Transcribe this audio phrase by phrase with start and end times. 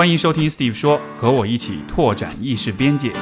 [0.00, 3.12] 欢迎收听 Steve 说，和我一起拓展意识边界。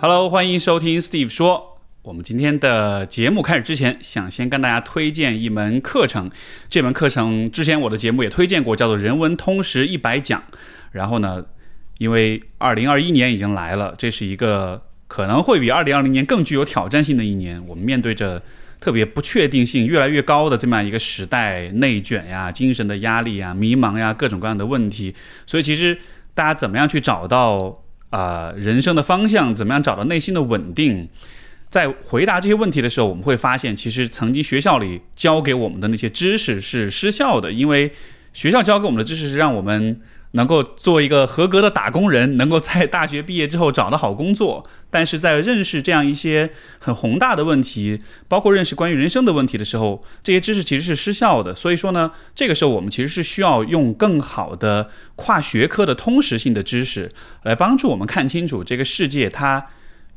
[0.00, 1.80] Hello，欢迎收听 Steve 说。
[2.02, 6.30] 我们今天的节目开始之前，想先跟大家推荐一门课程。
[6.68, 10.40] 这门课程之前我的节目也推荐过，叫做《人文通识一百讲》。
[10.92, 11.44] 然后呢，
[11.98, 17.60] 因为二零二一年已经来了，这是一个可能会比二零二零年更具有挑战性的一年。
[17.66, 18.40] 我们面对着
[18.78, 25.12] 特别不确定性越来越高的这么样一个时代，内卷呀、精神的压力呀、迷茫呀，各种各样的问题。
[25.46, 25.98] 所以，其实
[26.34, 29.52] 大家怎么样去找到啊、人生的方向？
[29.52, 31.08] 怎么样找到内心的稳定？
[31.68, 37.90] 在回答这些问题的时候，我们会发现，其实曾经学校里教给我们的那些知识是失效的，因为
[38.32, 40.00] 学校教给我们的知识是让我们
[40.32, 44.68] 能够做一个合格的打工人，能够在大学毕业之后找到好工作。
[44.90, 51.54] 但是在认识这样一些很宏大的问题，包括认识关于人生的问题的时候，这些知识其实是失效的。
[51.54, 59.66] 所以说呢，这个时候我们其实是需要用更好的跨学科的通识性的知识，来帮助我们看清楚这个世界它。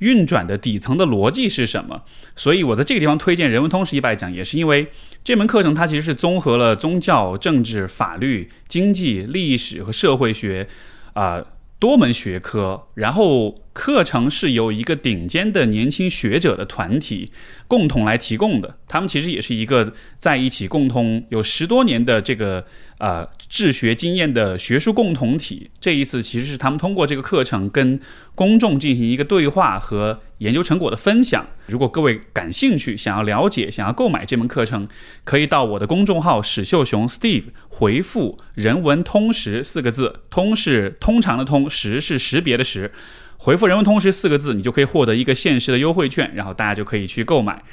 [0.02, 2.03] 运转的底层的逻辑是什么？
[2.35, 4.88] 所以我在这个地方推荐《人文通识一百讲》，也是因为
[5.23, 10.67] 这门课程它其实是综合了宗教、政治、法律、经济、历史和社会学
[11.13, 11.44] 啊、
[11.79, 17.31] 多门学科，然后课程是由一个顶尖的年轻学者的团体
[17.67, 18.77] 共同来提供的。
[18.88, 22.66] 他们其实也是一个在一起共同有十多年的这个
[23.02, 25.71] 呃治学经验的学术共同体。
[25.80, 27.99] 这一次其实是他们通过这个课程跟
[28.35, 31.47] 公众进行一个对话和研究成果的分享。
[31.66, 34.88] 如果各位感兴趣，想要了解、想要购买这门课程，
[35.23, 42.91] 可以到我的公众号史秀雄 Steve 回复“人文通识”四个字，通是通常的通，识是识别的识。
[43.38, 47.63] 回复“人文通识”四个字，你就可以获得一个限时的优惠券，然后大家就可以去购买。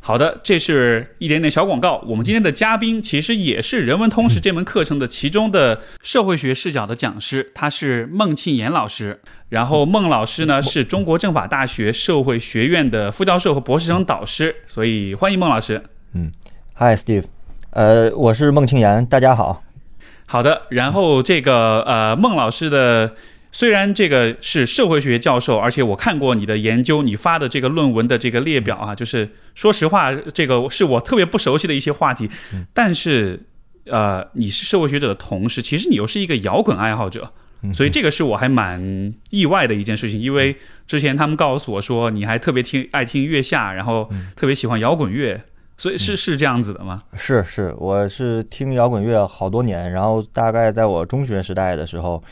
[0.00, 2.02] 好的，这是一点点小广告。
[2.06, 9.20] 我们今天的嘉宾其实也是《人文通识》这门课程的其中的社会学视角的讲师，他是孟庆岩老师。
[9.50, 15.82] 然后孟老师呢是中国政法大学社会学院的副教授和博士生导师，所以欢迎孟老师。
[16.76, 17.24] Hi Steve，
[17.70, 19.62] 呃，我是孟庆岩，大家好。
[20.26, 23.14] 好的，然后这个呃，孟老师的
[23.58, 32.30] 虽然这个是社会学教授，而且我看过你的研究，你发的这个论文的这个列表啊，就是说实话，这个是我特别不熟悉的一些话题，
[32.72, 33.40] 但是
[33.86, 37.32] 呃，你是社会学者的同时，其实你又是一个摇滚爱好者。
[37.74, 40.54] 所以这个是我还蛮意外的一件事情，因为
[40.86, 45.42] 之前他们告诉我说你还特别听爱听月下，然后特别喜欢摇滚乐，
[45.76, 47.02] 所以是是这样子的吗？
[47.16, 52.22] 是是，我是听摇滚乐好多年，然后大概在我中学时代的时候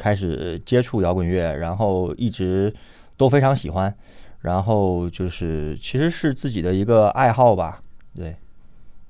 [0.00, 2.74] 开始接触摇滚乐，然后一直
[3.18, 3.94] 都非常喜欢，
[4.40, 7.82] 然后就是其实是自己的一个爱好吧，
[8.16, 8.34] 对，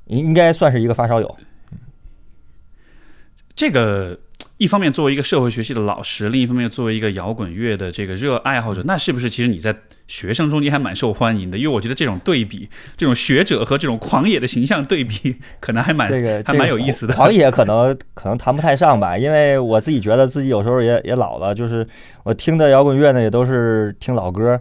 [0.06, 1.36] 应应该算是一个发烧友。
[3.54, 4.18] 这个
[4.60, 9.74] 一方面作为一个社会学系的老师，另一方面作为一个摇滚乐的这个热爱好者，那是不是其实你在
[10.06, 11.56] 学生中间还蛮受欢迎的？
[11.56, 17.14] 因为我觉得这种对比，这种学者和这种狂野的形象对比， 可能还蛮这个还蛮有意思的。
[17.14, 21.88] 狂野可能可能谈不太上吧，因为我自己觉得自己有时候也也老了，就是
[22.22, 24.60] 我听的摇滚乐呢也都是听老歌，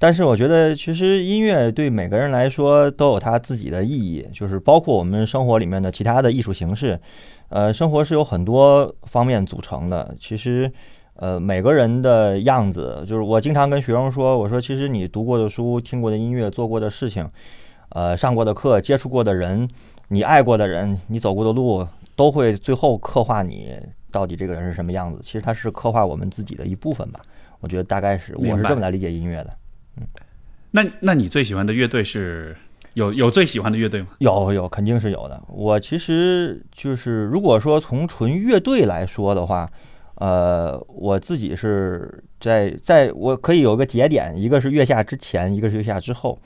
[0.00, 6.98] 但是我觉得其实音乐对每个人来说都有它自己的意义，就是包括我们生活里面的其他的艺术形式，
[7.48, 10.72] 呃，生活是有很多方面组成的，其实。
[11.20, 17.28] 呃，每个人的样子，就是我经常跟学生说，我说其实你读过的书、听过的音乐、做过的事情，
[17.88, 19.68] 呃，上过的课、接触过的人，
[20.10, 23.76] 你爱过的人，你走过的路，都会最后刻画你
[24.12, 25.18] 到底这个人是什么样子。
[25.20, 27.18] 其实它是刻画我们自己的一部分吧。
[27.58, 29.50] 我觉得大概是我是这么来理解音乐的。
[29.96, 30.06] 嗯
[30.70, 32.56] 那那你最喜欢的乐队是
[32.98, 34.08] 有有最喜欢的乐队吗？
[34.18, 35.40] 有有肯定是有的。
[35.48, 39.66] 我其实就是如果说从纯乐队来说的话，
[40.16, 46.36] 呃，我自己是在在我可以有个节点，一个是月下之前，一个是月下之后。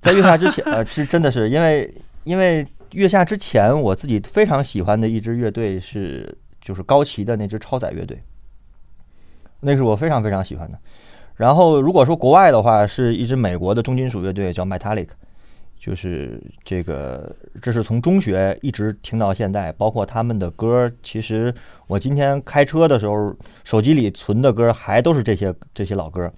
[0.00, 1.94] 在月下之前，呃， 是真的是因为
[2.24, 8.20] 因为月下之前，我自己非常喜欢的一支乐队是就是高旗的那支超载乐队，
[9.60, 10.78] 那是我非常非常喜欢的。
[11.36, 15.08] 然后如果说国外的话，是一支美国的重金属乐队叫 Metallic。
[15.84, 20.90] 就是这个，这是从中学一直听到现在，包括他们的歌。
[21.02, 21.54] 其实
[21.86, 26.32] 我今天开车的时候，手机里存的歌还都是这些这些老歌。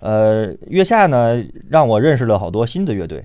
[0.00, 3.24] 呃，月下呢，让我认识了好多新的乐队，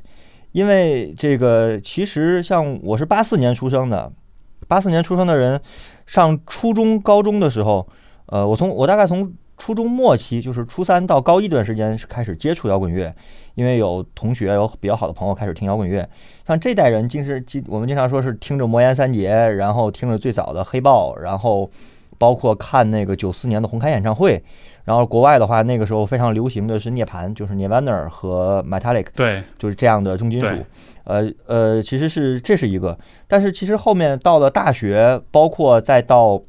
[0.54, 4.10] 因为这个其实像我是八四年出生的，
[4.70, 5.60] 八四年出生的人，
[6.06, 7.86] 上初中、高中的时候，
[8.28, 13.14] 呃，我从我大概从初中末期，就是初三到高一段时间是开始接触摇滚乐，
[13.58, 16.08] 因为有同学有比较好的朋友开始听摇滚乐。
[16.46, 21.68] 像这代人，竟是经我们经常说是听着魔岩三杰，然后听着最早的黑豹，然后
[22.20, 24.40] 包括看那个九四年的红磡演唱会。
[24.86, 30.48] 然后国外的话，那个时候非常流行的是涅槃，就是 Nirvana 和 Metallic，对，就是这样的重金属。
[31.04, 36.42] 呃呃，其实是这是一个，但是其实后面到了大学，包括再到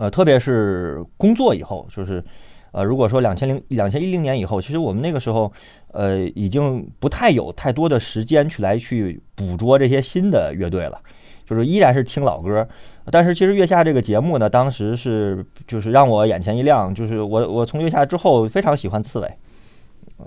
[0.00, 2.24] 呃，特别是工作以后，就是
[2.72, 5.52] 呃，如果说两千零两千一零年以后，其实我们那个时候
[5.92, 10.98] 呃，已经不太有太多的时间去来去捕捉这些新的乐队了，
[11.46, 12.66] 就是依然是听老歌。
[13.10, 19.28] 但是其实月下这个节目呢，当时是就是让我眼前一亮，就是我我从月下之后非常喜欢刺猬。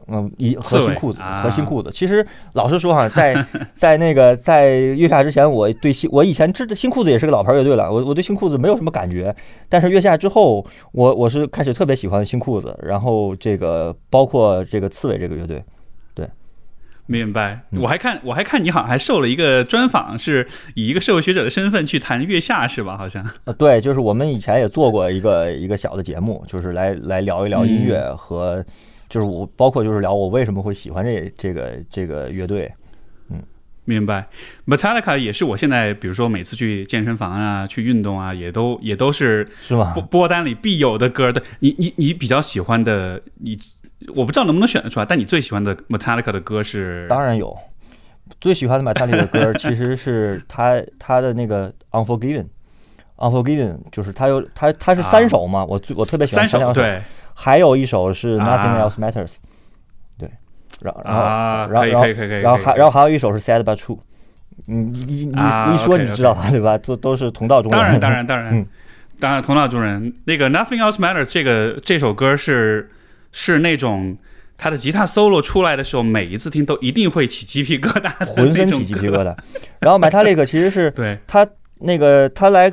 [0.07, 1.89] 嗯，一刺猬和新裤子啊和新裤子。
[1.93, 3.35] 其实老实说哈，在
[3.73, 9.35] 在那个在月下之前，我对新我以前知道新裤子也是个老牌乐队了，我我对新裤子没有什么感觉。
[9.69, 15.63] 但是月下之后，我我是开始特别喜欢新裤子，然后这个包括这个刺猬这个乐队。
[16.13, 16.27] 对
[17.05, 17.59] 明白。
[17.71, 22.95] 嗯我还看我还看你好像还受了一个专访，是以一个社会学者的身份去谈月下是吧？
[22.97, 28.63] 好像呃，对，就是我们以前也做过一个一个小的节目，就是来来聊一聊音乐和，
[29.09, 32.71] 就是我包括就是聊我为什么会喜欢这这个这个乐队。
[33.85, 34.25] 明白。
[34.65, 40.01] Metallica 也是我现在比如说每次去健身房啊、去运动啊，也都也都是是吧播？
[40.03, 41.43] 播单里必有的歌的。
[41.59, 43.59] 你你你比较喜欢的，你
[44.15, 47.05] 我不知道能不能选得出来，但你最喜欢的 Metallica 的歌是？
[47.09, 47.53] 当然有，
[48.39, 52.45] 最喜欢的 Metallica 的歌其实是他他 的那个 Unforgiven。
[53.17, 57.01] Unforgiven 就是他有他他是三首嘛，我最我特别喜欢前两首，对
[57.33, 59.35] 还有一首是啊 Nothing Else Matters，
[60.17, 60.29] 对，
[60.83, 63.99] 然后然后啊，然后然后可以可以可以然后还然后还有一首是 Sad But True，
[64.65, 66.77] 你你你一说你就知道了对吧？
[66.77, 67.79] 都都是同道中人。
[67.79, 68.67] 当然，当然，当然，嗯
[69.19, 70.13] 当然，同道中人。
[70.25, 72.91] 那个 Nothing Else Matters 这个这首歌是
[73.31, 74.17] 是那种
[74.57, 78.67] 他的吉他 solo 出来的时候，每一次听都一定会起鸡皮疙瘩浑身。
[78.67, 79.35] 起鸡皮疙瘩。
[79.79, 81.47] 然后 Metallica 其实是 对，他
[81.79, 82.71] 那个他来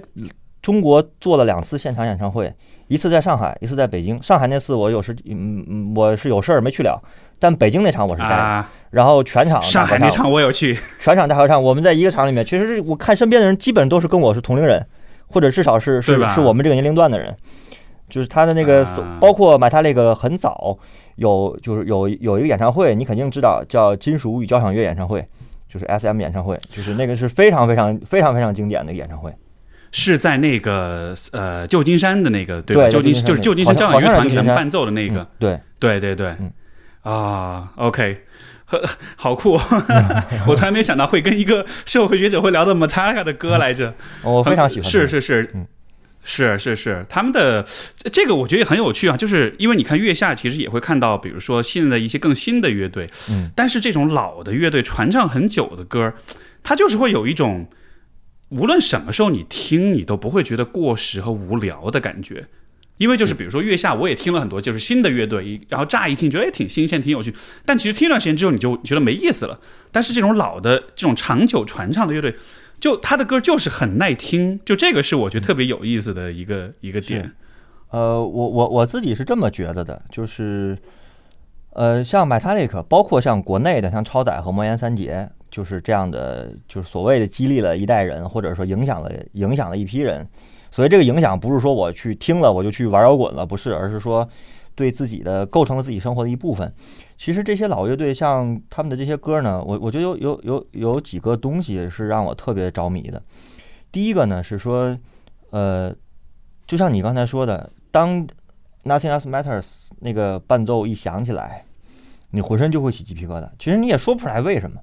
[0.63, 2.53] 中国做了两次现场演唱会，
[2.91, 4.21] 一次在上海，一次在北京。
[4.21, 7.01] 上海那次我有时嗯嗯我是有事儿没去了，
[7.39, 8.31] 但北京那场我是在。
[8.31, 14.85] 啊，然后全场上海那场我有去，全场大合唱，我们在一个场里面，其实是我看身边的人基本都是跟我是同龄人，
[15.29, 17.33] 或者至少是是是我们这个年龄段的人。
[18.09, 20.77] 就是他的那个啊，包括买他那个很早
[21.15, 25.25] 有就是有有一个演唱会，你肯定知道叫金属与交响乐演唱会，
[25.69, 29.33] 就是 S M 演唱会，就是那个是非常非常非常非常经典的演唱会。
[29.93, 32.89] 是在那个呃旧金山的那个对吧？
[32.89, 35.21] 旧金就是旧金山交响乐团给他们伴奏的那个。
[35.21, 36.37] 嗯，，对，对对对。
[36.41, 36.53] 嗯，
[37.03, 38.25] 啊，OK。
[38.67, 38.81] 呵
[39.17, 39.59] 好酷！
[40.47, 43.93] 我从来没想到会跟一个社会学者会聊到 Metallica 的歌来着。
[44.23, 44.89] 我 非常喜欢。
[44.89, 45.67] 是是是，嗯。
[46.23, 47.65] 是是是，他们的
[48.13, 56.13] 这个我觉得也很有趣啊，就是因为你看月下其实也会看到，比如说现在一些更新的乐队，嗯，但是这种老的乐队传唱很久的歌，
[56.63, 57.67] 它就是会有一种
[58.51, 62.47] 无论什么时候你听，你都不会觉得过时和无聊的感觉。
[62.99, 69.59] 因为就是比如说月下，我也听了很多就是新的乐队，然后乍一听觉得哎挺新鲜、挺有趣，但其实听一段时间之后你就觉得没意思了。
[69.91, 72.35] 但是这种老的这种长久传唱的乐队，
[72.79, 77.33] 就他的歌就是很耐听，就这个是我觉得特别有意思的一个一个点。
[77.89, 80.77] 呃，我我我自己是这么觉得的，就是，
[81.71, 90.27] 呃，像 Metallica，包括像国内的像超载和魔岩三杰，就是这样的，就是所谓的激励了一代人，或者说影响了影响了一批人。
[90.71, 94.29] 所以这个影响不是说我去听了我就去玩摇滚了，不是，而是说
[94.77, 96.73] 对自己的构成了自己生活的一部分。
[97.19, 103.21] 其实这些老乐队像他们的这些歌呢，我我觉得有有有有几个东西是让我特别着迷的。
[103.91, 104.97] 第一个呢是说，
[105.51, 105.93] 呃，
[106.67, 108.25] 就像你刚才说的，当
[108.85, 109.67] Nothing Else Matters
[109.99, 111.65] 那个伴奏一响起来，
[112.31, 113.49] 你浑身就会起鸡皮疙瘩。
[113.59, 114.81] 其实你也说不出来为什么，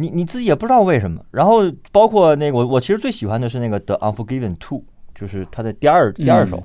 [0.00, 1.22] 你你自己也不知道为什么。
[1.30, 4.82] 然后包括那个我我其实最喜欢的是那个 The Unforgiven Two，
[5.14, 6.62] 就是它的第二第二首，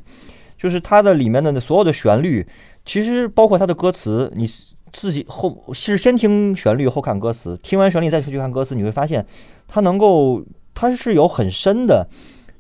[0.58, 2.48] 就是它的里面的所有的旋律，
[2.86, 4.50] 其实包括它的歌词，你
[4.94, 9.26] 自己后是先听旋律后看歌词，听完旋律再去看歌词，你会发现
[9.68, 10.42] 它能够
[10.74, 12.08] 它是有很深的，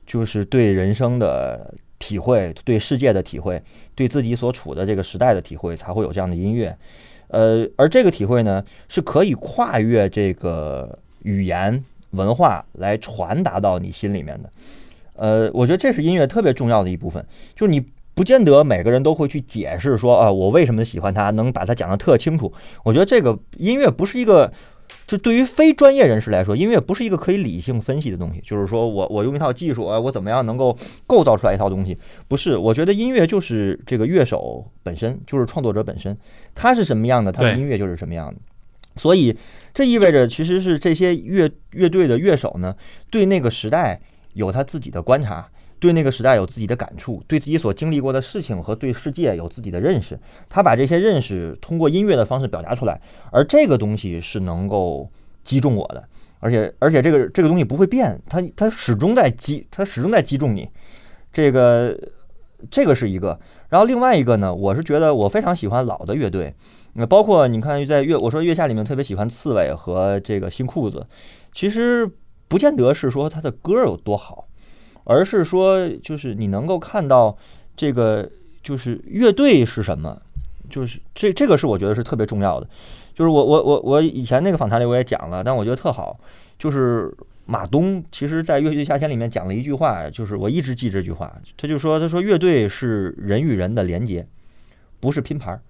[0.05, 3.62] 就是对人生的体会，对世界的体会，
[3.96, 6.75] 对自己所处的这个时代的体会，才会有这样的音乐。
[7.27, 14.50] 呃，而这个体会呢，是可以跨越这个语言文化来传达到你心里面的。
[15.15, 22.51] 呃，我觉得这是音乐特别重要的一部分，就是你不见得每个人都会去解释说啊，我为什么喜欢它，能把它讲得特清楚。
[22.84, 24.51] 我觉得这个音乐不是一个
[25.08, 28.42] 就对于非专业人士来说，音乐不是一个可以理性分析的东西。
[28.44, 30.75] 就是说我我用一套技术啊，我怎么样能够
[31.06, 31.98] 构造出来一套东西？
[32.27, 36.18] 不是，我觉得音乐就是这个乐手本身，就是创作者本身，
[36.54, 38.39] 他是什么样的，他的音乐就是什么样的。
[38.98, 39.36] 所以
[39.74, 42.75] 这意味着，其实是这些乐乐队的乐手呢，
[43.12, 44.00] 对那个时代
[44.34, 45.48] 有他自己的观察，
[45.86, 50.20] 对那个时代有自己的感触，对自己所经历过的事情和对世界有自己的认识。
[50.50, 53.00] 他把这些认识通过音乐的方式表达出来，
[53.32, 55.08] 而这个东西是能够
[55.44, 56.04] 击中我的，
[56.39, 60.68] 而且而且这个这个东西不会变，它它始终在击，它始终在击中你。
[61.32, 61.96] 这个
[62.72, 63.39] 这个是一个，
[63.70, 66.54] 然后另外一个呢，我是觉得我非常喜欢老的乐队，
[66.94, 71.06] 那包括你看在月我说月下里面特别喜欢刺猬和这个新裤子，
[71.54, 72.10] 其实
[72.48, 74.48] 不见得是说他的歌有多好，
[75.05, 77.35] 而是说就是你能够看到
[77.75, 78.29] 这个
[78.62, 80.21] 就是乐队是什么，
[80.69, 82.67] 就是这这个是我觉得是特别重要的。
[83.13, 86.19] 就是我我我我以前那个访谈里我也讲了，但我觉得特好，
[86.59, 87.09] 就是
[87.45, 94.27] 马东其实在《乐队夏天》里面讲了一句话，就是我一直记这句话，他就说他说乐队是人与人的连接，
[95.00, 95.62] 不是拼盘儿。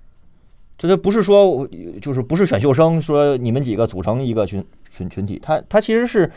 [0.78, 1.68] 这就不是说
[2.02, 6.30] 就是不是选秀生说你们几个组成一个群群群体，他他其实是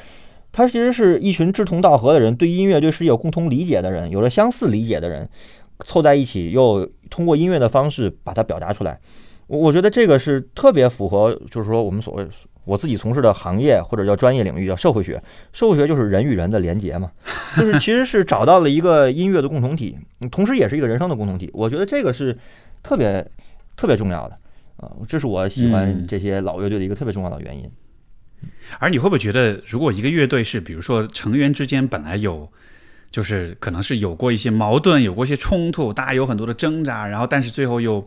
[0.59, 5.29] 他其实是一群志同道合的人，对音乐对世界有共同理解的人，有着相似理解的人，
[5.85, 8.99] 凑在一起，又通过音乐的方式把它表达出来。
[9.47, 12.27] 我我觉得这个是特别符合，就是说我们所谓
[12.65, 15.23] 我自己从事的行业或者叫专业领域叫社会学，
[15.53, 17.13] 社会学就是人与人的连结嘛，
[17.57, 19.97] 就是其实是找到了一个音乐的共同体，
[20.33, 21.49] 同时也是一个人生的共同体。
[21.55, 22.37] 我觉得这个是
[22.83, 23.25] 特别
[23.77, 24.35] 特别重要的
[24.79, 27.71] 啊、这是我喜欢嗯这些老乐队的一个特别重要的原因。
[28.79, 32.51] 而你会不会觉得，如果一个乐队是，比如说成员之间本来有，
[33.11, 38.07] 就是可能是有过一些矛盾，有过一些冲突，大家有很多的挣扎，然后但是最后又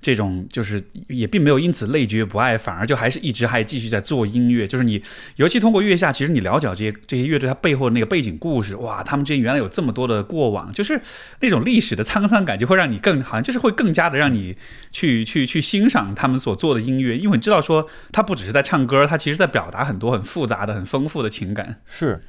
[0.00, 4.66] 这种就是也并没有因此累觉不爱，反而就还是一直还继续在做音乐。
[4.66, 5.02] 就是你，
[5.36, 11.00] 尤其通过月下，其实你了解这些这些乐队它背后的那个背景故事，哇，他们之间原来有这么多的过往，就是
[11.40, 14.56] 那种历史的沧桑感，就会让你更好像就是会更加的让你
[14.90, 21.80] 去去去欣赏他们所做的音乐，因为你知道说他不只是在唱歌，他其实在表达很多很复杂的、很丰富的情感。
[21.86, 22.20] 是，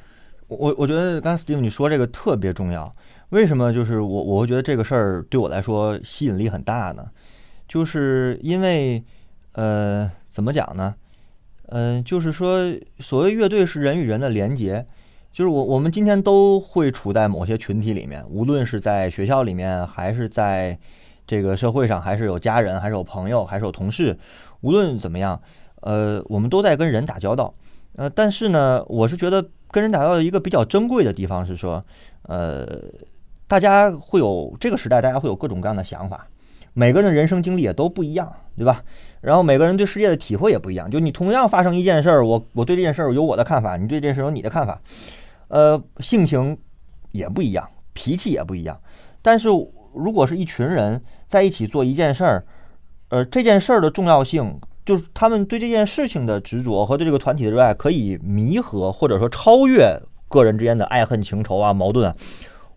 [0.50, 2.94] 我我觉得刚才 Steve 你说这个特别重要。
[3.30, 3.72] 为什么？
[3.72, 7.06] 就是我我会觉得这个事儿对我来说吸引力很大呢？
[7.68, 9.04] 就是因为
[9.52, 10.96] 呃，怎么讲呢？
[11.68, 14.88] 嗯、就是说，所谓乐队是人与人的连接，
[15.32, 20.80] 就是我我们今天都会处在某些群体里面，无论是在学校里面，还是在
[21.28, 24.18] 这个社会上，还是有家人，还是有朋友，还是有同事，
[24.62, 25.40] 无论怎么样，
[25.82, 27.54] 呃，我们都在跟人打交道。
[27.96, 31.84] 呃，但是呢，我是觉得跟人打交道一个比较珍贵的地方是说，
[32.24, 32.82] 呃，
[33.48, 36.28] 大家会有这个时代，大家会有各种各样的想法，
[36.74, 38.84] 每个人的人生经历也都不一样，对吧？
[39.22, 40.90] 然后每个人对世界的体会也不一样。
[40.90, 44.80] 就你同样发生一件事儿，我我对这件事儿有我的看法，你对这件事有你的看法，
[45.50, 46.58] 呃，性情
[47.12, 48.80] 也不一样，脾气也不一样。
[49.22, 49.50] 但是
[49.94, 52.46] 如果是一群人在一起做一件事儿，
[53.10, 62.16] 呃，这件事儿的重要性，就是他们对这件事情的执着和对这个团体的热爱，可以弥合或者说超越个人之间的爱恨情仇啊、矛盾啊。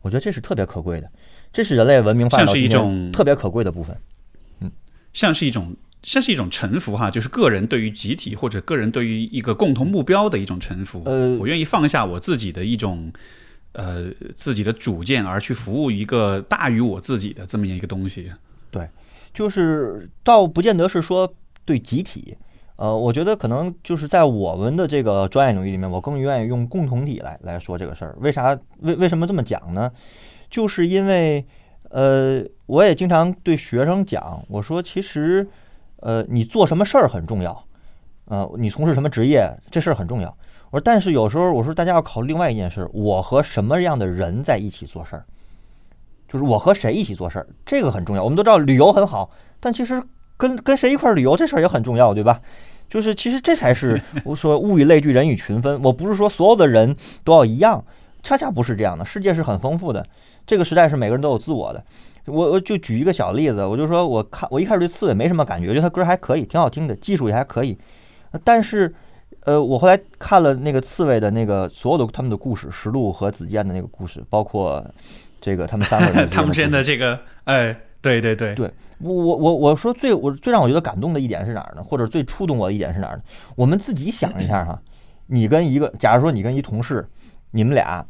[0.03, 1.11] 我觉得这是特别可贵的，
[1.55, 3.97] 这是人类文明发展到像是一今天种特别可贵的部分。
[4.61, 4.71] 嗯
[5.15, 11.03] 像是一种像是一种臣服哈，就是个人对于集体或者个人对于一个共同目标的一种臣服。
[11.07, 13.11] 呃我愿意放下我自己的一种
[13.73, 18.31] 呃自己的主见，而去服务一个大于我自己的这么一个东西。
[18.71, 18.87] 对
[19.33, 21.33] 就是倒不见得是说
[21.65, 22.37] 对集体，
[22.77, 28.17] 呃，我觉得可能就是在我们的这个专业领域里面，我更愿意用共同体来来说这个事儿。
[28.21, 28.59] 为啥？
[28.81, 29.91] 为为什么这么讲呢？
[30.51, 31.47] 就是因为，
[31.91, 35.49] 呃，我也经常对学生讲，我说其实，
[35.97, 37.65] 呃，你做什么事儿很重要，
[38.27, 40.29] 呃，你从事什么职业这事儿很重要。
[40.71, 45.25] 我说，但是有时候我说大家要考虑另外一件事，我和什么样的人在一起做事儿。
[46.27, 48.25] 就是我和谁一起做事儿，这个很重要。
[48.25, 50.03] 我们都知道旅游很好，但其实
[50.43, 52.41] 跟跟谁一块儿旅游这事儿也很重要，对吧？
[52.91, 55.81] 就是其实这才是 我说物以类聚，人以群分。
[55.83, 57.83] 我不是说所有的人都要一样，
[58.25, 59.05] 恰恰不是这样的。
[59.05, 60.05] 世界是很丰富的，
[60.45, 61.83] 这个时代是每个人都有自我的。
[62.27, 67.79] 我我就举一个小例子，我就说我看我一开始对刺猬没什么感觉，觉得他歌还可以，挺好听的，技术也还可以。
[68.45, 68.93] 但是，
[69.45, 74.85] 呃，我后来看了那个刺猬的那个所有的他们的故事，石路和子健的那个故事，包括
[75.41, 81.83] 这个他们三个人 他们之间的这个，哎，对对对，对我我我我说最我最让我觉得感动的一点是哪儿呢？
[81.83, 83.23] 或者最触动我的一点是哪儿呢？
[83.55, 84.79] 我们自己想一下哈，
[85.29, 87.09] 你跟一个，假如说你跟一同事，
[87.53, 88.05] 你们俩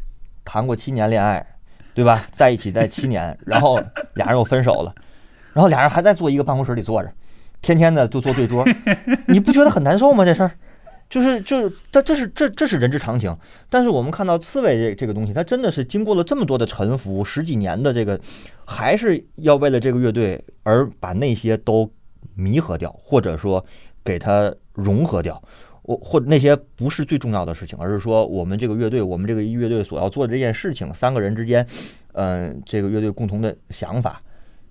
[0.44, 1.46] 谈过七年恋爱，
[1.94, 2.24] 对吧？
[2.32, 3.78] 在一起在七年，然后
[4.14, 4.94] 俩人又分手了，
[5.52, 7.12] 然后俩人还在坐一个办公室里坐着，
[7.60, 8.64] 天天的就坐对桌，
[9.28, 10.24] 你不觉得很难受吗？
[10.24, 10.52] 这事儿，
[11.12, 13.36] 就是就是，它这是这这是人之常情。
[13.68, 18.18] 但是我们看到刺猬这这个东西，它真的是经过了这么多的沉浮，十几年的这个，
[18.64, 21.92] 还是要为了这个乐队而把那些都
[22.34, 23.62] 弥合掉，或者说
[24.02, 25.38] 给它融合掉。
[25.82, 31.66] 我或那些不是最重要的事情，而是说我们这个乐队，我们这个乐队所要做的这件事情，三个人之间，
[32.14, 34.18] 嗯、这个乐队共同的想法，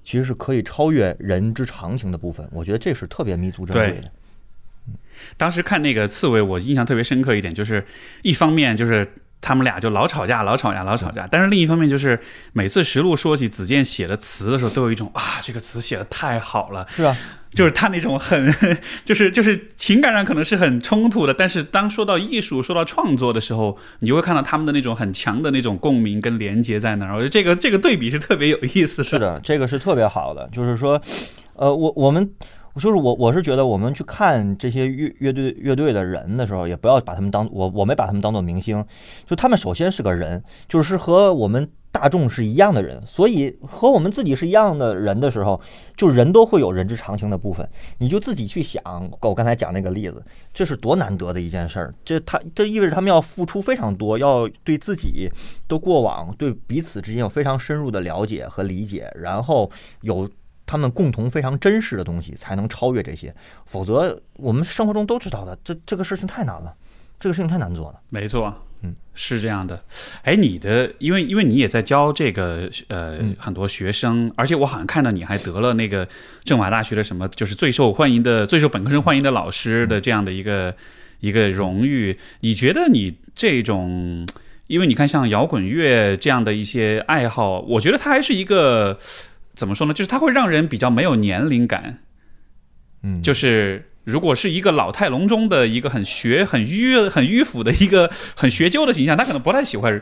[0.03, 2.49] 其实是可以超越人之常情的部分。
[2.51, 4.09] 我觉得这是特别弥足珍贵的。
[5.37, 7.85] 当时看那个刺猬，我印象特别深刻一点，就是
[8.21, 9.07] 一方面就是
[9.39, 12.19] 他们俩就老吵架，老吵架，老吵架，但是另一方面就是
[12.53, 17.17] 每次石路说起子健写的词的时候，都有一种啊，这个词写的太好了，是啊，
[17.51, 18.53] 就是他那种很，
[19.03, 27.13] 就是就是情感上可能是很冲突的，但是当说到艺术、说到创作的时候，你就会看到他们的那种很强的那种共鸣跟连接在那儿。
[27.13, 29.09] 我觉得这个这个对比是特别有意思的。
[29.09, 31.01] 是的，这个是特别好的，就是说，
[31.55, 32.31] 呃，我我们
[32.75, 38.83] 就是我我是觉得我们去看这些乐乐队乐队的人的时候，也不要把他们当我我没把他们当做明星，
[39.25, 45.59] 就他们首先是个人，就是和我们大众是一样的人，所以和我们自己是一样的人的时候，
[45.97, 48.81] 就人都会有人之常情的部分，你就自己去想，
[49.19, 50.23] 我刚才讲那个例子，
[50.53, 55.29] 这是多难得的一件事儿，这他这意味着他们要付出非常多，要对自己
[55.67, 59.69] 的过往、对彼此之间有非常深入的了解和理解，然后
[60.01, 60.29] 有
[60.71, 63.35] 他们共同非常真实的东西，才能超越这些。
[63.65, 66.73] 否则，我们生活中都知道的，这这个事情太难了，
[67.19, 67.99] 这个事情太难做了。
[68.07, 69.83] 没错，嗯，是这样的。
[70.21, 76.07] 哎，你的，因为因为你也在教这个呃、嗯很多学生，而且我好像看到你还得了那个
[76.45, 80.73] 政法大学的什么，就是最受欢迎的、最受本科生欢迎的老师的这样的一个
[81.19, 82.17] 一个荣誉。
[82.39, 84.25] 你觉得你这种？
[84.67, 88.97] 因为你看，像摇滚乐这样的一些爱好，我觉得它还是一个
[89.55, 89.93] 怎么说呢？
[89.93, 91.99] 就是它会让人比较没有年龄感。
[93.03, 100.01] 嗯，就是如果是一个老态龙钟的一个很学、很迂、很迂腐的一个很学究的形象，他可能不太喜欢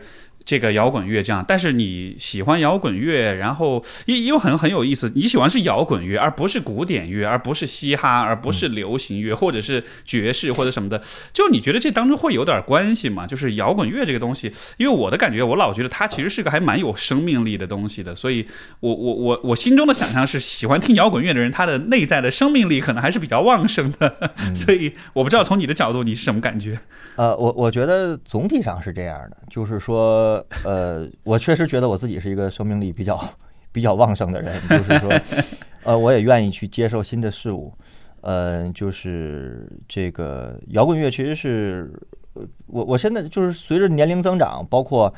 [0.50, 1.46] 这个摇滚乐这样。
[1.48, 11.00] 但是你喜欢摇滚乐，然后因因为很很有意思，你喜欢是摇滚乐，而不是古典乐，而不是嘻哈，而不是流行乐，或者是爵士或者什么的。
[11.32, 13.28] 就你觉得这当中会有点关系吗？
[13.28, 18.48] 就是摇滚乐这个东西，因为我的感觉，我老觉得它其实是个还蛮有生命力的东西的，所以
[18.80, 24.32] 我我我我心中的想象是，喜欢听摇滚乐的人，他的内在的生命力可能还是比较旺盛的。
[24.56, 26.80] 所以我不知道从你的角度你是什么感觉？
[27.16, 33.20] 呃，我我觉得总体上是这样的，就是说，呃，我确实觉得我自己是一个生命力比较
[33.72, 35.10] 比较旺盛的人， 就是说，
[35.84, 37.74] 呃，我也愿意去接受新的事物，
[38.22, 41.92] 呃，就是这个摇滚乐其实是，
[42.34, 45.14] 呃我我现在就是随着年龄增长，包括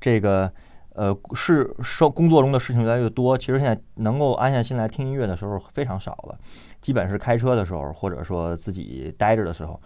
[0.00, 0.52] 这个。
[0.98, 6.38] 呃，是生工作中的事情越来越多，其实现在能够安下心来听音乐的时候非常少了，
[6.80, 9.78] 基本是开车的时候，或者说自己待着的时候。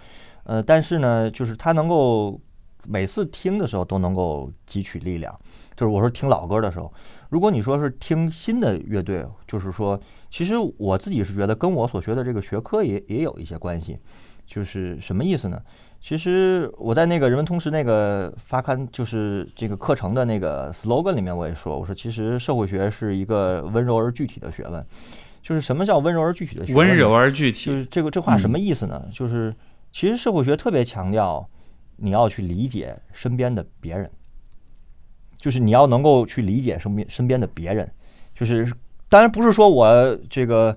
[0.44, 2.40] 呃，但是呢，就是它能够
[2.86, 5.36] 每次听的时候都能够汲取力量。
[5.76, 6.92] 就是我说听老歌的时候，
[7.30, 9.98] 如果你说是听新的乐队，就是说，
[10.30, 13.98] 其实我自己是觉得跟我所学的这个学科也也有一些关系。
[14.46, 15.62] 就是什么意思呢？
[16.00, 24.84] 其实我在那个人文通识那个发刊，就是这个课程的那个 slogan 里面，我也说，我说其实社会学是一个温柔而具体的学问。
[25.40, 26.88] 就是什么叫温柔而具体的学问？
[26.88, 29.02] 温柔而具体就，是这个这话什么意思呢？
[29.12, 29.54] 就是
[29.92, 31.48] 其实社会学特别强调
[32.00, 34.10] 你要去理解身边的别人，
[35.36, 37.88] 就是你要能够去理解身边身边的别人，
[38.34, 38.72] 就是
[39.08, 40.76] 当然不是说我这个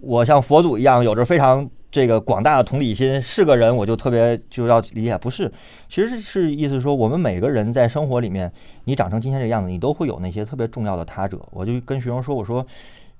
[0.00, 5.52] 我像佛祖一样有着非常这个广大的同理心，是个人我就特别就要理解，不是，
[5.88, 8.52] 其实是意思说我们每个人在生活里面，
[8.84, 11.40] 你长成今天这个样子，你都会有那些特别重要的他者。
[11.50, 12.66] 我就跟学生说，我说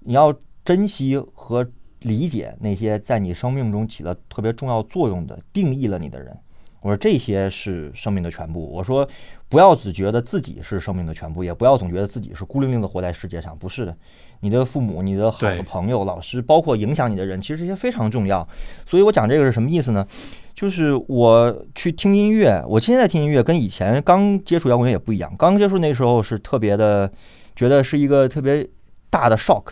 [0.01, 0.33] 你要
[0.65, 1.69] 珍惜和
[2.01, 6.37] 理解那些在你生命中起了特别重要作用的、定义了你的人。
[6.81, 8.71] 我说这些是生命的全部。
[8.73, 9.09] 我说
[9.49, 13.57] 不要只觉得自己是生命的全部，也不要总觉得自己是孤零零的活在世界上。
[13.59, 13.97] 不是的，
[14.41, 18.47] 你的父母、你的好的朋友、老师，包括影响你的人，其实这些非常重要。
[18.87, 20.07] 所以我讲这个是什么意思呢？
[20.55, 25.33] 就是我去听音乐，我现在听音乐跟以前刚接触摇滚乐也不一样。
[25.39, 27.11] 刚接触那时候是特别的，
[27.57, 28.69] 觉得是一个特别
[29.09, 29.65] 大的 shock，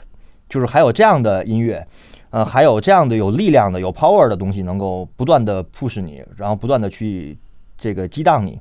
[0.49, 1.87] 就是还有这样的音乐，
[2.31, 7.37] 呃，还有这样的有力量的、有 power 的东西，能够不断的 push 你，然后不断的去
[7.77, 8.61] 这个激荡你。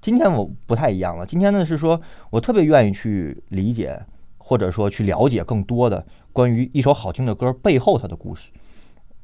[0.00, 2.00] 今天我不太一样了，今天呢是说
[2.30, 4.00] 我特别愿意去理解，
[4.38, 8.50] 或者说去了解更多的关于一首好听的歌背后它的故事。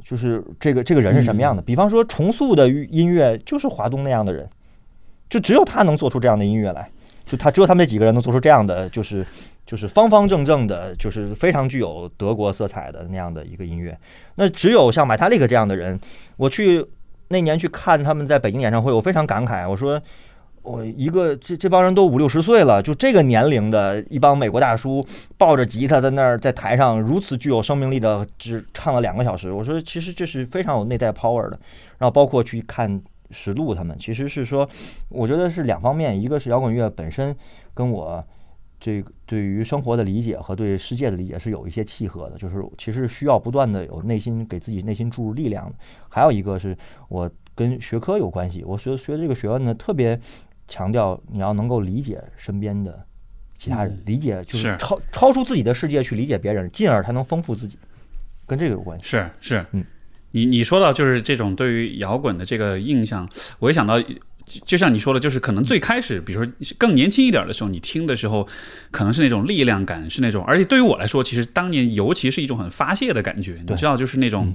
[0.03, 1.63] 就是这个这个人是什么样的？
[1.63, 4.47] 比方说重塑的音乐，就是华东那样的人，
[5.31, 6.91] 就只有他能做出这样的音乐来，
[7.25, 9.25] 就他只有他们这几个人能做出这样的，就是
[9.67, 13.99] 就是方方正正的，就是非常具有德国色彩的那样的一个音乐。
[14.37, 15.99] 那只有像 Metallica 这样的人，
[16.37, 16.85] 我去
[17.29, 20.01] 那年去看他们在北京演唱会，我非常感慨，我说。
[20.67, 24.99] 我一个这这帮人都五六十岁了，就这个年龄的一帮美国大叔
[25.37, 29.53] 抱着吉他在那儿在台上如此具有生命力的只唱了两个小时。
[29.53, 31.61] 我说其实这是非常有内在 power 的。
[31.99, 32.99] 然后包括去看
[33.31, 34.67] 石路他们，其实是说，
[35.11, 37.37] 我觉得是两方面，一个是摇滚乐本身
[37.75, 38.25] 跟我
[38.81, 45.75] 这个对于生活的理解和对世界的理解是有一些契合的，就是其实需要不断的有内心给自己内心注入力量的。
[46.09, 46.77] 还有一个是
[47.09, 50.21] 我跟学科有关系，我学学这个学问呢特别。
[50.67, 53.05] 强调你要能够理解身边的
[53.59, 57.77] 其他人，理解就是超超出自己的世界去理解别人，进而才能丰富自己，
[58.47, 59.05] 跟这个有关系。
[59.05, 59.85] 是是，嗯，
[60.31, 64.01] 你你说到就是这种对于摇滚的这个印象，我一想到，
[64.67, 68.47] 就像你说的，就是可能最开始，比如说更年轻一点的时候，你听的时候，
[68.91, 74.53] 可能是那种力量感，是那种，而且对于我来说，其实当年尤其是一种很发泄的感觉，你知道，就是那种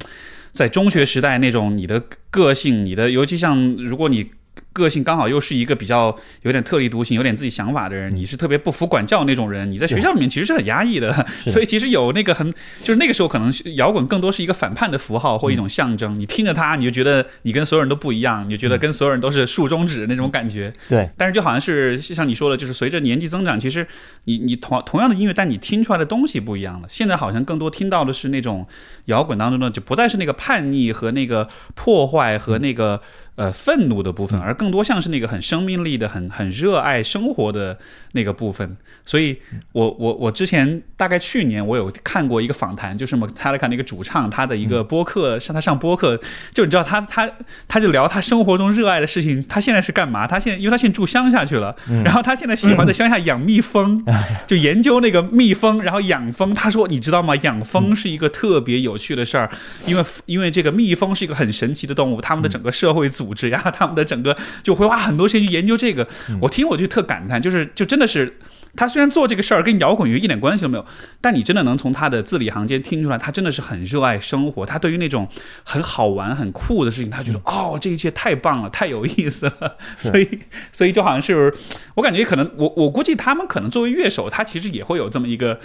[0.51, 4.31] 在中学时代那种你的个性，你的尤其像如果你。
[4.71, 9.69] 个性刚好又是一个比较有点特立独行、有点自己想法的人，你是特别不服管教那种人。
[9.69, 16.19] 你在学校里面其实是很压抑 的，所以其实有那个很，就是那个时候可能摇滚更多是一个反叛的符号或一种象征。
[16.19, 20.71] 你听着它，你就觉得你跟所有人都不一样，你就觉得跟所有人都是竖中指那种感觉。
[20.87, 21.09] 对。
[21.17, 23.85] 但是就好像是像你说的，就是随着年纪增长，其实
[24.25, 26.87] 你你同同样的音乐，但你听出来的东西不一样了。
[26.89, 28.67] 现在好像更多听到的是那种
[29.05, 33.01] 摇滚当中的，就不再是那个叛逆和那个破坏和那个。
[33.39, 37.79] 呃，愤怒的部分，而更多像是那个很生命力的、很很热爱生活的
[38.11, 38.75] 那个部分。
[39.05, 39.37] 所以，
[39.71, 46.19] 我我我之前大概去年我有看过一个访谈，就是么他来看那个主唱他的一个播客，上他上播客，
[46.53, 47.31] 就你知道他他
[47.65, 49.41] 他就聊他生活中热爱的事情。
[49.47, 50.27] 他现在是干嘛？
[50.27, 51.73] 他现在因为他现在住乡下去了，
[52.03, 54.03] 然后他现在喜欢在乡下养蜜蜂，
[54.45, 56.53] 就研究那个蜜蜂，然后养蜂。
[56.53, 57.33] 他说，你知道吗？
[57.37, 59.49] 养蜂是一个特别有趣的事儿，
[59.85, 63.28] 因为因为这个蜜蜂是一个很神奇的动物，他们的整个社会组。
[63.29, 66.07] 组织呀，他们的整个就会花很多时间去研究这个。
[66.41, 68.39] 我听我就特感叹，就是就真的是
[68.75, 70.85] 他虽然做这个事儿跟摇滚乐一点关系都没有，
[71.21, 74.65] 但你真的能从他的字里行间听出来，他真的是很热爱生活。
[74.65, 75.27] 他对于那种
[75.63, 79.77] 很好玩、很酷的事情，他觉得哦，这一切太棒了，太有意思了。
[79.99, 80.27] 所以，
[80.71, 81.53] 所以就好像是
[81.93, 85.59] 我感觉，可能我我估计他们可能作为乐手，他其实也会有这么一个。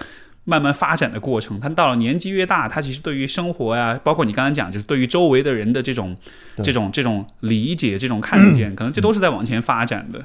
[0.44, 6.14] 慢慢发展的过程，他到了年纪越大，他其实对于生活呀，包括你刚才讲，就是对于周围的人的这种、
[6.62, 10.22] 这种、这种理解、这种看见，可能这都是在往前发展的。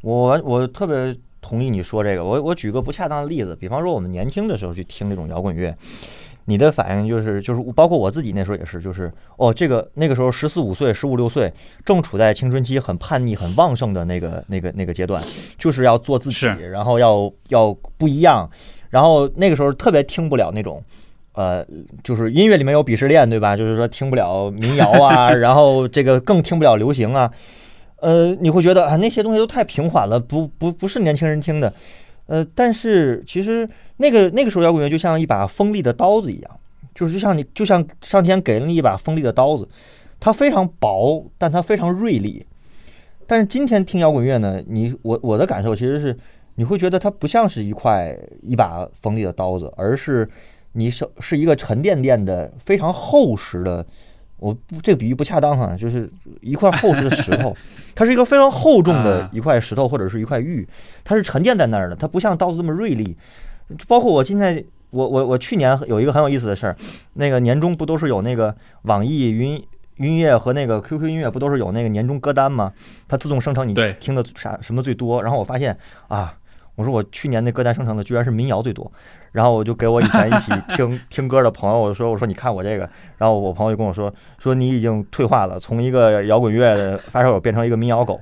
[0.00, 5.74] 我我特别同意你说这个，我我举个不恰当的例子，比方说我们年轻的时候去听这种摇滚乐，
[6.46, 11.52] 你的反应就是就是，包括我自己那时候也是，就是哦，这个那个时候十四五岁、十五六岁，
[11.84, 15.22] 正处在青春期很叛逆、很旺盛的那个那个那个阶段，
[15.56, 18.50] 就是要做自己，然后要要不一样。
[18.94, 20.80] 然后那个时候特别听不了那种，
[21.32, 21.66] 呃，
[22.04, 23.56] 就是音乐里面有鄙视链，对吧？
[23.56, 27.28] 就是说听不了民谣啊， 然后这个更听不了流行啊，
[27.96, 31.74] 呃，你会觉得啊那些东西都太平缓了，不不不是年轻人听的，
[32.28, 36.50] 呃，但是其实那个那个时候摇滚乐就像一把锋利的刀子一样，
[36.94, 39.68] 就是就像你就像上天给了你一把锋利的刀子，
[40.20, 42.46] 它非常薄，但它非常锐利。
[43.26, 46.16] 但是今天听摇滚乐呢，你我我的感受其实是。
[46.56, 50.28] 你会觉得它不像是一块一把锋利的刀子，而是
[50.72, 53.84] 你手是一个沉甸甸的、非常厚实的。
[54.36, 56.10] 我不这个比喻不恰当哈，就是
[56.42, 57.56] 一块厚实的石头，
[57.94, 60.66] 它是一个非常厚重的一块石头或者是一块玉，
[61.02, 63.16] 它是沉淀在那儿的，它不像刀子这么锐利。
[63.88, 66.76] 包括我现在，我我我去年有一个很有意思的事儿，
[67.14, 69.54] 那个年终不都是有那个网易云
[69.96, 72.72] 云音乐和那个 QQ 音乐不都是有那个年终歌单吗？
[73.08, 75.76] 它自动生成你听的啥什么最多，然后我发现
[76.08, 76.36] 啊。
[76.76, 78.90] 我说我去年那歌单生成的居然是民谣最多，
[79.32, 88.20] 然后我就给我以前一起 听听歌的朋友我说我说你看我这个，然后我朋友就跟我说说你已经退化了，从一个摇滚乐的发烧友变成一个民谣狗。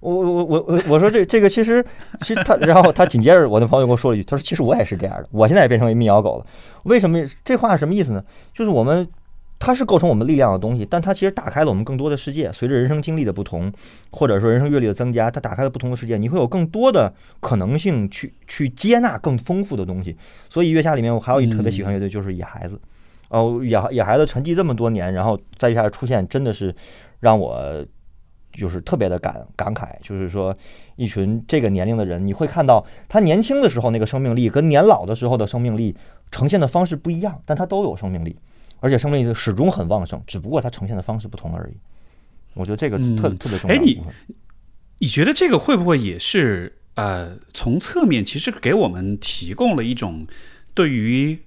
[0.00, 1.84] 我我我我我说这这个其实
[2.22, 6.46] 其实他，然后他紧接着我那朋友跟我说了一句，他说其实我也是这样的，我现在也变成一民谣狗了。
[6.84, 8.24] 为什么这话什么意思呢？
[8.52, 9.08] 就是我们。
[9.64, 12.50] 它是构成我们力量的东西，但它其实打开了我们更多的世界。
[12.52, 13.72] 随着人生经历的不同，
[14.10, 20.16] 或者说人生阅历的增加，它打开了不同的世界，你会有更多的可能性去去接纳更丰富的东西。
[20.50, 22.76] 所以月下里面，我还有一特别喜欢乐队，就是野孩子。
[23.28, 26.74] 哦，野野孩子沉寂这么多年，然后在月下出现，真的是
[27.20, 27.86] 让我
[28.52, 29.90] 就是特别的感感慨。
[30.02, 30.52] 就是说，
[30.96, 35.96] 一群这个年龄的人，你会看到他年轻的时候那个生命力，跟年老的时候的生命力
[36.32, 38.36] 呈现的方式不一样，但他都有生命力。
[38.82, 41.76] 而且生命力始终很旺盛，只不过它呈现的方式不同而已。
[42.54, 43.76] 我觉得这个特特别重要。
[43.76, 43.98] 哎，你
[44.98, 50.26] 你觉得这个会不会也是呃，从侧面其实给我们提供了一种
[50.74, 51.38] 对于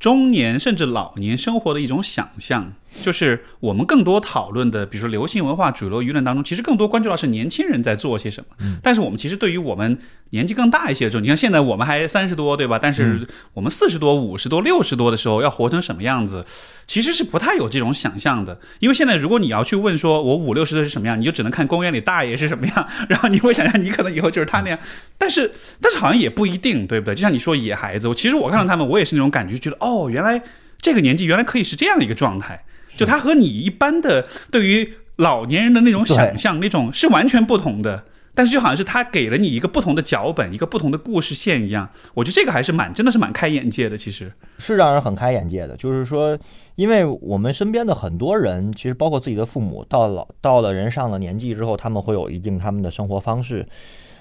[0.00, 2.74] 中年甚至老年生活的一种想象？
[3.02, 8.56] 就是我们更多讨论的，比如说流行文化、主流舆论当中，其实更多关注到是年轻人在做些什么。
[8.82, 9.98] 但是我们其实对于我们
[10.30, 12.78] 年纪更大一些的时候，你看现在我们还三十多，对吧？
[12.80, 16.44] 但是我们四十多、五十多、六十多的时候，要活成什么样子，
[16.86, 18.58] 其实是不太有这种想象的。
[18.80, 24.78] 因为现在如果你要去问说，我五六十岁是什么样，你就只能看公园里大爷是什么样，然后你会想象你可能以后就是他那样。
[25.16, 27.14] 但是，但是好像也不一定，对不对？
[27.14, 30.42] 就像你说野孩子，其实我看到他们，我也是那种感觉，觉得哦，原来
[30.80, 32.64] 这个年纪原来可以是这样的一个状态。
[32.98, 38.04] 就他和你一般的对于老年人的那种想象，那种是完全不同的。
[38.34, 41.88] 但是就好像是他给了你一个不同的脚本，一个不同的故事线一样。
[42.14, 43.96] 我觉得这个还是蛮，真的是蛮开眼界的。
[43.96, 45.76] 其实是让人很开眼界的。
[45.76, 46.38] 就是说，
[46.76, 53.66] 因为我们身边的很多人，其实包括自己的父母，到老到了人上了年纪之后，他们会有一定他们的生活方式。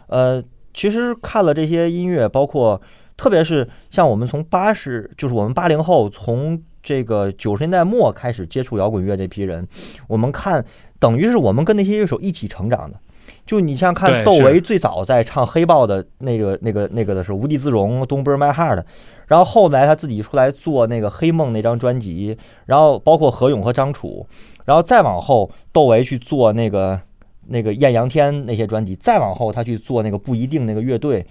[0.07, 0.41] 呃，
[0.73, 2.81] 其实看了这些音乐，包括
[3.15, 6.59] 特别是像我们从八十，就是我们八零后从。
[6.81, 9.67] 这个九十年代末开始接触摇滚乐这批人，
[10.07, 10.63] 我们看
[10.99, 12.97] 等于是我们跟那些乐手一起成长的。
[13.45, 18.79] 就你像看窦唯最早在唱《黑豹》的那个、那个、那个的时候，《无地自容》《Don't Break My Heart》，
[19.27, 24.27] 然后后来他自己出来做那个《黑梦》那张专辑，然后包括何勇和张楚，
[24.65, 26.99] 然后再往后窦唯去做那个、
[27.47, 31.25] 那个艳阳天那些专辑，再往后他去做那个不一定那个乐队。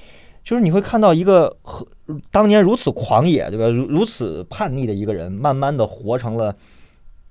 [0.47, 1.85] 就是你会看到一个和
[2.31, 3.67] 当年如此狂野，对吧？
[3.67, 6.55] 如如此叛逆的一个人，慢慢的活成了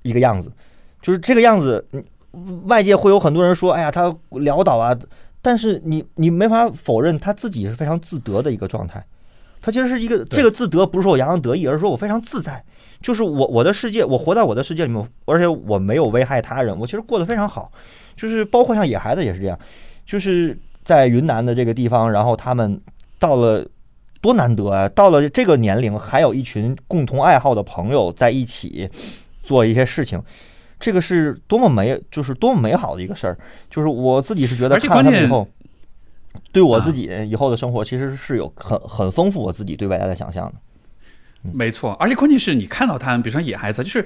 [0.02, 0.52] 一个样子。
[1.02, 1.88] 就是这个样子，
[2.66, 4.94] 外界会有很多人说：“哎呀，他潦倒啊！”
[5.42, 9.02] 但是你你没法否认他自己是非常自得的一个状态。
[9.62, 12.62] 他其实是一个这个自得，不是说我洋洋得意，而是说我非常自在。
[13.00, 17.72] 就是我我的世界，我活在我的世界里面，而且我没有危害他人，我其实过得非常好。
[18.18, 19.58] 就是包括像野孩子也是这样，
[20.06, 22.78] 就是在云南的这个地方，然后他们。
[23.26, 23.68] 到了
[24.22, 24.88] 多难得啊！
[24.90, 28.88] 到了这个年龄，还有一群共同爱好的朋友在一起
[29.42, 30.22] 做一些事情，
[30.80, 33.36] 这个是多么美，就是多么美好的一个事儿。
[33.68, 35.48] 就是我自己是觉得，看了以后，
[36.52, 40.54] 对我自己以后的生活其实是有很很丰富我自己对未来的想象的。
[41.52, 44.06] 没错，而且关键是你看到他们，比如说野孩子，就是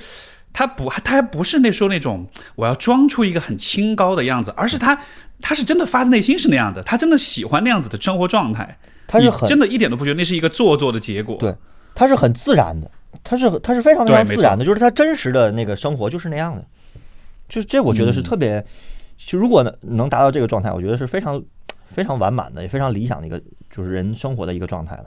[0.53, 4.97] 他不，他还不是那时候那种我要装出一个很清高的样子，而是他
[5.41, 8.77] 他是真的发自内心是那样的，他真的喜欢那样子的生活状态。
[9.11, 11.51] 他是很真的一点都不觉得那是一个做作的结果，对，
[11.95, 12.91] 他是很自然的，
[13.23, 16.63] 他是他是非常非常自然的，就是他真实的那个生活就是那样的，
[17.49, 18.63] 就是这我觉得是特别，
[19.17, 21.43] 就如果能能达到这个状态，我觉得是非常
[21.87, 23.41] 非常完满的，也非常理想的一个
[23.71, 25.05] 就是人生活的一个状态了。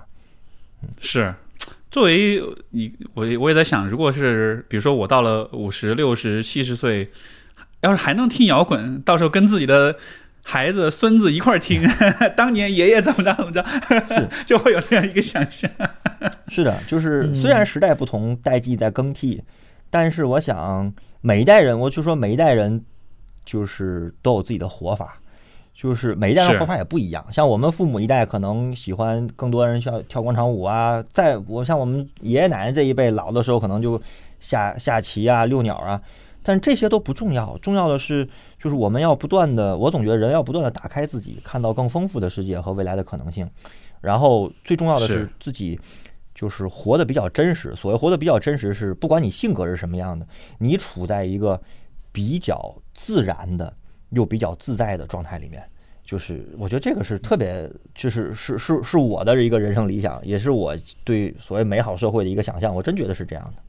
[0.98, 1.32] 是，
[1.88, 7.08] 作为你我我也在想，如果是比如说我到了五十六十七十岁，
[7.82, 9.96] 要是还能听摇滚，到时候跟自己的。
[10.44, 11.82] 孩子、孙子一块儿听，
[12.36, 13.64] 当年爷爷怎么着怎么着，
[14.44, 15.70] 就会有这样一个想象。
[16.48, 19.42] 是的，就是虽然时代不同，代际在更替，
[19.88, 22.84] 但是我想每一代人，我就说每一代人，
[23.46, 25.18] 就是都有自己的活法，
[25.74, 27.24] 就是每一代人活法也不一样。
[27.32, 34.00] 像我们父母一代，可能喜欢更多人像跳广场舞啊，在我像我们爷爷奶奶这一辈，老的时候可能就
[34.40, 36.00] 下下棋啊、遛鸟啊。
[36.42, 38.28] 但这些都不重要，重要的是，
[38.58, 43.48] 就是我们要不断的，我总觉得人要不断的打开自己，看到更丰富的世界和未来的可能性。
[44.00, 45.78] 然后最重要的是自己，
[46.34, 47.74] 就是活得比较真实。
[47.76, 50.26] 所谓活得比较真实，是不管你性格是什么样的，
[50.58, 51.60] 你处在一个
[52.10, 53.72] 比较自然的
[54.10, 55.62] 又比较自在的状态里面。
[56.04, 62.74] 就是我觉得这个是特别，就是是是是我的一个人生理想，也是我对所谓美好社会的一个想象。
[62.74, 63.62] 我真觉得是这样的。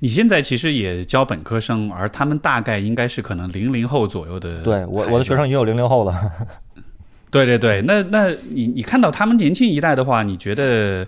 [0.00, 4.62] 你现在其实也教本科生，而他们大概应该是可能零零后左右的。
[4.62, 6.30] 对我，我的学生也有零零后了。
[7.30, 11.00] 对对对，那那你你看到他们年轻一代的话，你觉得，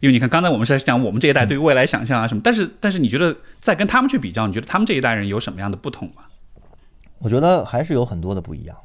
[0.00, 6.24] 因为你看刚才我们是在讲我们这一代对于未来想象啊什么，但是但是你觉得在跟他们去比较，你觉得他们这一代人有什么样的不同吗？
[7.20, 8.76] 我觉得还是有很多的不一样。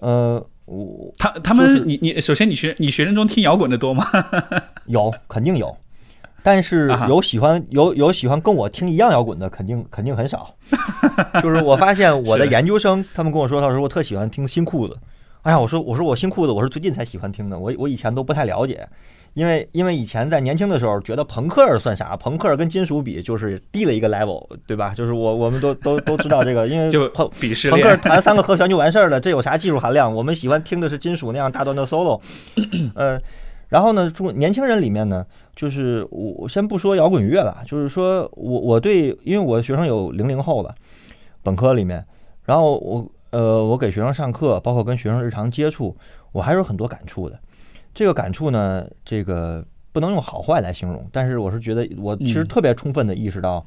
[0.00, 4.06] 呃，我他他们你你首先你学你学生中听摇滚的多吗？
[4.86, 5.76] 有，肯定有。
[6.42, 10.54] 但是有喜欢有有喜欢跟我听一样摇滚的，肯定肯定很少。
[11.42, 14.96] 就是我发现我的研究生，他们跟我说，他说我特喜欢听新裤子。
[15.42, 17.58] 哎呀，我说我说我新裤子，我是最近才喜欢听的。
[17.58, 18.86] 我我以前都不太了解，
[19.34, 22.16] 因为因为以前在年轻的时候，觉得朋克算啥？
[22.16, 24.92] 朋克跟金属比就是低了一个 level，对吧？
[24.94, 27.26] 就是我我们都都都知道这个，因为 就朋
[27.70, 30.12] 朋克弹三个和弦就完事儿了，这有啥技术含量？
[30.12, 32.20] 我们喜欢听的是金属那样大段的 solo。
[32.94, 33.18] 呃，
[33.68, 35.26] 然后呢，中年轻人里面呢。
[35.58, 40.72] 就是我我先不说摇滚乐了，就是说我我对，因为我的学生有零零后了，
[41.42, 42.06] 本科里面，
[42.44, 45.96] 然后我呃我给学生上课，包括跟学生日常接触，
[46.30, 47.36] 我还是有很多感触的。
[47.92, 53.66] 这个感触呢，这个不能用好坏来形容，但是我是觉得我其实特别充分的意识到，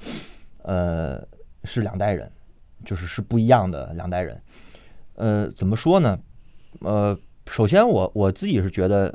[0.64, 1.22] 呃，
[1.66, 2.32] 是两代人，
[2.86, 4.42] 就是是不一样的两代人。
[5.16, 6.18] 呃，怎么说呢？
[6.80, 9.14] 呃，首先我我自己是觉得，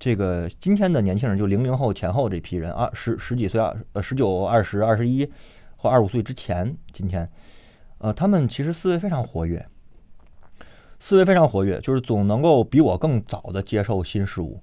[0.00, 5.30] 这个今天的年轻人，就零零后前后这批人，二十十几岁，二呃十九、二十、二十一
[5.76, 7.30] 或二十五岁之前，今天，
[7.98, 9.64] 呃，他们其实思维非常活跃，
[10.98, 14.60] 思维非常活跃，就是总能够比我更早的接受新事物。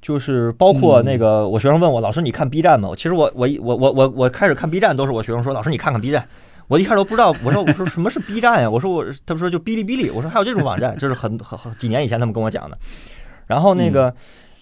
[0.00, 2.90] 就是包括那个，我学生问我，老师你看 B 站吗？
[2.96, 6.28] 其实我我我我我我开始看 B 站都是我学生说，老师你看看 B 站。
[6.68, 8.70] 我一开始都不知道，我说我说什么是 B 站呀？
[8.70, 10.10] 我说我他们说就哔哩哔哩。
[10.10, 12.78] 我说还有这种网站，这是很很很几年以前他们跟我讲的。
[13.46, 14.14] 然后那个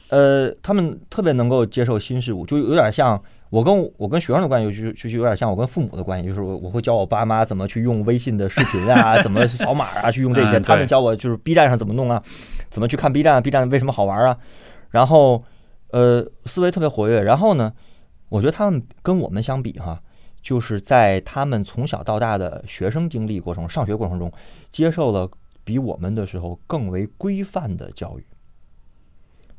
[0.09, 10.61] 呃，他们特别能够接受新事物，就有点像我跟我跟学生的关系，就就就有点像我跟父母的关系，就是我我会教我爸妈怎么去用微信的视频啊， 怎么扫码啊，去用这些。
[10.61, 12.23] 他们教我就是 B 站上怎么弄啊，
[12.71, 14.37] 怎么去看 B 站，B 站为什么好玩啊？
[14.91, 15.45] 然后。
[15.91, 17.23] 呃，思维特别活跃。
[17.23, 17.73] 然后呢，
[18.29, 19.97] 我觉得他们跟我们相比，哈，
[20.43, 24.33] 就是在他们从小到大的学生经历过程、上学过程中，
[24.73, 25.31] 接受了
[25.63, 28.27] 比我们的时候更为规范的教育。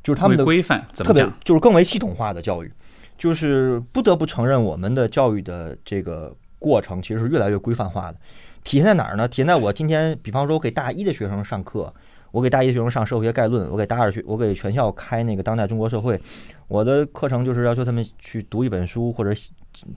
[0.06, 2.72] 就是他们的规范特别，就是更为系统化的教育。
[3.18, 8.18] 就是不得不承认，我们的教育的这个过程其实是越来越规范化的。
[8.62, 9.26] 体现在哪儿呢？
[9.26, 11.92] 体现在我今天，比方说，我给大一的学生上课。
[12.30, 16.20] 我给大一学生上社会学概论，我给大二学，我给全校开那个当代中国社会。
[16.68, 19.32] 我的课程就是要求他们去读一本书，或者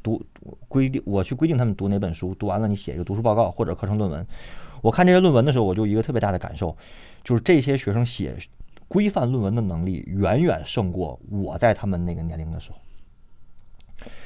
[0.01, 0.23] 读
[0.69, 4.25] 规定我去规定他们读哪本书，读完了你写一个读书报告或者课程论文。
[4.81, 6.73] 我看这些论文的时候，我就一个特别大的感受，
[7.25, 8.33] 就是这些学生写
[8.89, 12.77] 规范论文的能力远远胜过我在他们那个年龄的时候。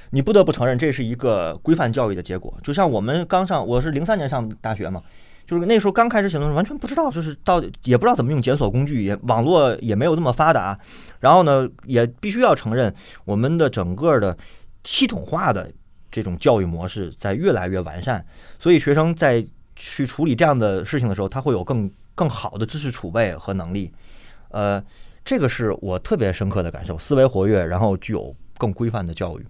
[0.09, 2.53] 你不得不承认，这是一个规范教育的结果。
[2.63, 5.03] 就像我们刚上，我是零三年上大学嘛。
[5.45, 10.79] 就是那时候刚开始写论文，完全不知道，就是到也不知道怎么用检索工具，也网络也没有那么发达。
[11.19, 12.93] 然后呢，也必须要承认，
[13.25, 14.37] 我们的整个的
[14.85, 15.69] 系统化的
[16.09, 18.25] 这种教育模式在越来越完善。
[18.57, 19.45] 所以学生在
[19.75, 23.91] 去处理这样的事情的时候，他会有更更好的知识储备和能力。
[24.53, 24.81] 呃，
[25.25, 29.45] 这个是我特别深刻的感受，思维活跃，然后具有更规范的教育。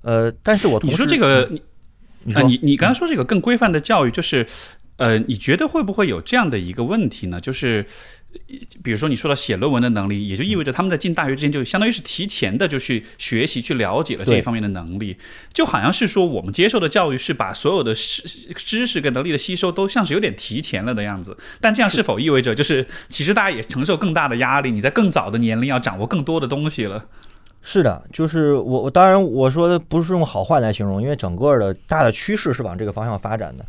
[0.00, 1.46] 呃，但是我你说这个，
[2.24, 4.46] 你啊，你你刚才说这个更规范的教育，就是。
[4.98, 7.38] 呃，你觉得会不会有这样的一个问题呢？
[7.38, 7.84] 就是，
[8.82, 15.16] 比如说你说到写论文的能力，也就意味着他们在进大学之前就相当于是提前的就去学习、去了解了这一方面的能力，
[15.52, 18.22] 就好像是说我们接受的教育是把所有的知
[18.54, 21.36] 知识跟能力的吸收都像是有点提前了的样子。
[21.60, 24.70] 但这样是否意味着就是其实大家也承受更大的压力？
[24.70, 27.04] 你在更早的年龄要掌握更多的东西了？
[27.62, 33.66] 是的，就是我我当然我说的不是用好坏来形容，因为整个的大的趋势是往这个方向发展的。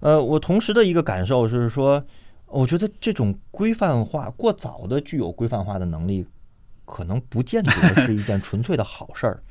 [0.00, 2.02] 呃，我同时的一个感受是说，
[2.50, 6.26] 我觉得这种规范化过早的具有规范化的能力，
[6.84, 9.42] 可能不见得是一件纯粹的好事儿。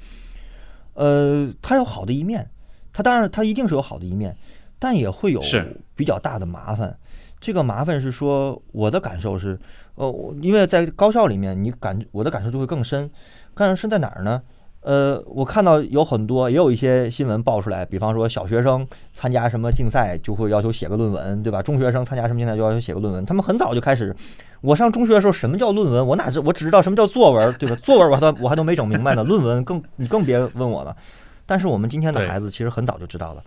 [0.93, 2.49] 呃，它有好的一面，
[2.91, 4.35] 它当然它一定是有好的一面，
[4.77, 5.41] 但也会有
[5.95, 6.97] 比较大的麻烦。
[7.39, 9.57] 这个麻烦是说，我的感受是，
[9.95, 13.09] 呃，因为在高校里面，你感我的感受就会更深。
[13.53, 14.41] 更深在哪儿呢？
[14.81, 21.61] 呃，我看到有很多，也有一些新闻爆出来，比方说小学生参加什么竞赛就会要求写个论文，对吧？
[21.61, 23.25] 中学生参加什么竞赛就要求写个论文。
[23.25, 24.15] 他们很早就开始。
[24.61, 26.07] 我上中学的时候，什么叫论文？
[26.07, 27.75] 我哪知我只知道什么叫作文，对吧？
[27.83, 30.95] 作文我都我还都没整明白呢，论文更你更别问我了。
[31.45, 33.43] 但是我们今天的孩子其实很早就知道了。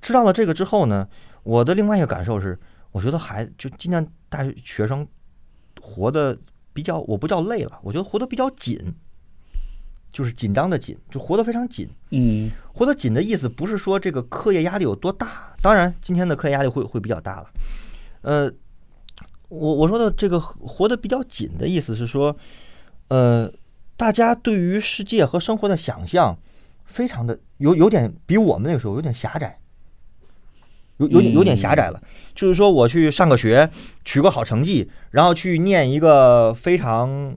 [0.00, 1.06] 知道了这个之后呢，
[1.42, 2.58] 我的另外一个感受是，
[2.92, 5.06] 我觉得孩子就今年大学学生
[5.80, 6.36] 活的
[6.72, 8.94] 比较，我不叫累了，我觉得活得比较紧。
[10.14, 11.88] 就是紧张的紧，就活得非常紧。
[12.10, 17.50] 嗯，活得紧的意思不是说这个课业压力有多大，当然今天的课业压力会会比较大了。
[18.22, 18.48] 呃，
[19.48, 22.36] 我我说的这个活得比较紧的意思是说，
[23.08, 23.52] 呃，
[23.96, 26.38] 大家对于世界和生活的想象，
[26.84, 29.58] 非常的有有点比我们那个时候有点狭窄，
[30.98, 32.00] 有有点有点狭窄了。
[32.36, 33.68] 就是说，我去上个学，
[34.04, 37.36] 取个好成绩，然后去念一个非常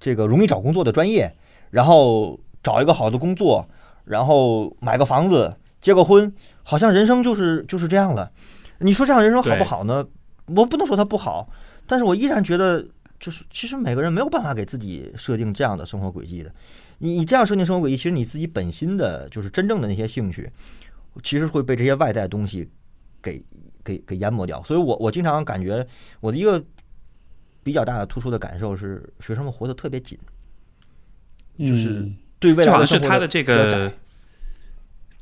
[0.00, 1.36] 这个容易找工作的专业。
[1.72, 3.66] 然后找一个好的工作，
[4.04, 6.32] 然后买个房子，结个婚，
[6.62, 8.30] 好像人生就是就是这样了。
[8.78, 10.06] 你说这样人生好不好呢？
[10.46, 11.48] 我不能说它不好，
[11.86, 12.84] 但是我依然觉得，
[13.18, 16.52] 就是其实每个人没有办法给自己设定这样的生活轨迹的。
[16.98, 20.50] 你你这样设定生活轨迹，其实你自己本心的，就是真正的那些兴趣，
[21.22, 22.68] 其实会被这些外在东西
[23.22, 23.42] 给
[23.82, 24.62] 给给淹没掉。
[24.64, 25.86] 所以我我经常感觉
[26.20, 26.62] 我的一个
[27.62, 30.18] 比较大的突出的感受是，学生们活得特别紧。
[31.58, 32.06] 就是
[32.38, 33.92] 对未来是他的这个，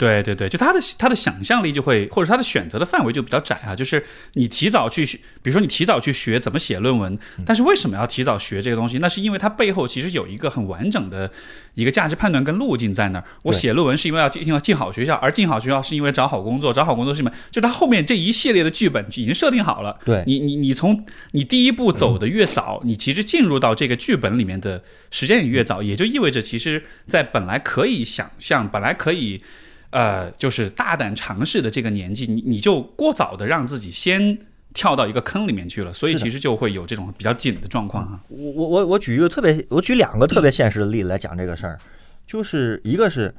[0.00, 3.76] 对对对，就他的他的想象力就会，或者他的选择的范围就比较窄啊。
[3.76, 5.04] 就是你提早去，
[5.42, 8.96] 比如说你提早去学怎么写论文，但是为什么要提早学这个东西？
[8.96, 11.30] 那是因为它背后其实有一个很完整的
[11.74, 13.24] 一个价值判断跟路径在那儿。
[13.42, 17.30] 我写论文是因为要进要进好学校，而进好学校是因为找好工作，找好工作是什么？
[17.50, 19.98] 就他后面这一系列的剧本已经设定好了。
[20.06, 29.42] 对你你你从你第一步走的越早，你其实进入到这个剧本里面的时间也越早，也就意味着其实，在本来可以想象，本来可以。
[29.90, 34.38] 呃，就是大胆尝试的这个年纪，你你就过早的让自己先
[34.72, 38.20] 跳到一个坑里面去了，所以其实就会有这种比较紧的状况啊。
[38.28, 41.78] 我我我我举一个特别，我举两个特别现实的例子来讲这个事儿，
[42.26, 43.34] 就是一个是，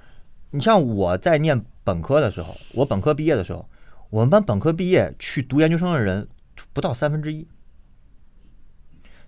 [0.50, 3.66] 你像我在念本科的时候，我本科毕业的时候，
[4.10, 6.28] 我们班本科毕业去读研究生的人
[6.74, 7.48] 不到三分之一，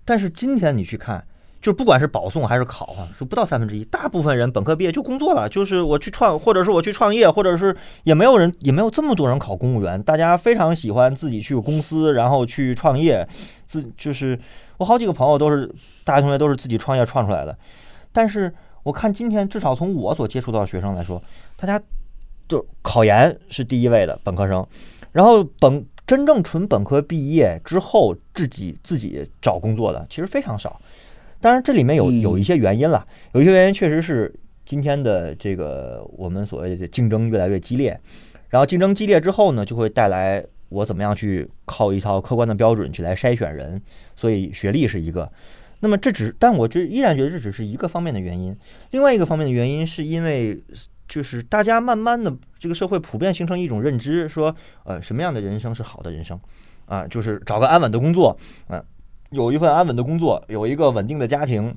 [0.03, 1.25] 但是今天你去看。
[1.63, 3.85] 就不管是保送还是考啊，是不到三分之一。
[3.85, 10.03] 大部分人本科毕业就工作了，就是我去创，或者是我去创业，或者是也没有人，也没有这么多人考公务员。
[10.03, 13.25] 大家非常喜欢自己去公司，然后去创业。
[13.65, 14.37] 自就是
[14.77, 17.57] 我好几个朋友都是大学同学，都是自己创业创出来的。
[18.11, 18.53] 但是
[18.83, 21.23] 我看今天，至少从我所接触到的学生来说，
[21.55, 21.81] 大家
[22.49, 24.67] 就考研是第一位的本科生，
[25.13, 30.77] 然后本真正纯本科毕业之后自己自己找工作的其实非常少。
[31.43, 34.33] 当然，这里面有有一些原因了，有一些原因确实是
[34.65, 37.99] 今天的这个我们所谓的竞争越来越激烈，
[38.47, 43.81] 然后竞争激烈之后呢，就会带来我怎么样去靠一套客观的标准去来筛选人，
[44.15, 45.29] 所以学历是一个。
[45.81, 48.55] 那么这只，但我这依然觉得这只是一个方面的原因。
[48.91, 50.57] 另外一个方面的原因是因为
[51.09, 56.39] 就是大家慢慢的这个社会普遍形成一种认知，说呃什么样的人生是好的人生
[56.85, 58.37] 啊，就是找个安稳的工作，
[58.69, 58.81] 嗯。
[59.33, 61.75] 有一份安稳的工作，有一个稳定的家庭，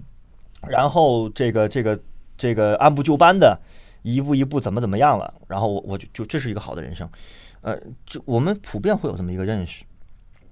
[0.68, 1.98] 然后这个这个
[2.36, 3.58] 这个按部就班的，
[4.02, 7.08] 一步一步怎么怎么样了，然后我我就就这是一个好的人生，
[7.62, 9.82] 呃，就我们普遍会有这么一个认识，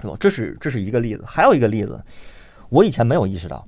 [0.01, 0.17] 是吧？
[0.19, 2.03] 这是这是一个例子，还有一个例子，
[2.71, 3.67] 我以前没有意识到，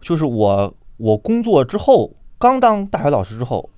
[0.00, 3.68] 就是我我工作之后，刚当大学老师之后，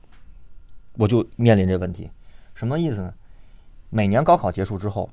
[0.92, 2.08] 我就面临这个问题，
[2.54, 3.12] 什么意思呢？
[3.88, 5.10] 每年高考结束之后，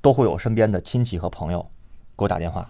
[0.00, 1.64] 都会有身边的亲戚和朋友
[2.18, 2.68] 给我打电话。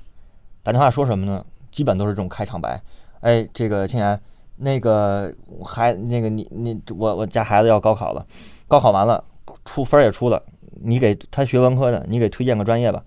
[0.66, 1.46] 打电话说什么呢？
[1.70, 2.82] 基本都是这种开场白。
[3.20, 4.20] 哎，这个青年，
[4.56, 5.32] 那个
[5.64, 8.26] 孩，那个你你我我家孩子要高考了，
[8.66, 9.22] 高考完了
[9.64, 10.42] 出分也出了，
[10.82, 13.00] 你给他学文科的，你给推荐个专业吧。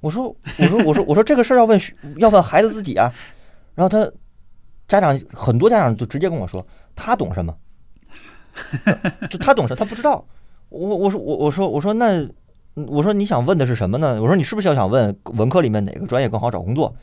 [0.00, 0.24] 我说
[0.58, 1.80] 我说我说我说这个事儿要问
[2.16, 3.10] 要问孩子自己啊。
[3.74, 4.06] 然后他
[4.86, 7.56] 家长很多家长就直接跟我说，他懂什么？
[9.30, 9.78] 就他懂什么？
[9.78, 10.22] 他不知道。
[10.68, 12.28] 我我说我我说我说那。
[12.74, 14.20] 我说你想问的是什么呢？
[14.20, 16.94] 我说你是不是要想问文科里面哪个专业更好找工作？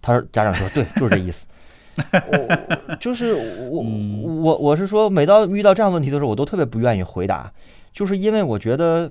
[0.00, 1.46] 他说家长说对，就是这意思。
[2.12, 3.34] 我就是
[3.70, 7.52] 我我我是说，每到遇到这样问题的时候，我都特别不愿意回答，
[7.92, 9.10] 就是因为我觉得，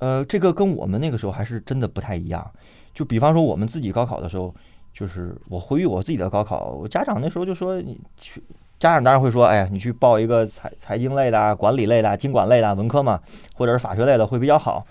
[0.00, 2.44] 呃，这个跟我们那个时候还是真的不太一样。
[2.92, 4.52] 就比方说我们自己高考的时候，
[4.92, 8.42] 就是我回忆我自己的高考，我家长那时候就说你去，
[8.80, 13.20] 家长当然会说，哎呀，你去报一个财财经类的、管理类的、经管类的文科嘛，
[13.54, 14.84] 或者是法学类的会比较好。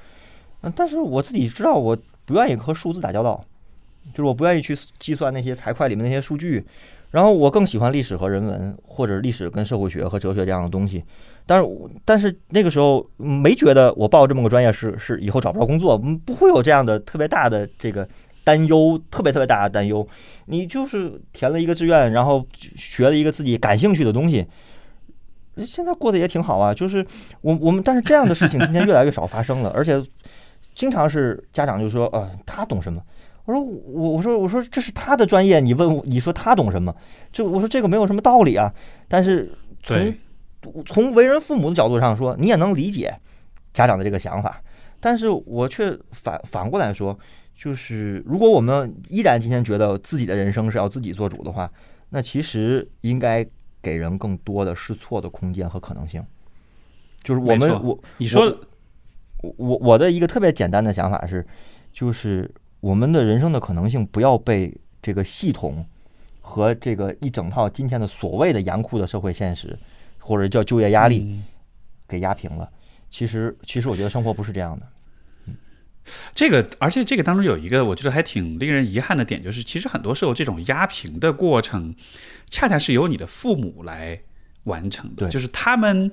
[0.75, 3.43] 但是我自己知道，我不愿意和数字打交道，
[4.11, 6.65] 就是我不愿意去计算那些财会里面那些数据，
[7.11, 11.03] 然后我更喜欢历史和人文，或者历史跟社会学和哲学这样的东西。
[11.45, 11.69] 但是，
[12.05, 18.07] 但是那个时候没觉得我报这么个专业是是以后找不着工作，不会有这样的特别大的这个
[18.45, 20.07] 担忧，特别特别大的担忧。
[20.45, 22.45] 你就是填了一个志愿，然后
[22.77, 24.47] 学了一个自己感兴趣的东西，
[25.65, 26.73] 现在过得也挺好啊。
[26.73, 27.05] 就是
[27.41, 30.01] 我我们，但是这样的事情今天越来越少发生了，而且。
[30.75, 33.01] 经常是家长就说，呃，他懂什么？
[33.45, 36.95] 我说我我说我说这是他的专业，你问我你说他懂什么？
[37.33, 38.73] 就我说这个没有什么道理啊。
[39.09, 39.51] 但是
[39.83, 40.13] 从
[40.85, 43.13] 从为人父母的角度上说，你也能理解
[43.73, 44.61] 家长的这个想法。
[45.01, 47.19] 但是我却反反过来说，
[47.53, 51.69] 就是如果我们依然今天觉得自己的人生是要自己做主的话，
[52.09, 53.45] 那其实应该
[53.81, 56.25] 给人更多的试错的空间和可能性。
[57.21, 58.57] 就是我们我你说。
[59.43, 61.45] 我我的一个特别简单的想法是，
[61.91, 65.85] 就是我们的人生的可能性不要被这个系统
[66.39, 69.77] 和这个一整套今天的所谓的严酷的社会现实，
[70.19, 71.41] 或者叫就业压力
[72.07, 72.69] 给压平了。
[73.11, 74.87] 其实，其实我觉得生活不是这样的。
[76.33, 81.93] 这个，而且这个当中有一个我觉得还挺令人遗憾的点，就是其实很多时候这种压平的过程，
[82.49, 84.21] 恰恰是由你的父母来
[84.63, 86.09] 完成的，就是他们。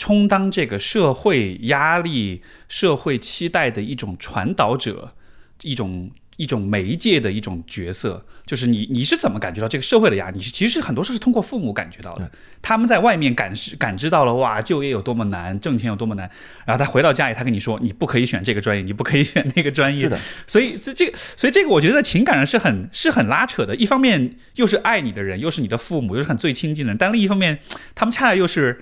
[0.00, 5.12] 充当这个社会压力、社会期待的一种传导者，
[5.60, 10.40] 一种一种媒介的一种角色，就是你你是怎么感觉到这个社会的压力？
[10.40, 12.30] 其实很多时候是通过父母感觉到的，
[12.62, 16.30] 他们在外面感知感知到了哇，就业有多么难，挣钱有多么难，
[16.64, 23.76] 然后他回到家里，他跟你说你不可以选这个专业，你不可以选那个专业，是的，所以这这个所以这个我觉得在情感上是很是很拉扯的。
[23.76, 27.58] 一方面又是爱你的人，又是你的父母，又是很最亲近的人，但另一方面
[27.94, 28.80] 他们恰恰又是。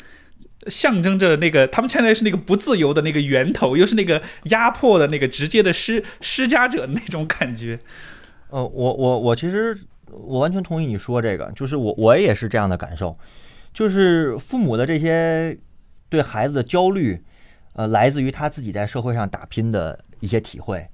[0.67, 7.79] 象征着那个，他们现在是那个不自由的那个源头，又是那个压迫的那个直接的施施加者那种感觉。
[8.51, 9.79] 呃，我我我其实
[10.11, 13.17] 我完全同意你说这个，就是我我也是这样的感受，
[13.73, 15.57] 就是父母的这些
[16.09, 17.23] 对孩子的焦虑，
[17.75, 20.85] 呃，来自于他自己在社会上打拼的一些体会。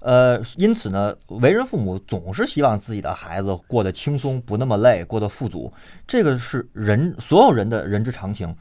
[0.00, 5.72] 呃，因此呢，为人父母总是希望自己的孩子过得轻松，不那么累，过得富足，
[6.06, 8.54] 这个是人所有人的人之常情。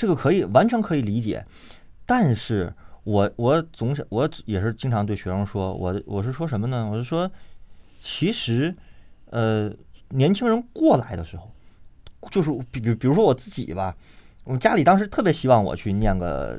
[0.00, 1.44] 这个可以完全可以理解，
[2.06, 2.72] 但是
[3.04, 6.88] 我我总想我也是经常对学生说，我我是说什么呢？
[6.90, 7.30] 我是说，
[8.00, 8.74] 其实，
[9.26, 9.70] 呃，
[10.08, 11.52] 年轻人过来的时候，
[12.30, 13.94] 就是比比比如说我自己吧，
[14.44, 16.58] 我家里当时特别希望我去念个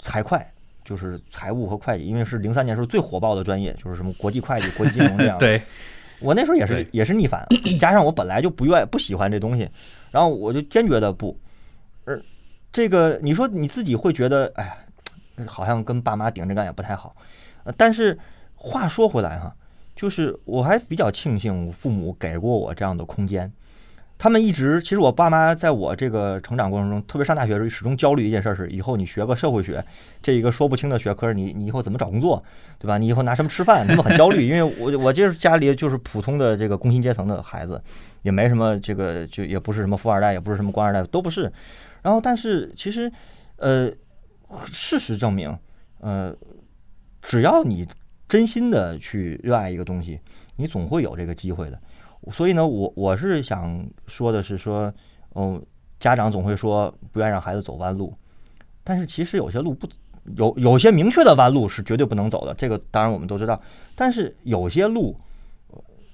[0.00, 0.36] 财会，
[0.84, 5.38] 就是财务和会计，因为是零三年时候最火爆的专业，就是什么国际会计、国际金融这样。
[5.38, 5.62] 对，
[6.18, 7.46] 我那时候也是也是逆反，
[7.78, 9.70] 加上我本来就不愿不喜欢这东西，
[10.10, 11.38] 然后我就坚决的不，
[12.04, 12.20] 而。
[12.72, 14.76] 这个你说你自己会觉得，哎呀，
[15.46, 17.14] 好像跟爸妈顶着干也不太好。
[17.64, 18.18] 呃，但是
[18.56, 19.54] 话说回来哈，
[19.96, 23.50] 就是我还比较庆幸父母给过我这样的空间。
[24.20, 29.84] 他们一直，其实我爸妈在我这个成长过程中，特别上大学的时候，始终焦虑一件事是：以后你学个社会学
[30.20, 32.42] 这一个说不清的学科，你你以后怎么找工作，
[32.80, 32.98] 对吧？
[32.98, 33.86] 你以后拿什么吃饭？
[33.86, 37.80] 他们很焦虑，因为我我就是家里就是普通的这个工薪阶层的孩子，
[38.22, 41.52] 也没什么这个就也不是什么富二代，也不是什么官二代，都不是。
[42.08, 43.12] 然后，但是其实，
[43.56, 43.92] 呃，
[44.72, 45.54] 事实证明，
[46.00, 46.34] 呃，
[47.20, 47.86] 只要你
[48.26, 50.18] 真心的去热爱一个东西，
[50.56, 51.78] 你总会有这个机会的。
[52.32, 54.90] 所以呢，我我是想说的是说，
[55.34, 55.62] 嗯，
[56.00, 58.16] 家长总会说不愿让孩子走弯路，
[58.82, 59.86] 但是其实有些路不
[60.34, 63.60] 有有些明确的弯路是绝对不能走的，这个当然我们都知道。
[63.94, 65.14] 但是有些路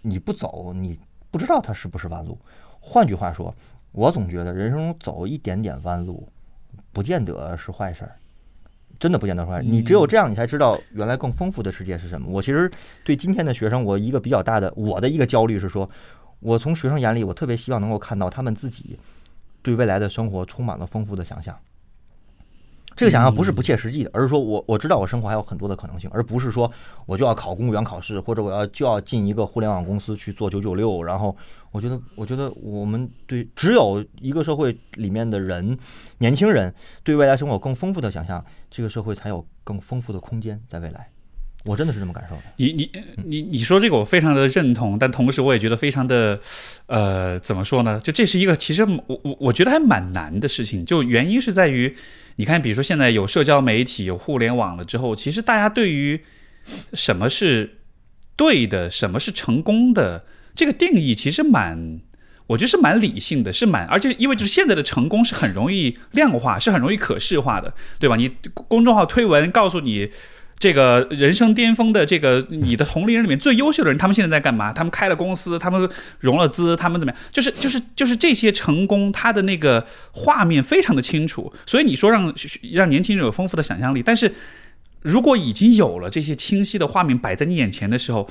[0.02, 0.98] 你不走，你
[1.30, 2.36] 不知道它是不是弯路。
[2.80, 3.54] 换句话说。
[3.94, 6.28] 我总觉得人生中走一点点弯路，
[6.92, 8.16] 不见得是坏事儿，
[8.98, 9.62] 真的不见得坏。
[9.62, 12.28] 你只有这样，你才知道原来更丰富的世界是什么。
[12.28, 12.68] 我其实
[13.04, 15.88] 对今天的学生，我一个比较大的我的一个焦虑是说，
[16.40, 18.98] 我从学生眼里，我特别希望能够看到他们自己
[19.62, 21.56] 对未来的生活充满了丰富的想象。
[22.96, 26.70] 这个想象不是不切实际的，而是说我我知道我生活还有很多的可能性，而不是说
[27.06, 31.02] 我就要考公务员考试，或者我要就要进一个互联网公司去做九九六。
[31.02, 31.36] 然后
[31.72, 35.76] 我觉得，我觉得我们对只有一个社会里面的人，
[36.18, 36.72] 年轻人
[37.02, 41.08] 对未来生活更丰富的想象，这个社会才有更丰富的空间在未来。
[41.66, 42.42] 我真的是这么感受的。
[42.56, 42.90] 你你
[43.24, 46.38] 你你说这个我非常的认同，但同时我也觉得非常的，
[46.86, 47.98] 呃，怎么说呢？
[48.04, 50.84] 就这是一个其实我我我觉得还蛮难的事情。
[50.84, 51.96] 就原因是在于，
[52.36, 56.20] 你看，比如说现在有社交媒体、有互联网了之后，其实大家对于
[56.92, 57.78] 什么是
[58.36, 62.00] 对的、什么是成功的这个定义，其实蛮，
[62.48, 68.16] 我觉得是蛮理性的，是蛮，而且因为就是现在的成功是很容易量化，是很容易可视化的，对吧？
[68.16, 70.10] 你公众号推文告诉你。
[70.58, 74.72] 这个人生巅峰的这个你的同龄人里面最优秀的人，他们现在在干嘛？
[74.72, 75.90] 他们开了公司，他们
[76.20, 77.20] 融了资，他们怎么样？
[77.30, 81.52] 就是就是就是这些成功，他的那个画面非常的清楚。
[81.66, 82.32] 所以你说让
[82.72, 84.32] 让年轻人有丰富的想象力，但是
[85.02, 88.26] 如果已经有了这些清晰的画面摆在你眼前的时候，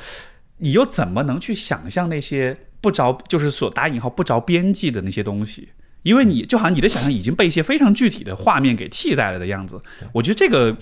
[0.57, 5.69] 你又怎么能去想象那些不着就是所打引号不着边际的那些东西？
[6.01, 9.79] 因为你就好像你的想象已经被一些非常具体的画面给替代了的样子。
[10.13, 10.75] 我觉得这个。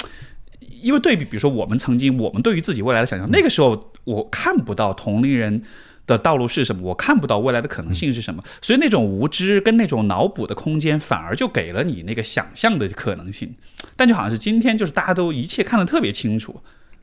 [0.82, 5.62] 因为对比，比如说我们曾经，我们对于自己未来的想象，那个时候我看不到同龄人
[6.08, 13.54] 的道路是什么，我看不到未来的可能性是什么，所以那种无知跟那种脑补的空间，反而就给了你那个想象的可能性。
[13.96, 16.62] 但就好像是今天，就是大家都一切看得特别清楚，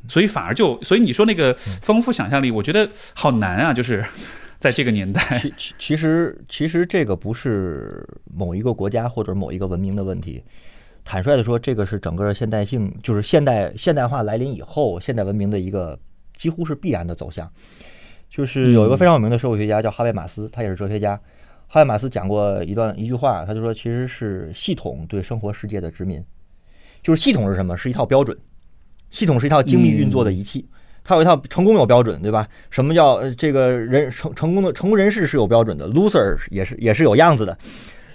[0.08, 4.04] 所以反而就，所以你说那个丰富想象力，我觉得好难啊，就是
[4.58, 5.38] 在这个年代。
[5.40, 8.04] 其其其实其实这个不是
[8.34, 10.42] 某一个国家或者某一个文明的问题。
[11.11, 15.98] 坦率的说，这个是整个现代性，就是现代现代化来临以后，现代文明的一个
[16.34, 17.50] 几乎是必然的走向。
[18.28, 21.18] 就是有一个非常有名的社会学家叫哈贝马斯，他也是哲学家。
[21.66, 26.22] 哈贝马斯讲过一段一句话，他就说，其实是系统对生活世界的殖民。
[27.02, 27.74] 就是系统是什么？
[27.74, 28.36] 是一套标准，
[29.09, 30.68] 系统是一套精密运作的仪器，
[31.02, 32.46] 它有一套成功有标准，对吧？
[32.68, 37.56] 什么叫这个人成成功的成功人士是有标准的，loser 也是也是有样子的，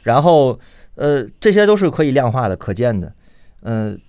[0.04, 0.60] 然后。
[0.96, 3.14] 呃，这些都是可以量化的、可见的，
[3.62, 4.00] 嗯，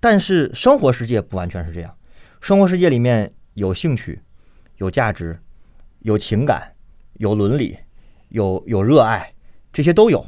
[0.00, 1.94] 但是生活世界不完全是这样。
[2.40, 4.20] 生活世界里面有兴趣、
[4.78, 5.38] 有价值、
[6.00, 6.72] 有情感、
[7.14, 7.76] 有伦理、
[8.30, 9.32] 有有热爱，
[9.72, 10.24] 这些都有。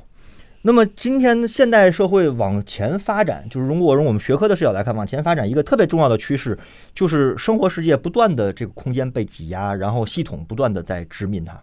[0.65, 6.57] 那么今天现代社会往前发展，就是如果用我们学科的视角来看，往前发展一个特别重要的趋势，
[6.95, 11.61] 就是生活世界不断的这个空间被挤压，然后系统不断的在殖民它。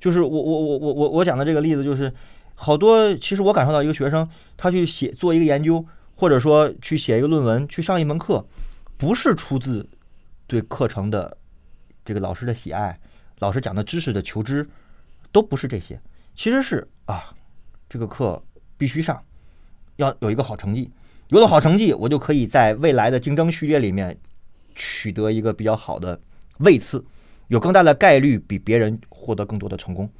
[0.00, 2.12] 就是我我我我我我讲的这个例子，就是
[2.60, 5.86] 好多其实我感受到一个学生，他去写做一个研究，
[6.16, 8.44] 或者说去写一个论文，去上一门课，
[8.96, 9.88] 不是出自
[10.48, 11.36] 对课程的
[12.04, 12.98] 这个老师的喜爱，
[13.38, 14.68] 老师讲的知识的求知，
[15.30, 16.00] 都不是这些，
[16.34, 17.32] 其实是啊。
[17.88, 18.42] 这个课
[18.76, 19.22] 必须上，
[19.96, 20.90] 要有一个好成绩。
[21.28, 24.18] 有了好成绩，我就可以在未来的竞争序列里面
[24.74, 26.20] 取得一个比较好的
[26.58, 27.04] 位次，
[27.46, 30.10] 有更大的概率比别人获得更多的成功。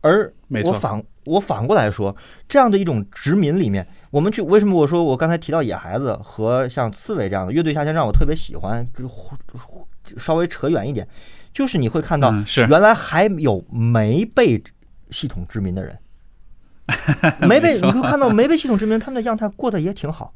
[0.00, 0.32] 而
[0.64, 2.14] 我反我反过来说，
[2.48, 9.08] 这样的一种殖民里面，我们去为什么我说我刚才提到野孩子和像刺猬这样的乐队夏天让我特别喜欢，就
[10.18, 11.06] 稍微扯远一点，
[11.52, 14.62] 就是你会看到，是原来还有没被
[15.10, 15.98] 系统殖民的人。
[17.46, 20.34] 没被你会看到没被系统殖民，他们的样态过得也挺好。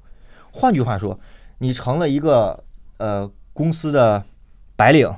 [0.53, 1.19] 换句话说，
[1.59, 2.63] 你成了一个
[2.99, 4.23] 呃公司的
[4.77, 5.13] 白领，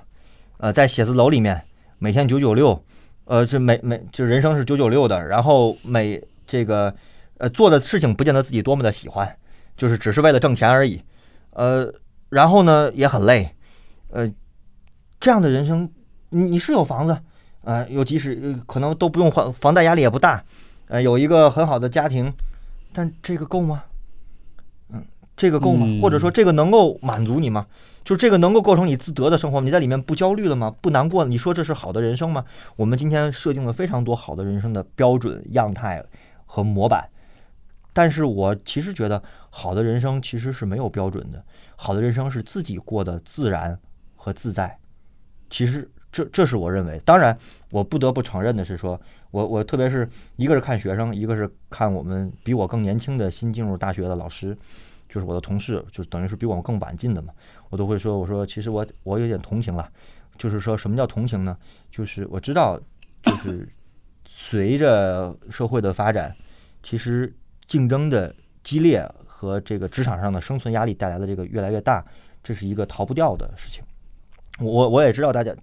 [0.57, 1.63] 呃，在写字楼里面
[1.99, 2.83] 每天九九六，
[3.27, 6.95] 呃，这每每就人生是九九六的，然后每这个
[7.39, 9.37] 呃做的事情不见得自己多么的喜欢，
[9.77, 11.03] 就是只是为了挣钱而已，
[11.51, 11.93] 呃，
[12.29, 13.51] 然后呢也很累，
[14.11, 14.33] 呃，
[15.21, 15.91] 这样的人生，
[16.31, 17.19] 你你是有房子，
[17.63, 20.43] 呃，有即使可能都不用还房贷，压力也不大。
[20.89, 22.33] 呃，有一个很好的家庭，
[22.93, 23.83] 但这个够吗？
[24.91, 25.05] 嗯，
[25.37, 25.85] 这个够吗？
[26.01, 27.67] 或者说，这个能够满足你吗？
[28.07, 29.61] 就这个能够构成你自得的生活？
[29.61, 30.73] 你在里面不焦虑了吗？
[30.81, 31.25] 不难过？
[31.25, 32.45] 你说这是好的人生吗？
[32.77, 36.05] 我们今天设定了非常多好的人生的标准样态
[36.45, 37.09] 和模板，
[37.93, 41.45] 但是我其实觉得，好的人生其实是没有标准的，
[41.75, 43.77] 好的人生是自己过得自然
[44.15, 44.79] 和自在。
[45.51, 45.91] 其实。
[46.13, 47.37] 这这是我认为，当然，
[47.71, 48.99] 我不得不承认的是，说
[49.33, 54.57] 我我特别是一个是看学生，一个是看我们比我更年轻的新进入大学的老师，
[55.11, 57.35] 就是我的同事，就等于是比我们更晚进的嘛，
[57.71, 59.91] 我都会说，我说其实我我有点同情了，
[60.39, 61.57] 就是说什么叫同情呢？
[61.91, 62.81] 就是我知道，
[63.23, 63.69] 就是
[64.29, 66.35] 随着社会的发展，
[66.83, 67.35] 其实
[67.67, 72.05] 竞争的激烈和这个职场上的生存压力带来的这个越来越大，
[72.43, 73.83] 这是一个逃不掉的事情。
[74.59, 75.55] 我我也知道大家。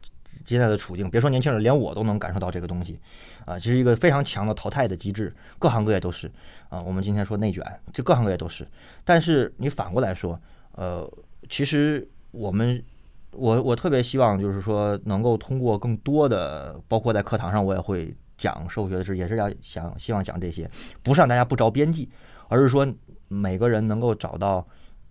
[0.45, 2.99] 现在的处境，别说年轻人，连我都能感受到这个东西，
[3.45, 6.29] 啊，这是一个非常强的淘汰的机制，各行各业都是，
[6.69, 8.67] 啊，我们今天说内卷，这各行各业都是。
[9.05, 10.37] 但是你反过来说，
[10.71, 11.09] 呃，
[11.53, 12.83] 其实我们，
[13.29, 20.67] 我我特别希望就是说，能够通过更多的，包括在课堂上，我也会讲社会学的知识，也是要想希望讲这些，
[21.03, 22.09] 不是让大家不着边际，
[22.47, 22.91] 而是说
[23.27, 24.67] 每个人能够找到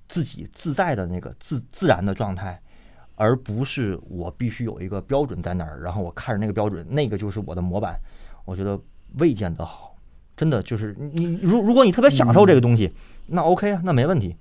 [0.09, 2.61] 自己自在的那个自自然的状态。
[3.15, 7.97] 而不是我必须有一个标准在那儿，然后我看着那个标准，那个就是我的模板。
[8.45, 8.77] 我觉得
[9.19, 9.95] 未见得好，
[10.37, 12.93] 真的就是你如如果你特别享受这个东西，
[13.29, 14.35] 那 OK 啊，那没问题。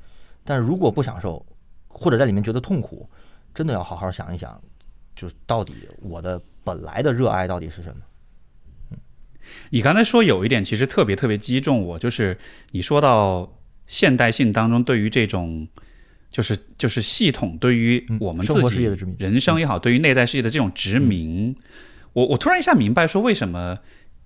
[0.44, 1.46] 但如果不享受，
[1.94, 3.10] 或者在里面觉得痛苦，
[3.54, 4.62] 真的要好好想一想，
[5.16, 8.02] 就到底我的本来的热爱到底是什么？
[8.92, 8.98] 嗯，
[9.70, 12.38] 你刚才说有一点其实特别特别击中我，就是
[12.72, 15.68] 你说到现代性当中对于这种。
[16.32, 21.54] 就是就是系统对于我们自己人生也好，对于内在世界的这种殖民，
[22.14, 23.80] 我我突然一下明白说为什么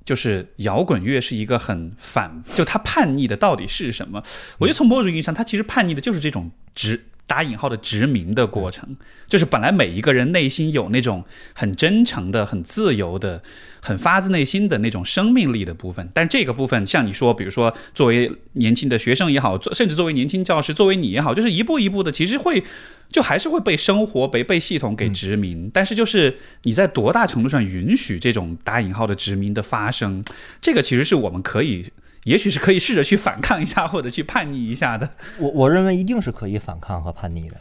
[0.03, 4.23] 就是摇滚乐是一个很反，就他叛逆的到底是什么？
[4.59, 7.05] 我觉得从某种意义上，他其实叛逆的就是这种殖。
[7.27, 8.95] 打引号的殖民的过程，
[9.27, 11.23] 就是本来每一个人内心有那种
[11.53, 13.41] 很真诚的、很自由的、
[13.81, 22.63] 很发自内心的那种生命力的部分，但这个部分，像你说，比如说作为年轻的学生也好，甚至作为年轻教师，作为你也好，就是一步一步的，其实会
[23.09, 25.69] 就还是会被生活、被被系统给殖民。
[25.73, 30.23] 但是，就是你在多大程度上允许这种打引号的殖民的发生，
[30.61, 31.91] 这个其实是我们可以。
[32.25, 35.07] 也许是可以试着去反抗一下，或者去叛逆一下的。
[35.37, 37.55] 我我认为一定是可以反抗和叛逆的，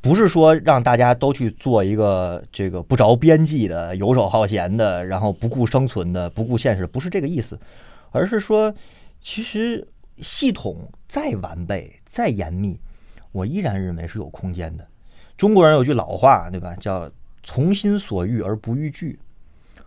[0.00, 7.56] 不是说让大家都去做一个这个不着边际的、游手好闲的，然后不顾生存的、不顾现实，不是这个意思，
[8.10, 8.74] 而是说，
[9.20, 9.86] 其实
[10.20, 10.76] 系统
[11.06, 12.76] 再完备、再严密，
[13.30, 14.84] 我依然认为是有空间的。
[15.36, 16.74] 中国人有句老话，对吧？
[16.80, 17.08] 叫
[17.44, 19.16] “从心所欲而不逾矩”。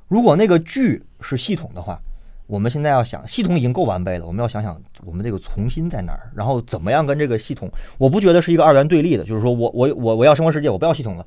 [0.07, 1.99] 如果那个矩是系统的话。
[2.47, 11.25] 我们现在要想，系统已经够完备了，我们要想想我们这个从心在哪儿，然后怎么样跟这个系统，我不觉得是一个二元对立的，就是说我我我我要生活世界，我不要系统了，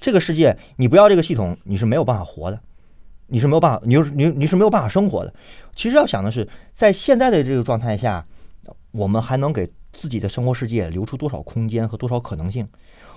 [0.00, 2.60] 这个世界你不要这个系统，你是没有办法活的，
[3.28, 5.32] 你是没有办法，你你你是没有办法生活的。
[5.76, 8.26] 其实要想的是，在现在的这个状态下，
[8.90, 12.66] 我们还能给自己的生活世界留出多少空间和多少可能性？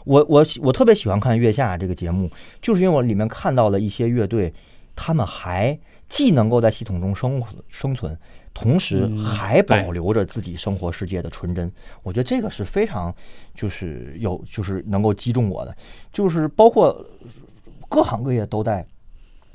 [0.05, 2.29] 我我我特别喜欢看《月下》这个节目，
[2.61, 4.53] 就是因为我里面看到了一些乐队，
[4.95, 5.77] 他们还
[6.11, 8.15] 既能够在系统中生生存，
[8.53, 11.71] 同时还保留着自己生活世界的纯真。
[12.03, 13.15] 我觉得这个是非常
[13.55, 15.73] 就是有就是能够击中我的，
[16.11, 17.03] 就是包括
[17.87, 18.85] 各行各业都在，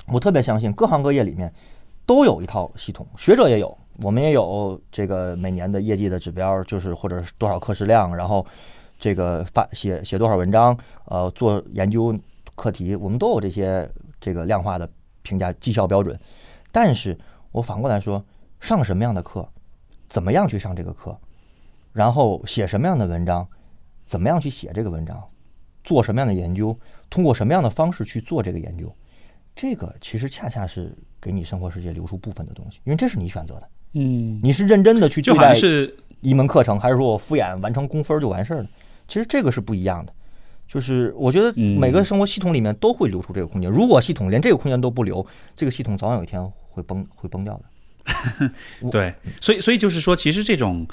[0.07, 1.53] 我特别相信各行各业里面
[2.07, 3.77] 都有一套系统，学者也有。
[4.01, 8.43] 我们也有这个每年的业绩的指标，就是或者是多少课时量，然后
[8.99, 12.17] 这个发写写多少文章，呃，做研究
[12.55, 13.87] 课题，我们都有这些
[14.19, 14.89] 这个量化的
[15.21, 16.19] 评价绩效标准。
[16.71, 17.17] 但是
[17.51, 18.23] 我反过来说，
[18.59, 19.47] 上什么样的课，
[20.09, 21.17] 怎么样去上这个课，
[21.93, 23.47] 然后写什么样的文章，
[24.05, 25.23] 怎么样去写这个文章，
[25.83, 26.77] 做什么样的研究，
[27.09, 28.93] 通过什么样的方式去做这个研究，
[29.55, 33.69] 这个其实恰恰是给你生活世界留出部分的东西，因为这是你选择的。
[33.93, 38.69] 嗯，你是认真的去就好像是一门课程，还是说我敷衍完成工分就完事儿了？
[39.07, 40.13] 其实这个是不一样的。
[40.67, 43.71] 就是我觉得每个生活系统里面都会留出这个空间。
[43.71, 48.51] 如果系统连这个空间都不留，这个系统早晚有一天会崩，会崩掉的。
[48.91, 50.87] 对，所以所以就是说，其实这种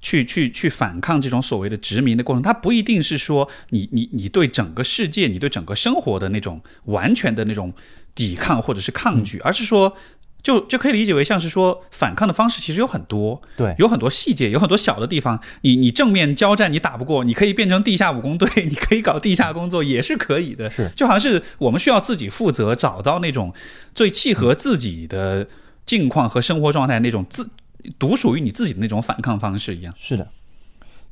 [0.00, 7.72] 去去去反抗这种所谓的殖民的过程，它不一定是说你你你对整个世界、你对整个生活的那种完全的那种
[8.14, 9.96] 抵抗或者是抗拒，而是说。
[10.42, 15.38] 就就可以理解为像是说反抗的方式其实有很多，对，有很多细节，有很多小的地方。
[15.60, 20.70] 你你正面交战你打不过，你可以变成地下武工队， 你可以搞地下工作也是可以的。
[20.70, 23.52] 是，就好像是我们需要自己负责，找到那种
[23.94, 25.46] 最契合自己的
[25.84, 27.50] 境况和生活状态那种自
[27.98, 29.94] 独属于你自己的那种反抗方式一样。
[29.98, 30.26] 是的，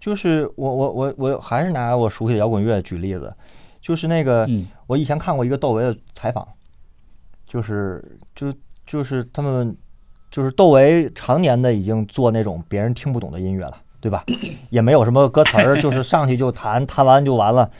[0.00, 3.34] 就是我我我我还是拿我熟悉的摇滚乐举例子，
[3.82, 4.48] 就是那个
[4.86, 6.48] 我以前看过一个窦唯的采访，
[7.46, 8.02] 就是
[8.34, 8.50] 就。
[8.88, 9.76] 就是他们，
[10.30, 14.24] 就是窦唯常年的已经做那种别人听不懂的音乐了，对吧？
[14.70, 17.70] 也没有什么歌词儿，就是上去就弹，弹完就完了。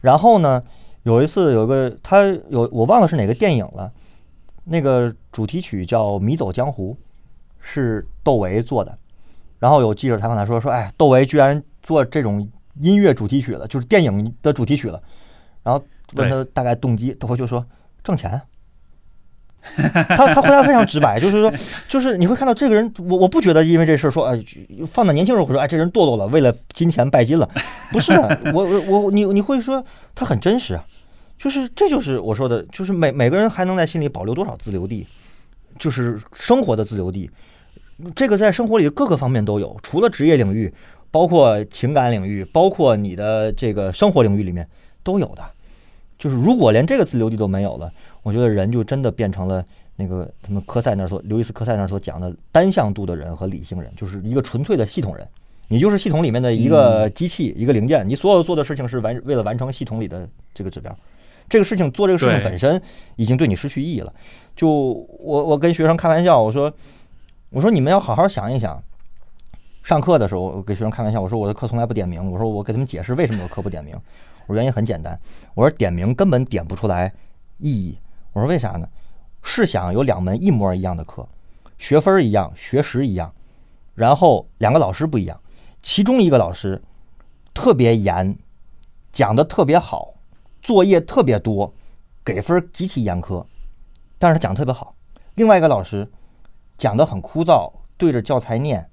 [0.00, 0.60] 然后呢，
[1.04, 3.90] 有一次有个他有我忘了是哪个电影了，
[4.64, 6.94] 那个主题曲叫《迷走江湖》，
[7.60, 8.98] 是窦唯做的。
[9.60, 12.46] 然后有记者采访他说：“说哎，窦唯居然做这种
[12.80, 15.00] 音乐主题曲了，就是电影的主题曲了。”
[15.62, 15.82] 然后
[16.16, 17.64] 问他大概动机，窦唯就说
[18.02, 18.40] ：“挣钱。”
[19.74, 21.52] 他他回答非常直白，就是说，
[21.88, 24.38] 就是你会看到这个人，我我不觉得因为这事儿说，哎，
[24.90, 27.48] 放在年轻时候会说，哎，这人堕落了，为了金钱拜金了，
[27.90, 28.12] 不是，
[28.54, 30.84] 我我我你你会说他很真实啊，
[31.38, 35.06] 就是这就是我说的，就是每每个人还能在心里保留多少自留地，
[35.78, 37.30] 就是生活的自留地，
[38.14, 40.72] 这个在生活里各个方面都有，除了职业领域，
[41.10, 44.66] 包括情感领域，包括你的这个生活领域里面
[45.02, 45.42] 都有的，
[46.18, 47.90] 就是如果连这个自留地都没有了。
[48.26, 49.64] 我觉得人就真的变成了
[49.94, 55.24] 那个他们科赛那所刘易斯科赛那所讲的单向度的人和理性人，就是一个纯粹的系统人。
[55.68, 58.04] 你就是系统里面的一个机器，一个零件。
[58.08, 60.92] 你所有做的事情是完为了完成系统里的这个指标。
[61.48, 62.82] 这个事情做这个事情本身
[63.14, 64.12] 已经对你失去意义了。
[64.56, 66.72] 就我我跟学生开玩笑，我说
[67.50, 68.82] 我说你们要好好想一想，
[69.84, 73.94] 上课的时候我给学生开玩笑，我说我的课从来不点名，我说我给他们解释为什么我课不点名。
[74.48, 75.16] 我说原因很简单，
[75.54, 77.12] 我说点名根本点不出来
[77.58, 77.96] 意义。
[78.36, 78.86] 我说为啥呢？
[79.42, 81.26] 试想有两门一模一样的课，
[81.78, 83.32] 学分一样，学时一样，
[83.94, 85.40] 然后两个老师不一样，
[85.80, 86.82] 其中一个老师
[87.54, 88.36] 特别严，
[89.10, 90.12] 讲的特别好，
[90.60, 91.72] 作业特别多，
[92.22, 93.42] 给分极其严苛，
[94.18, 94.94] 但是他讲特别好。
[95.36, 96.06] 另外一个老师
[96.76, 98.86] 讲的很枯燥，对着教材念，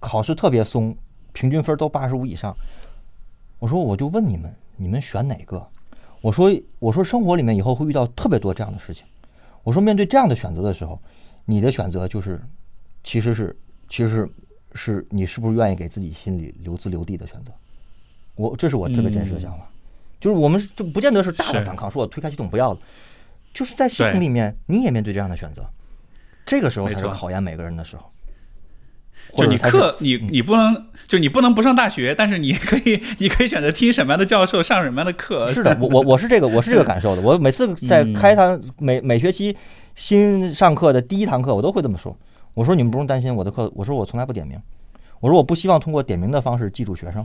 [0.00, 0.96] 考试特别松，
[1.32, 2.52] 平均分都八十五以上。
[3.60, 5.64] 我说我就问你们，你们选哪个？
[6.20, 9.04] 我说，我说，生活里面以后会遇到特别多这样的事情。
[9.62, 11.00] 我说，面对这样的选择的时候，
[11.44, 12.40] 你的选择就是，
[13.02, 13.56] 其实是，
[13.88, 14.28] 其实是，
[14.74, 17.52] 是你是不是愿意给自己心里留自留地的选择？
[18.34, 19.70] 我这是我特别真实的想法，
[20.20, 22.78] 就是我们就不见得是大的反抗，说我推开系统不要了，
[23.52, 25.68] 就是在系统里面你也面对这样的选择，
[26.46, 28.10] 这个时候才是考验每个人的时候。
[29.36, 35.52] 就你课，你你不能，就你不能不上大学，但是你可以，你可以选择听什么样的教授，上什么样的课。
[35.52, 37.22] 是的，我我我是这个，我是这个感受的。
[37.22, 39.56] 我每次在开堂每每学期
[39.94, 42.16] 新上课的第一堂课，我都会这么说。
[42.54, 44.60] 我说你们不用担心我的课，我说我从来不点名。
[45.20, 47.24] 我说我不希望通过点名的方式记住学生，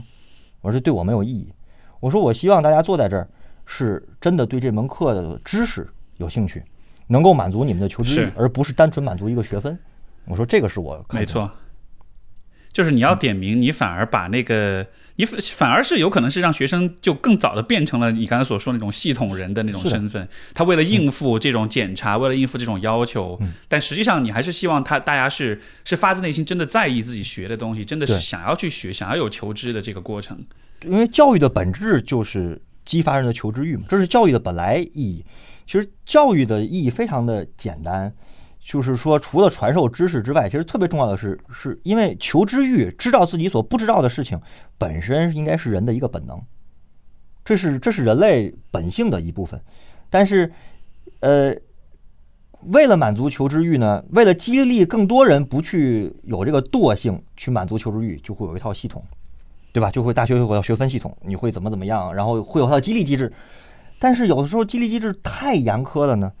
[0.60, 1.52] 我说对我没有意义。
[1.98, 3.26] 我说我希望大家坐在这儿
[3.64, 5.88] 是真的对这门课的知识
[6.18, 6.62] 有兴趣，
[7.08, 9.76] 能够满足你们的求知欲，而不是单纯满足一个学分。
[10.26, 11.50] 我说这个是我没错。
[12.76, 20.28] 就是你要点名，你反而把那个你反反而是有可能是让学生就更早的变成了你刚才所说那种系统人的那种身份。
[20.52, 30.38] 他为了应付这种检查，为了应付这种要求，嗯但实际上你还是希望他大家是是发自内心真的在意自己学的东西，真的是想要去学，想要有求知的这个过程。
[30.84, 35.24] 因为教育的本质就是激发人的求知欲嘛，这是教育的本来意义。
[35.66, 38.12] 其实教育的意义非常的简单，
[38.66, 44.40] 就是说除了传授知识之外，其实特别重要的是，是因为求知欲，知道自己所不知道的事情，
[44.76, 46.42] 本身应该是人的一个本能，
[47.44, 49.60] 这是这是人类本性的一部分。
[50.10, 50.52] 但是，
[51.20, 51.54] 呃，
[52.62, 59.00] 为了满足求知欲呢，为了激励更多人不去有这个惰性去满足求知欲，就会有一套系统。
[59.72, 59.90] 对吧？
[59.90, 63.30] 就会大学会有学分系统，你会怎么怎么样，然后会有它的激励机制。
[63.98, 66.32] 但是有的时候激励机制太严苛了呢，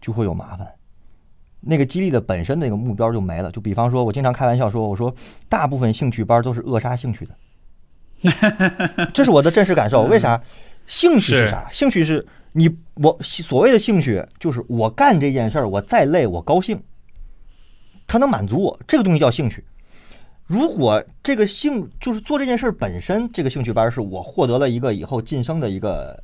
[0.00, 0.66] 就会有麻烦。
[1.66, 3.50] 那个激励的本身那个目标就没了。
[3.50, 5.14] 就比方说，我经常开玩笑说，我说
[5.48, 10.04] 大部分兴趣班都是扼杀兴趣的， 这是我的真实感受。
[10.04, 10.40] 为啥？
[10.86, 11.68] 兴趣是啥？
[11.72, 16.80] 兴趣是你我所谓的兴趣，就是我干这件事儿，我再累我高兴，
[18.06, 19.64] 它能满足我，这个东西叫兴趣。
[20.46, 26.16] 如果这个兴就是做这件事本身，这个兴趣班是我获得了一个以后晋升的一个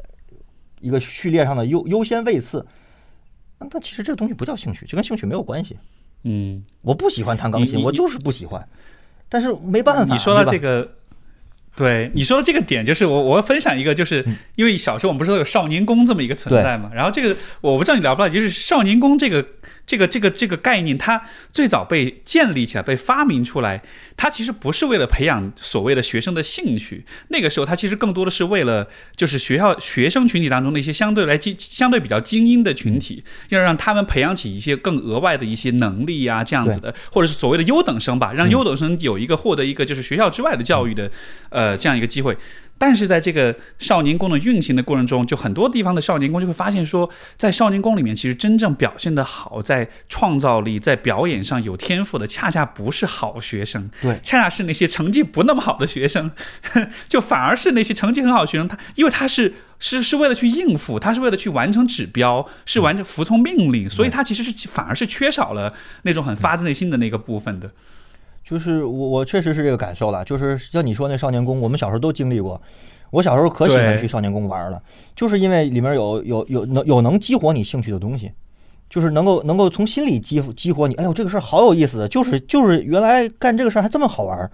[0.80, 2.64] 一个序列上的优优先位次，
[3.62, 5.76] 那那其实这个东西不叫兴趣，就跟兴趣没有关系。
[6.24, 8.66] 嗯，我不喜欢弹钢琴，我就是不喜欢，
[9.28, 10.12] 但是没办法。
[10.12, 10.88] 你说到这个，
[11.74, 19.44] 对你说的这个点，就是我我要分享一个，就是嗯因为小时候我们不是都有少年宫这么一个存在嘛，然后这个我不知道你了不了解，就是少年宫这个
[19.92, 21.22] 这个这个这个概念，它
[21.52, 23.82] 最早被建立起来、被发明出来，
[24.16, 41.10] 它其实不是为了培养所谓的学生的兴趣，那个时候它其实更多的是为了就是学校学生群体当中的一些相对来精相对比较精英的群体，要让他们培养起一些更额外的一些能力呀、这样子的，或者是所谓的优等生吧，让优等生有一个获得一个就是学校之外的教育的
[41.50, 42.34] 呃这样一个机会。
[42.82, 56.32] 但是在这个少年宫的运行的过程中，就很多地方的少年宫就会发现说，在少年宫里面，其实真正表现的好，在创造力、在表演上有天赋的，恰恰不是好学生，对恰恰是那些成绩不那么好的学生，
[57.08, 65.72] 就反而是那些成绩很好的学生，他因为他是是是为了去应付，他是为了去完成指标，是完成服从命令，所以他其实是反而是缺少了
[66.02, 67.70] 那种很发自内心的那个部分的。
[68.52, 72.60] 就是我我确实是这个感受了，就是像你说那少年宫，我们小时候都经历过。
[73.10, 74.82] 我小时候可喜欢去少年宫玩了，
[75.16, 78.30] 就是因为里面有有有能有能激活你兴趣的东西，
[78.90, 80.94] 就是能够能够从心里激激活你。
[80.96, 84.50] 哎呦，这个事儿好有意思，就是就是原来干这个事儿还这么好玩儿。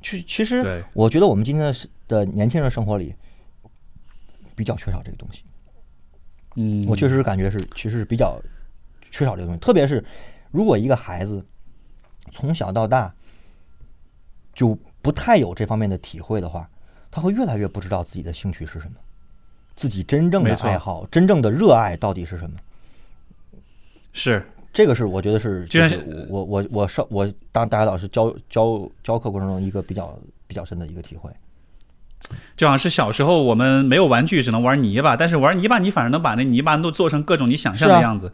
[0.00, 3.14] 其其实我觉得我们今天的的年轻人生活里
[4.56, 5.42] 比较缺少这个东西。
[6.56, 8.40] 嗯我确实是感觉是，其实是比较
[9.10, 9.60] 缺少这个东西。
[9.60, 10.02] 特别是
[10.50, 11.44] 如果一个孩子
[12.32, 13.14] 从小到大
[14.54, 16.68] 就不太有这方面的体会的话，
[17.10, 18.94] 他会越来越不知道自己的兴趣是什么，
[19.76, 22.56] 自己真正的爱好、真正的热爱到底是什么。
[24.12, 31.30] 是这个是我觉得是，就像是我我我上我当大学老师教教教课过程中一个比较比较深的一个体会。
[32.56, 38.32] 就好像是小时候我们没有玩具，只能玩泥巴，但是玩泥巴你反而能把那泥巴都做成各种你想象的样子。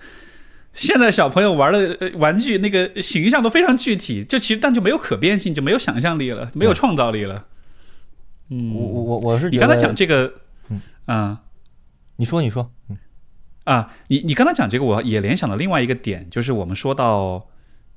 [0.72, 7.44] 现在小朋友玩的呃玩具那个形象都非常具体，就其实但就没有可变性，就没有想象力了，没有创造力了。
[8.48, 10.32] 嗯，我我我我是你刚才讲这个，
[10.68, 10.80] 嗯。
[11.06, 11.38] 嗯
[12.16, 12.98] 你说你说，嗯。
[13.64, 17.46] 啊，你你刚才讲这个，我也联想到另外一个点，就是我们说到，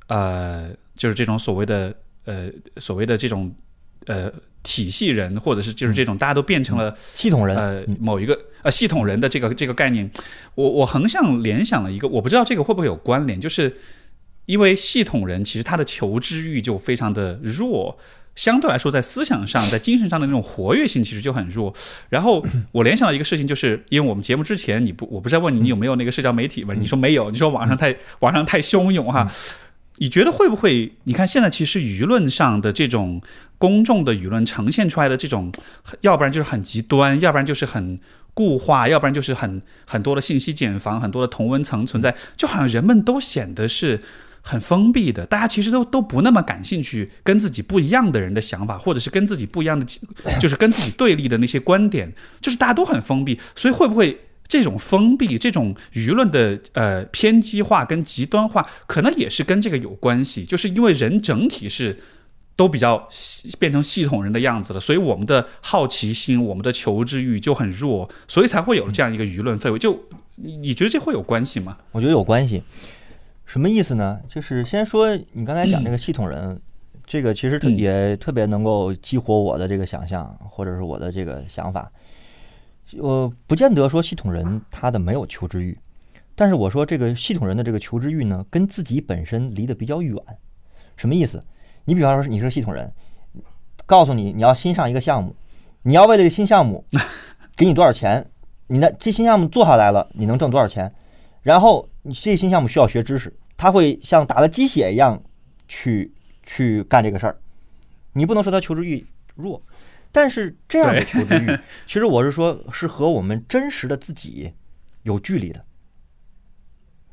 [0.07, 1.93] 呃，就是这种所谓的
[2.26, 3.53] 呃所谓的这种
[4.05, 4.32] 呃
[4.64, 10.09] 体系人，或者是就是这种大家都变成了系统人，呃嗯某一个呃系统人的这个这个概念，
[10.55, 13.76] 我我横向联想了一个，我不知道这个会不会有关联，就是
[14.45, 17.97] 因为系统人其实他的求知欲就非常的弱。
[18.36, 21.72] 相对来说，在思想上、在精神上的那种活跃性其实就很弱。
[22.09, 26.74] 然后我联想到一个事情，就是因为我们节目之前，你不，我不是在问你你有没有那个社交媒体吗？
[26.74, 29.32] 你说没有，你说网上太网上太汹涌哈。
[29.98, 30.91] 你觉得会不会？
[31.04, 33.22] 你看现在其实舆论上的这种
[33.58, 35.52] 公众的舆论呈现出来的这种，
[36.02, 38.00] 要不然就是很极端，要不然就是很
[38.34, 44.02] 固化，要不然就是很很多的信息茧房，很多的同温层存在，就好像人们都显得是
[44.41, 49.86] 很封闭的，大家其实都都不那么感兴趣跟自己不一样的人的想法，或者是跟自己不一样的，
[50.39, 54.20] 就是跟自己对立的那些观点，就是大家都很封闭，所以会不会？
[54.54, 61.97] 这种封闭、这种舆论的呃偏激化跟极端化，可能也是跟这个有关系，就是因为人整体是
[62.56, 69.80] 都比较系变成系统人的样子了，所以我们的好奇心、我们的求知欲就很弱，所以才会有这样一个舆论氛围。
[69.80, 69.99] 就
[70.36, 71.76] 你你觉得这会有关系吗？
[71.91, 72.62] 我觉得有关系。
[73.47, 74.20] 什么意思呢？
[74.30, 76.62] 就是先说你刚才讲这个系统人，
[77.08, 81.91] 这个其实也特别能够激活我的这个想象，或者是我的这个想法。
[83.00, 85.78] 我不见得说系统人他的没有求知欲，
[86.36, 90.16] 但是我说这个系统人的这个求知欲呢，跟自己本身离得比较远。
[90.96, 91.44] 什么意思？
[91.86, 92.91] 你比方说你是个系统人，
[93.86, 95.36] 告诉你你要新上一个项目，
[95.82, 96.86] 你要为这个新项目
[97.56, 98.26] 给你多少钱，
[98.68, 100.94] 你的这新项目做下来了，你能挣多少钱？
[101.41, 105.22] 然后你这新项目需要学知识，他会像打了鸡血一样
[105.68, 106.14] 去
[106.44, 107.38] 去干这个事儿。
[108.14, 109.62] 你不能说他求知欲弱，
[110.14, 114.53] 但是这样的求知欲， 其实我是说是和我们真实的自己
[115.01, 115.66] 有距离的，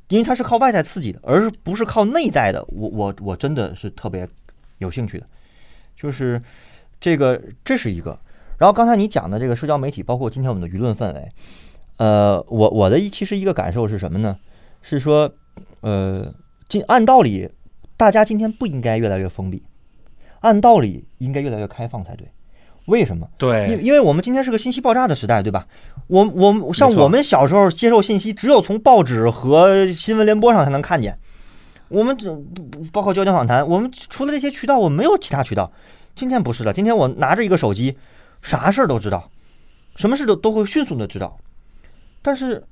[0.09, 2.62] 因为它是靠外在刺激的，而不是靠内在的。
[2.68, 4.28] 我我我真的是特别
[4.78, 5.26] 有兴趣的，
[5.96, 6.40] 就是
[7.01, 8.20] 这个这是一个。
[8.59, 11.28] 然后刚才你讲的这个社交媒体，包括今天我们的舆论氛围，
[11.96, 14.38] 呃，我我的一其实一个感受是什么呢？
[14.82, 15.34] 是说，
[15.80, 16.34] 呃，
[16.68, 17.51] 今按道理，
[17.96, 19.62] 大家今天不应该越来越封闭，
[20.40, 22.30] 按道理应该越来越开放才对。
[22.91, 23.26] 为什么？
[23.26, 25.66] 因对，因为我们今天是个信息爆炸的时代，对吧？
[26.09, 31.16] 我我像我们小时候接受信息，只有从报纸和新闻联播上才能看见。
[31.88, 32.36] 我们这
[32.93, 35.72] 包括焦点访谈，我们除了这些渠道，我没有其他渠道。
[36.14, 37.97] 今天不是了，今天我拿着一个手机，
[38.43, 39.30] 啥事儿都知道，
[39.97, 41.36] 什么事都都会迅速的知道。
[42.22, 42.62] 但是，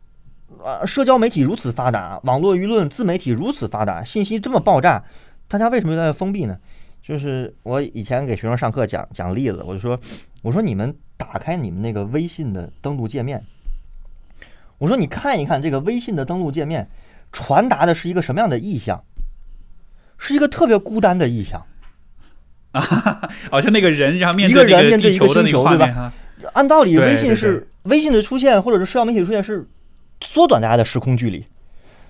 [0.65, 5.03] 啊，社交媒体如此发达，网络舆论、自媒体如此发达，信息这么爆炸，
[5.47, 6.59] 大家为什么越来越封闭呢？
[7.09, 9.99] 就是我以前给学生上课讲讲例子，我就说，
[10.43, 13.43] 我说你们打开你们那个微信的登录界面，
[14.77, 16.87] 我说你看一看这个微信的登录界面，
[17.33, 19.03] 传达的是一个什么样的意象？
[20.19, 21.65] 是一个特别孤单的意象。
[23.51, 26.13] 好像那个人，然后面一个人面对一个星球对吧
[26.53, 29.67] 按道理，微信是微信的出现，或者是社交媒体的出现是
[30.23, 31.47] 缩短大家的时空距离，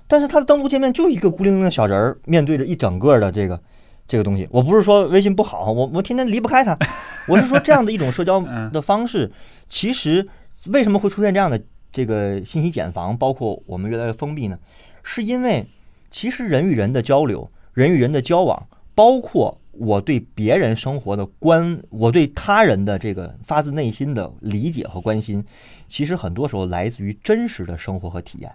[0.09, 3.63] 但是它的登录界面就一个孤零零的小人儿，面对着一整个的这个
[4.09, 4.49] 这个东西。
[4.51, 6.77] 我不是说微信不好，我我天天离不开它，
[7.29, 9.31] 我是说这样的一种社交嗯的方式，
[9.69, 10.27] 其实
[10.67, 11.61] 为什么会出现这样的
[11.93, 14.59] 这个信息茧房，包括我们越来越封闭呢？
[15.05, 15.65] 是因为
[16.11, 25.45] 其实人与人的交流，人与人的交往，包括我对别人生活的关，我对他人的这个发自内心的理解和关心，
[25.89, 28.53] 其实很多时候来自于真实的生活和体验。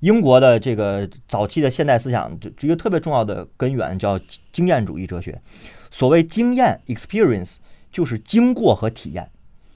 [0.00, 4.18] 英国的这个早期的现代思想，这这一个特别重要的根源叫
[4.52, 5.40] 经验主义哲学。
[5.90, 7.56] 所谓经验 （experience）
[7.90, 9.30] 就是经过和体验，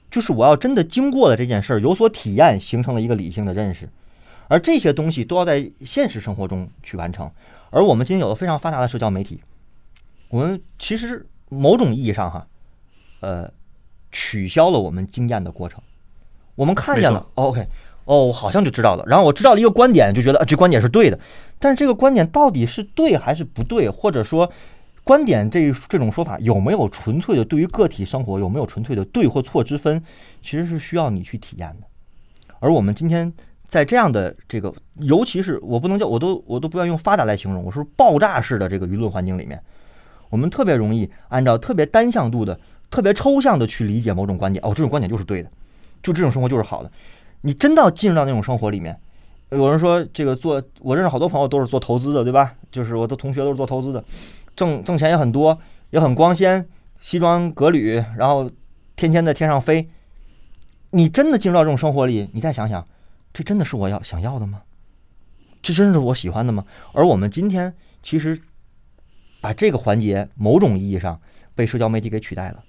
[0.09, 3.89] 就是我要真的经过了这件事儿，有所体验，形成了一个理性的认识。
[4.47, 7.29] 而这些东西都要在现实生活中去完成。
[7.71, 9.41] 而我们今天有了非常发达的社交媒体，
[10.29, 12.47] 我们其实某种意义上哈，
[13.21, 13.51] 呃，
[14.11, 15.81] 取消了我们经验的过程。
[16.55, 17.67] 我们看见了、哦、，OK，
[18.05, 19.03] 哦，我好像就知道了。
[19.07, 21.19] 然后我知道了一个观点，就觉得啊，这观点是对的。
[21.59, 24.51] 但是这个观点到底是对还是不对，或者说
[25.03, 30.03] 观点这这种说法有没有纯粹的对于个体生活有没有纯粹的对或错之分，
[30.41, 31.87] 其实是需要你去体验的。
[32.59, 33.31] 而我们今天
[33.67, 39.61] 在这样的这个，尤其是我不能叫我都我都不要用发达来形容，我说爆炸式的这个舆论环境里面，
[40.29, 44.63] 我们特别容易按照特别单向度的、特别抽象的去理解某种观点。
[44.65, 45.49] 哦，这种观点就是对的，
[46.01, 46.91] 就这种生活就是好的。
[47.43, 48.97] 你真到进入到那种生活里面，
[49.51, 52.55] 有人说这个做，我认识好多朋友都是做投资的，对吧？
[52.71, 54.03] 就是我的同学都是做投资的，
[54.55, 55.59] 挣挣钱也很多，
[55.91, 56.67] 也很光鲜，
[57.01, 58.49] 西装革履，然后
[58.95, 59.89] 天天在天上飞。
[60.91, 62.85] 你真的进入到这种生活里，你再想想，
[63.33, 64.61] 这真的是我要想要的吗？
[65.61, 66.65] 这真是我喜欢的吗？
[66.93, 68.39] 而我们今天其实
[69.41, 71.19] 把这个环节某种意义上
[71.55, 72.63] 被社交媒体给取代了，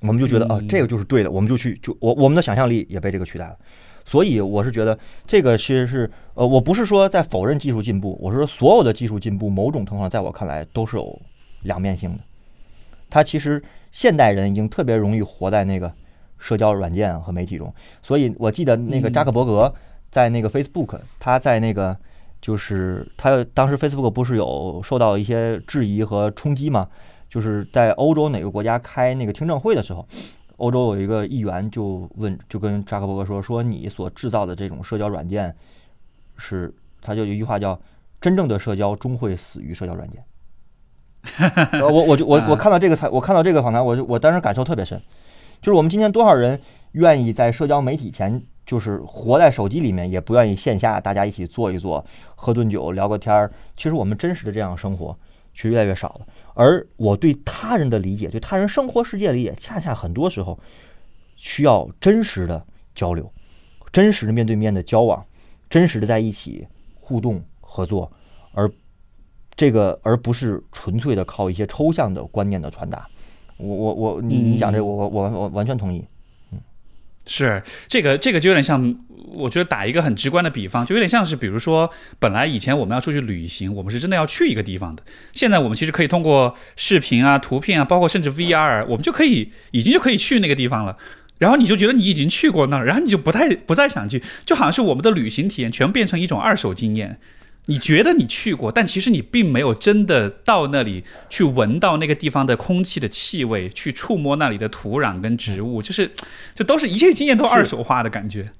[0.00, 3.56] 我们就觉得啊、嗯这个就是对的，我们就去就我我们的想象力也被这个取代了。
[4.04, 11.18] 所以我是觉得这个其实是呃，我不是说在否认技术进步，我是说所有的技术进步，某种程度上在我看来都是有
[11.62, 12.18] 两面性的。
[13.08, 15.90] 它其实现代人已经特别容易活在那个
[16.38, 17.72] 社交软件和媒体中，
[18.02, 19.72] 所以我记得那个嗯扎克伯格
[20.10, 21.96] 在那个 Facebook，他在那个
[22.42, 26.88] 就是他当时 Facebook 不是有受到一些质疑和冲击吗？
[27.34, 30.06] 就是在欧洲哪个国家开那个听证会的时候，
[30.58, 35.52] 欧洲有一个议员就问，就跟扎克伯格说，说你所制造的这种社交软件
[36.36, 36.72] 是，
[37.02, 37.76] 他就有一句话叫
[38.22, 40.22] “真正的社交终会死于社交软件”。
[41.72, 44.96] 呃 我我就我我看到这个采，我看到这个访谈，我就我当时感受特别深，
[45.60, 46.60] 就是我们今天多少人
[46.92, 52.06] 愿意在社交媒体前，就是活在手机里面，也不愿意线下大家一起坐一坐，
[52.36, 53.50] 喝顿酒聊个天儿。
[53.76, 55.18] 其实我们真实的这样生活，
[55.52, 56.26] 其实越来越少了。
[56.54, 60.58] 而我对他人的理解，对他人生活世界的理解，恰恰很多时候
[61.36, 63.30] 需要真实的交流，
[63.92, 65.24] 真实的面对面的交往，
[65.68, 68.10] 真实的在一起互动合作，
[68.52, 68.70] 而
[69.56, 73.06] 这个而不是纯粹的靠一些抽象的观念的传达。
[73.56, 76.04] 我我我，你你讲这个，我我我我完全同意。
[77.26, 78.94] 是这个，这个就有点像，
[79.32, 85.02] 我觉得打一个很直观的比方，就有点像是，比如说，本来以前我们要出去旅行，我们是真的要去一个地方的，
[85.32, 90.96] 现在我们其实可以通过视频啊、图片啊，包括甚至 VR，我们就可以已经就可以去那个地方了。
[91.38, 97.18] 然后你就觉得你已经去过那儿，然后你就不太不再想去，就好像是我们的旅行体验全变成一种二手经验。
[97.66, 106.10] 你觉得你去过，但其实你并没有真的到那里去闻到那个地方的空气的气味，去触摸那里的土壤跟植物，就是，
[106.54, 108.50] 这都是一切经验都二手化的感觉。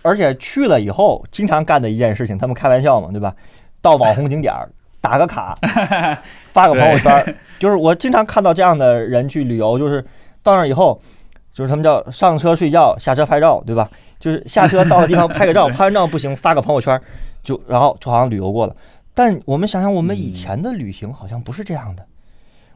[0.00, 3.34] 而且去了以后，经常干的一件事情，他们开玩笑嘛，对吧？
[3.82, 4.68] 到网红景点儿
[5.02, 5.54] 打个卡，
[6.54, 10.02] 发个朋友圈，就是我经常看到这样的人去旅游，就是
[10.42, 10.98] 到那以后，
[11.52, 13.90] 就是他们叫上车睡觉，下车拍照，对吧？
[14.18, 16.98] 就是下车到了地方 拍个照，拍完照不行，发个朋友圈。
[17.46, 18.74] 就然后就好像旅游过了，
[19.14, 22.04] 但我们想想，我们以前的旅行好像不是这样的。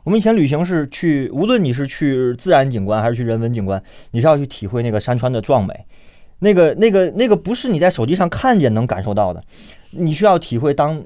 [0.05, 5.85] 我们以前旅行是去，无论你是去自然景观还是去人文景观，你是要去体会那个山川的壮美，
[6.39, 9.43] 那个那个那个不是你在手机上看见能感受到的，
[9.91, 11.03] 你需要体会当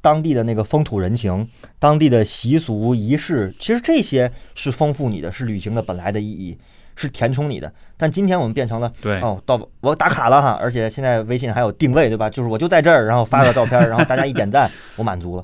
[0.00, 6.58] 当地的那个风土人情、当地的习俗仪式，其实这些是丰富你的，是旅行的本来的意义。
[7.00, 12.28] 是填充你的，但今天我们变成了对哦，到我打卡了哈，而且现在微信还有定位，对吧？
[12.28, 15.42] 就是我就在这儿，然后发个照片，然后大家一点赞，我满足了。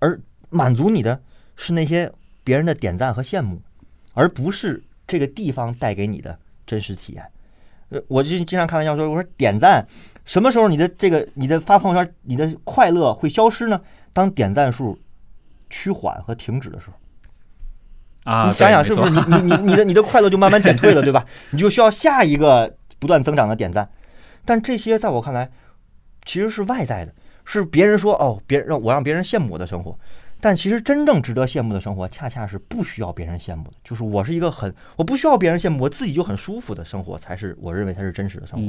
[0.00, 0.20] 而
[0.50, 1.18] 满足你的
[1.56, 2.12] 是那些
[2.44, 3.58] 别人的点赞和羡慕，
[4.12, 7.24] 而不是这个地方带给你的真实体验。
[7.88, 9.82] 呃，我就经常开玩笑说，我说点赞
[10.26, 13.80] 什么时候你的这个你的发朋友圈你的快乐会消失呢？
[14.12, 14.98] 当点赞数
[15.70, 16.92] 趋缓和停止的时候。
[18.26, 21.24] 啊，你想想是不是你你你你的你的快乐就慢慢减退了，对吧？
[21.52, 23.88] 你就需要下一个不断增长的点赞。
[24.44, 25.50] 但这些在我看来
[26.24, 27.14] 其实是外在的，
[27.44, 29.96] 是别人说哦，别让我让别人羡慕我的生活。
[30.40, 38.66] 但其实真正值得羡慕的生活，恰恰是不需要别人羡慕的，就是我是一个很我不需要别人羡慕，我自己就很舒服的生活，才是我认为才是真实的生活。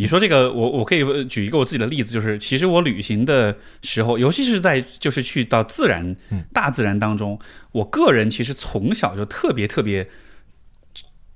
[0.00, 6.16] 你说这个，我我可以举一个我自己的例子，就是其实我旅行的时候，尤其是在就是去到自然、
[6.54, 7.38] 大自然当中，
[7.72, 10.08] 我个人其实从小就特别特别，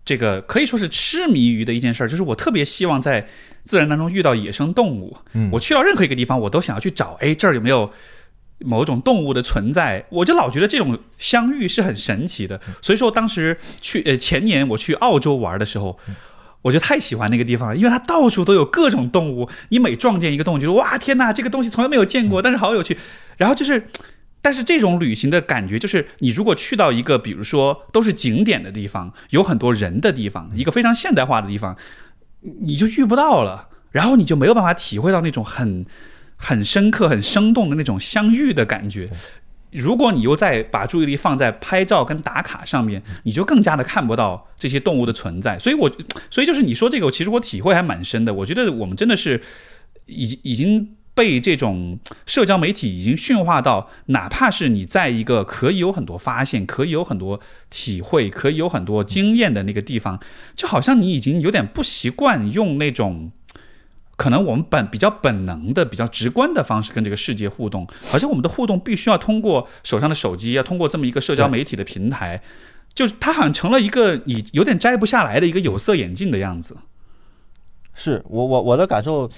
[0.03, 3.29] 这个可以说是痴迷于的一件事儿，就是我特别希望在
[3.65, 5.15] 自然当中遇到野生动物。
[5.53, 7.93] 我去到任何一个地方，我都想要去找，哎，这儿有没有
[8.61, 10.03] 某种动物的存在？
[10.09, 12.59] 我就老觉得这种相遇是很神奇的。
[12.81, 16.01] 所以说，当时去呃前年我去澳洲玩的时候。
[16.65, 19.47] 我就太喜欢那个地方了，因为它到处都有各种动物。
[19.69, 22.97] 你每撞见一个动物，就说哇天哪，这个东西从来没有见过，但是好有趣。
[23.37, 23.87] 然后就是，
[24.41, 31.77] 但是这种旅行的感觉就是，你如果去到一个比如说都是景点的地方，有很多人的地方，一个非常现代化的地方，
[32.63, 35.85] 你就遇不到了，然后你就没有办法体会到那种很
[36.37, 39.11] 很深刻、很生动的那种相遇的感觉。
[39.75, 45.59] 如果你又再把注意力放在拍照跟打卡上面，你就更加的看不到这些动物的存在。
[45.59, 45.91] 所以，我
[46.31, 48.33] 所以就是你说这个，其实我体会还蛮深的。
[48.33, 49.43] 我觉得我们真的是
[50.07, 60.21] 已经已经被这种社交媒体已经驯化到，哪怕是你在一个可以有很多发现、可以有很多体会、可以有很多经验的那个地方，
[60.55, 63.33] 就好像你已经有点不习惯用那种。
[64.17, 72.41] 可能我们本比较本能的、比较直观的方式跟这个世界互动，好像我们的互动必须要通过手上的手机，要通过这么一个社交媒体的平台，
[72.95, 76.77] 就是它好像成了一个你有点摘不下来的一个有色眼镜的样子。
[77.93, 79.29] 是我我我的感受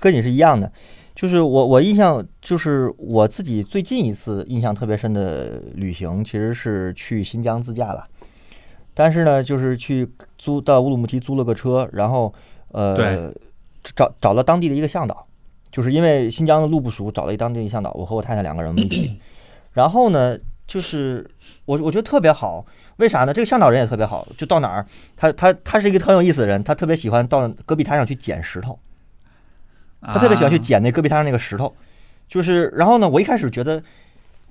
[0.00, 0.72] 跟你是一样的，
[1.14, 8.04] 就是我我印象就是我自己最近一次印象特别深的旅行，其实是去新疆自驾了，
[8.94, 12.34] 但是呢，就是去租到乌鲁木齐租了个车，然后
[12.72, 13.32] 呃。
[13.94, 15.26] 找找了当地的一个向导，
[15.70, 17.92] 就是因为新疆的路不熟，找了一当地的向导。
[17.92, 19.20] 我和我太太两个人一起，
[19.72, 21.28] 然后呢，就是
[21.66, 22.64] 我我觉得特别好，
[22.96, 23.34] 为啥呢？
[23.34, 28.78] 这个向导人也特别好，就到哪儿，他他他是一个很有意思的人，他特别喜欢到戈壁滩上去捡石头，
[30.00, 31.74] 他特别喜欢去捡那戈壁滩上那个石头，
[32.28, 33.82] 就是然后呢，我一开始觉得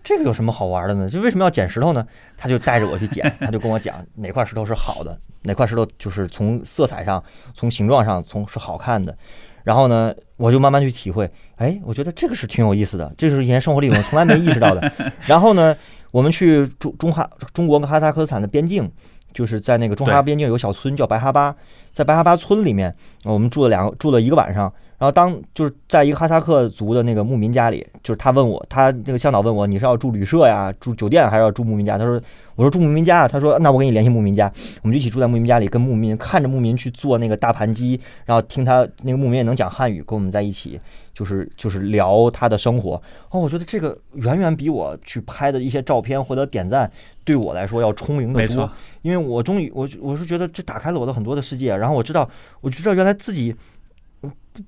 [0.03, 1.09] 这个有什么好玩的呢？
[1.09, 2.05] 就为什么要捡石头呢？
[2.37, 5.17] 他就带着我去捡， 他就跟我讲哪块石头是好的。
[5.43, 7.23] 哪块石头就是从色彩上、
[7.53, 9.15] 从形状上、从是好看的，
[9.63, 11.29] 然后呢，我就慢慢去体会。
[11.55, 14.91] 哎，我觉得这个是挺有意思的，这是以前生活里我从来没意识到的。
[15.25, 15.75] 然后呢，
[16.11, 18.89] 我们去中中哈中国跟哈萨克斯坦的边境，
[19.33, 21.55] 就是在那个中哈边境有个小村叫白哈巴，
[21.93, 22.93] 在白哈巴村里面，
[23.23, 24.71] 我们住了两个住了一个晚上。
[25.03, 31.97] 然后当就是在一个哈萨克族的那个牧民家里，就是他问我，他那个向导问我，你是要住旅社呀，住酒店还是要住牧民家？
[31.97, 32.21] 他说，
[32.55, 33.27] 我说住牧民家。
[33.27, 34.49] 他说，那我给你联系牧民家，
[34.81, 40.79] 我们就一起住在牧民家里，跟牧民看着牧民去做那个大盘鸡，然后听他那个牧民也能讲汉语，跟我们在一起，
[41.13, 42.93] 就是就是聊他的生活。
[43.29, 46.89] 哦，我觉得这个远远比我去拍的一些照片获得点赞，
[47.25, 48.71] 对我来说要充盈的多。
[49.01, 52.29] 因为我终于我我是觉得这打开了我的很多的世界，然后我知道
[52.61, 53.53] 我就知道原来自己。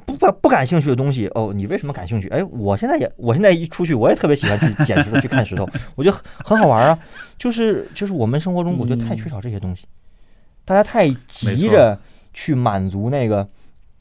[0.05, 2.27] 不不不感兴趣的东西哦，你为什么感兴趣？
[2.29, 6.97] 哎，我现在也，我现在一出去，我也特别喜欢去 捡石头，去看石头，我觉得很好玩啊。
[7.37, 9.85] 就是就是我们生活中，我觉得太缺少这些东西，
[10.63, 11.99] 大家太急着
[12.33, 13.47] 去满足那个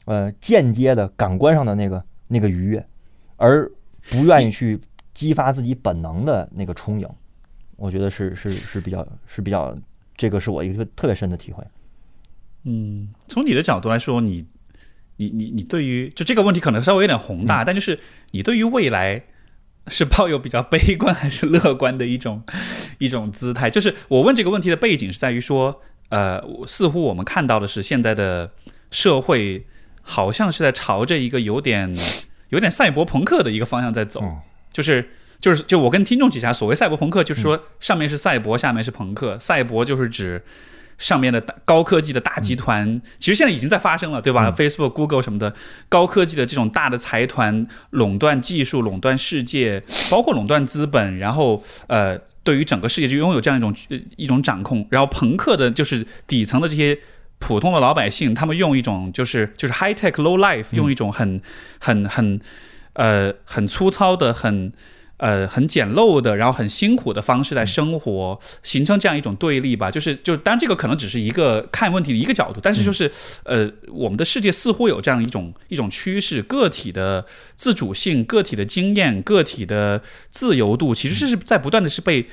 [0.05, 2.83] 呃间接的感官上的那个那个愉悦，
[3.35, 3.69] 而
[4.09, 4.79] 不愿意去
[5.13, 7.07] 激发自己本能的那个充盈。
[7.75, 9.77] 我觉得是是是比较是比较，
[10.17, 11.63] 这个是我一个特别深的体会。
[12.63, 14.47] 嗯，从你的角度来说，你。
[15.17, 17.97] 你你你对于就这个问题可能稍微有点宏大，但就是
[18.31, 19.23] 你对于未来
[19.87, 22.43] 是抱有比较悲观还是乐观的一种
[22.97, 23.69] 一种姿态？
[23.69, 28.51] 就是我问这个问题的背景是在于说，呃，似乎我们看到的是现在的
[28.91, 29.65] 社会
[30.01, 31.95] 好像是在朝着一个有点
[32.49, 34.21] 有点赛博朋克的一个方向在走，
[34.73, 35.07] 就是
[35.39, 40.43] 就是就我跟听众解下，所谓赛博朋克就是说上面是赛博，下面是朋克，赛博就是指。
[40.97, 45.53] 上面的高科技的大集团，其实现在已经在发生了，对吧？Facebook、Google 什么的，
[45.89, 53.75] 高科技的这种大的财团垄断技术、垄断世界，包括垄断资本，然后呃，对于整个世界就拥有这样一种
[54.15, 54.87] 一种掌控。
[54.89, 56.97] 然后朋克的就是底层的这些
[57.39, 61.41] 普通的老百姓，他们用一种就是就是 high tech low life，用一种很
[61.79, 62.39] 很很
[62.93, 64.71] 呃很粗糙的很。
[65.17, 69.89] 呃，很简陋的，然后很辛苦的方式来生活，形成这样一种对立吧。
[69.89, 73.09] 就是，就当然这个可能只是一个看问题的一个角度，但是就是，
[73.43, 77.25] 呃，我们的世界似乎有这样一种一种趋势，个体的
[77.55, 82.27] 自主性、个体的经验、个体的自由度，其实是是在不断的是被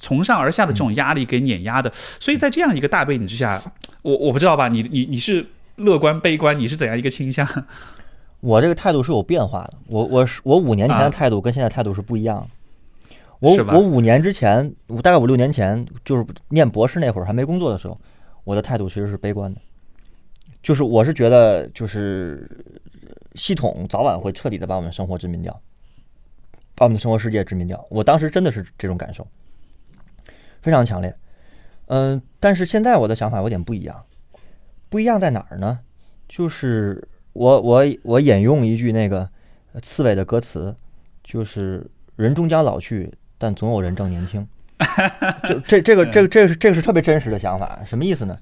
[0.00, 1.92] 从上而下的这种压力给碾压的。
[2.18, 3.62] 所以在这样一个大背景之下，
[4.00, 5.46] 我我不知道吧，你你你是
[5.76, 7.46] 乐观悲观，你是怎样一个倾向？
[8.42, 12.48] 我这个态度是有变化的，我我是我五年前的态度跟现在态度是不一样的。
[13.38, 17.96] 我我五年之前，我大概五六年前，就是念博士那会儿还没工作的时候，
[18.42, 19.60] 我的态度其实是悲观的，
[20.60, 22.50] 就是我是觉得就是
[23.36, 25.62] 系统早晚会彻底的把我们生活殖民掉，
[26.74, 27.84] 把我们的生活世界殖民掉。
[27.90, 29.24] 我当时真的是这种感受，
[30.62, 31.14] 非常强烈。
[31.86, 34.04] 嗯，但是现在我的想法有点不一样，
[34.88, 35.78] 不一样在哪儿呢？
[36.28, 37.08] 就是。
[37.32, 39.28] 我我我引用一句那个
[39.82, 40.74] 刺猬的歌词，
[41.24, 41.86] 就是
[42.16, 44.46] “人终将老去，但总有人正年轻
[45.48, 48.38] ”。就这这个这个这个是这个是特别真实的想法，什么意思呢？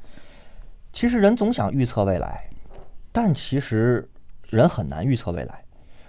[0.93, 2.49] 其实人总想预测未来，
[3.13, 4.09] 但其实
[4.49, 5.63] 人很难预测未来。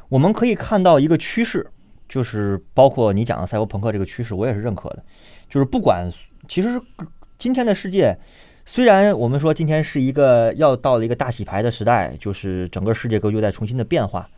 [0.09, 1.67] 我们可以看到一个趋势，
[2.09, 5.03] 就是包括你讲的赛博朋克这个趋势，我也是认可的。
[5.47, 6.11] 就是不管，
[6.47, 6.81] 其实
[7.37, 8.17] 今天的世界。
[8.65, 14.29] 虽然我们说今天是一个要到了一个大洗牌的时代，就是整个世界格局在重新的变化，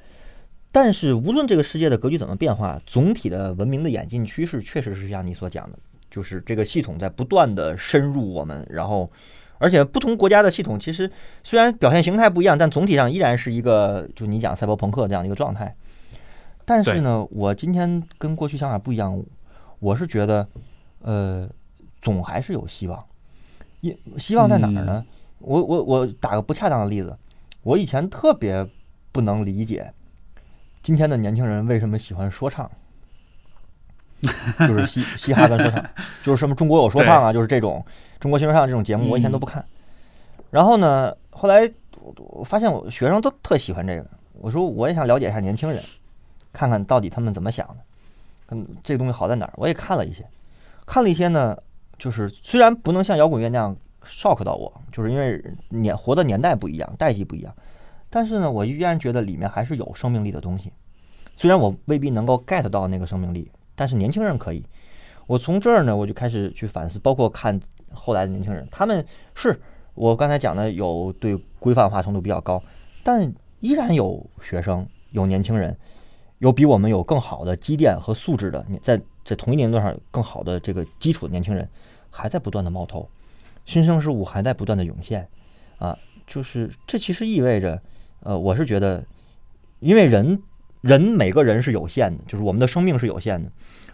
[0.72, 5.78] 但是无论这个世界的格局怎么变化，总体的文明的演进趋势确实是像你所讲的，
[6.10, 9.12] 就是这个系统在不断的深入我们，然后
[9.60, 11.10] 而且不同国家的系统其实
[11.44, 15.76] 虽然表现形态不一样，但总体上依然是一个就你讲赛博朋克这样的一个状态。
[16.66, 19.22] 但是呢，我今天跟过去想法不一样，
[19.80, 20.48] 我是觉得，
[21.02, 21.50] 呃，
[22.02, 23.06] 总还是有希望。
[24.18, 25.06] 希望在哪儿呢？
[25.40, 27.18] 我我我打个不恰当的例子，
[27.64, 28.66] 我以前特别
[29.12, 29.92] 不能理解
[30.82, 32.70] 今天的年轻人为什么喜欢说唱，
[34.68, 35.84] 就是嘻嘻哈跟说唱，
[36.24, 37.86] 就是什么中国有说唱啊，就是这种
[38.22, 39.66] 中国新说唱这种节目，我以前都不看。
[40.50, 41.70] 然后呢，后来
[42.16, 45.84] 我发现我学生都特喜欢这个，我说我也想了解一下年轻人，
[46.54, 47.76] 看看到底他们怎么想的，
[48.52, 49.54] 嗯，这个东西好在哪儿？
[49.58, 50.26] 我也看了一些，
[50.86, 51.58] 看了一些呢。
[52.04, 53.74] 就是虽然不能像摇滚乐那样
[54.06, 57.56] shock 到我，就是因为年活的年代不一样，代际不一样，
[58.10, 60.70] 但是呢，我依然觉得里面还是有生命力的东西。
[61.38, 64.62] 虽然我未必能够 get 到那个生命力，但是年轻人可以。
[65.28, 67.58] 我从这儿呢，我就开始去反思，包括看
[67.94, 69.58] 后来的年轻人，他们是
[69.94, 72.62] 我刚才讲的有对规范化程度比较高，
[73.02, 75.74] 但依然有学生，有年轻人，
[76.40, 81.66] 有比我们有更好的积淀和素质的，在在同一年段上更好的这个基础的年轻人。
[82.16, 83.10] 还在不断的冒头，
[83.66, 85.28] 新生事物还在不断的涌现，
[85.80, 87.82] 啊，就是这其实意味着，
[88.22, 89.04] 呃，我是觉得，
[89.80, 90.40] 因为人
[90.82, 93.52] 人每个人是有限的，就是我们的生命是有限的，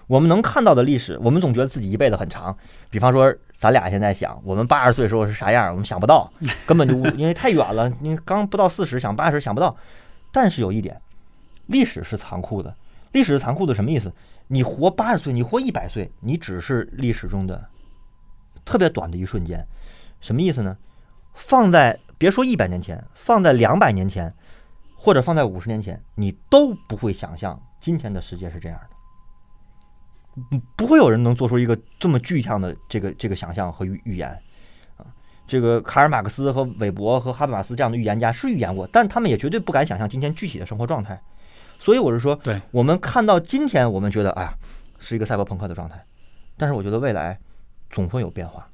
[0.07, 2.55] 我们能看到的历史，我们总觉得自己一辈子很长，
[2.89, 6.29] 比方说咱俩现在想，我们八十岁时候是啥样，我们想不到，
[6.67, 9.75] 根本就因为太远了，你刚不到四十，想八十想不到，
[10.33, 10.99] 但是有一点，
[11.67, 12.75] 历史是残酷的。
[13.13, 14.13] 历史是残酷的，什么意思？
[14.49, 17.67] 你活八十岁，你活一百岁，你只是历史中的
[18.65, 19.65] 特别短的一瞬间。
[20.21, 20.77] 什么意思呢？
[21.33, 24.33] 放在别说一百年前，放在两百年前，
[24.95, 30.41] 或者放在五十年前，你都不会想象今天的世界是这样的。
[30.49, 34.29] 不不会有人能做出一个这么具象的这个这个想象和预预言
[34.97, 35.05] 啊。
[35.47, 41.21] 这个卡尔马克思和韦伯和哈贝马斯这样的预言家是预言过，但他们也绝对不敢想象今天具体的生活状态。
[41.77, 44.53] 所以我是说，对我们看到今天，我们觉得哎呀，
[44.99, 46.03] 是一个赛博朋克的状态。
[46.57, 47.39] 但是我觉得未来
[47.89, 48.69] 总会有变化，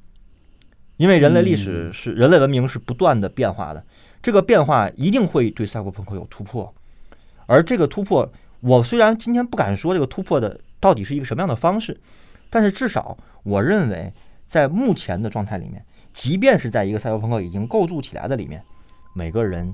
[0.97, 3.85] 因为人类历史是人类文明是不断的变化的，
[4.21, 6.73] 这个变化一定会对赛博朋克有突破。
[7.45, 8.31] 而这个突破，
[8.61, 11.99] 我虽然今天不敢说这个突破的到底是一个什么样的方式，
[12.49, 14.11] 但是至少我认为，
[14.47, 18.63] 在目前的状态里面，即便是在一个赛博朋克已经构筑起来的里面，
[19.13, 19.73] 每个人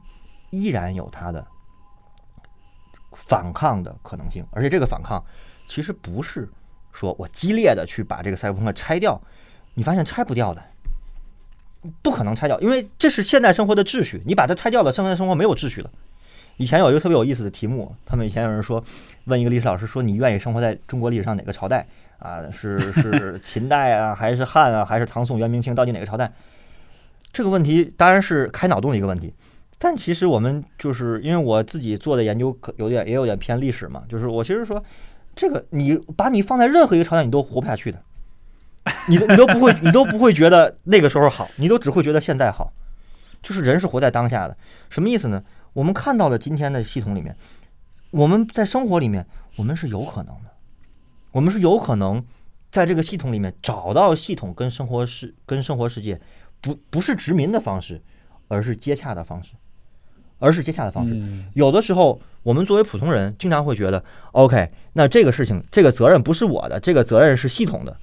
[0.49, 1.47] 依然有他的
[3.13, 5.23] 反抗的可能性，而且这个反抗
[5.67, 6.49] 其实不是
[6.93, 9.21] 说我激烈的去把这个赛博朋克拆掉，
[9.75, 10.61] 你发现拆不掉的，
[12.01, 15.89] 不可能拆掉，因为这是现代生活的秩序，你把它拆掉了，现代生活没有秩序了。
[16.57, 18.83] 以前有一个特别有意思的题目，他们以前有人说，
[19.25, 21.87] 问一个历史老师说，你愿意生活在中国历史上哪个朝代
[22.19, 22.43] 啊？
[22.51, 25.73] 是是 秦代啊，还是汉啊，还是唐宋元明清？
[25.73, 26.31] 到底哪个朝代？
[27.33, 29.33] 这个问题当然是开脑洞的一个问题。
[29.79, 34.83] 但其实我们就是因为我自己做的研究可有点也有点偏历史嘛，就是我其实说，
[35.35, 38.01] 这个你把你放在任何一个朝代，你都活不下去的，
[39.07, 42.71] 你你都不会 你都不会觉得那个时候好，你都只会觉得现在好。
[43.41, 44.55] 就是人是活在当下的，
[44.89, 45.43] 什么意思呢？
[45.73, 47.35] 我们看到的今天的系统里面，
[48.11, 49.25] 我们在生活里面，
[49.55, 50.51] 我们是有可能的，
[51.31, 52.23] 我们是有可能
[52.69, 56.21] 在这个系统里面找到系统跟生活世跟生活世界
[56.61, 57.99] 不不是殖民的方式，
[58.47, 59.53] 而是接洽的方式。
[60.41, 61.15] 而是接洽的方式。
[61.53, 64.03] 有的时候，我们作为普通人，经常会觉得
[64.33, 67.95] ，OK，那这个事情，这个责任不是我的，这个责任是系统的。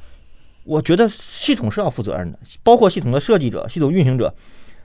[0.64, 4.34] 我觉得系统是要负责任的，包括系统的设计者、系统运行者。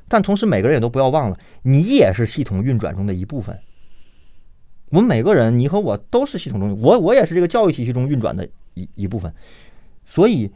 [0.09, 3.57] 但同时，每个人也都不要忘了，你也是系统运转中的一部分。
[4.89, 9.33] 我们每个人，你和我都是系统中，我我也是这个教育体系中运转的一一部分。
[10.05, 10.51] 所以，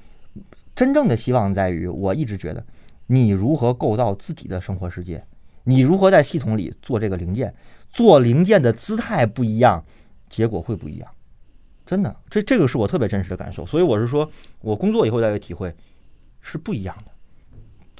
[0.75, 2.63] 真正的希望在于，我一直觉得，
[3.07, 5.23] 你如何构造自己的生活世界。
[5.67, 7.53] 你如何在系统里做这个零件？
[7.91, 9.83] 做零件的姿态不一样，
[10.29, 11.09] 结果会不一样。
[11.85, 13.65] 真的，这这个是我特别真实的感受。
[13.65, 14.29] 所以我是说，
[14.61, 15.75] 我工作以后再有体会
[16.39, 17.11] 是不一样的，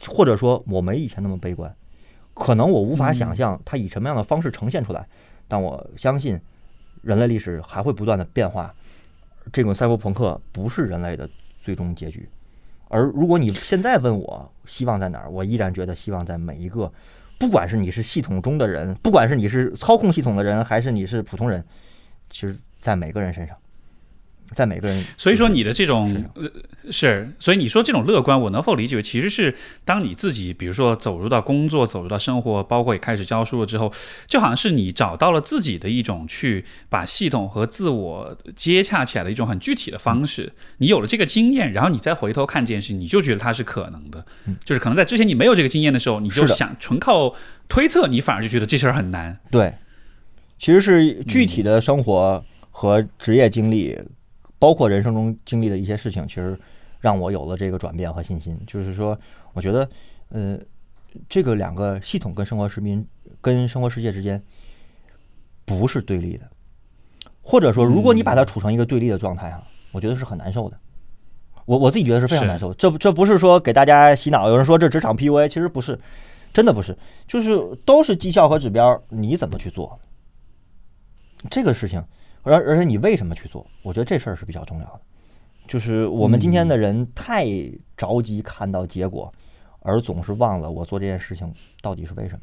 [0.09, 1.75] 或者说我没以前那么悲观。
[2.33, 5.05] 可能我无法想象它以什么样的方式呈现出来，
[5.49, 6.39] 但我相信
[7.01, 8.73] 人类历史还会不断的变化。
[9.51, 11.29] 这种赛博朋克不是人类的
[11.61, 12.29] 最终结局。
[12.87, 16.89] 而如果你现在问我希望在哪儿，我依然觉得希望在每一个。
[17.39, 21.63] 不管是你是系统中的人，不管是你是操控系统的人，还是你是普通人，
[22.29, 23.55] 其实，在每个人身上，
[24.53, 26.23] 在每个人，所以说你的这种
[26.89, 29.53] 是，所以你说这种乐观，我能否理解为其实是
[29.83, 33.91] 当你自己，比如说走入到工作，走入到生活，包括也开始教书了之后，
[34.25, 40.53] 就好像是你找到了自己的一种去把系统和自我接洽起来的一种很具体的方式。
[40.77, 44.25] 你有了这个经验，然后你再回头看这件事，你就觉得它是可能的。
[44.63, 47.35] 就是可能在之前你没有这个经验的时候，你就想纯靠
[47.67, 49.37] 推测，你反而就觉得这事儿很难。
[49.51, 49.73] 对，
[50.57, 53.97] 其实是具体的生活和职业经历。
[54.59, 56.59] 包括人生中经历的一些事情，其实
[56.99, 58.59] 让我有了这个转变和信心。
[58.65, 59.17] 就是说，
[59.53, 59.89] 我觉得，
[60.29, 60.57] 呃，
[61.29, 63.05] 这个两个系统跟生活市民、
[63.41, 64.41] 跟生活世界之间
[65.65, 66.49] 不是对立的，
[67.41, 70.77] 或者说，如果你把它处成一个对立的状态哈，我觉得是很难受的。
[71.65, 72.73] 我我自己觉得是非常难受。
[72.75, 75.99] 这这不是说给大家洗脑，有人说这职场 PUA，其实不是，
[76.53, 76.97] 真的不是，
[77.27, 79.99] 就是都是绩效和指标，你怎么去做
[81.49, 82.01] 这个事情？
[82.47, 83.65] 而而且你为什么去做？
[83.83, 85.01] 我觉得这事儿是比较重要的。
[85.67, 87.45] 就是我们今天的人太
[87.97, 89.29] 着急看到结果，
[89.81, 92.39] 而总是忘了我做这件事情到底是为什么。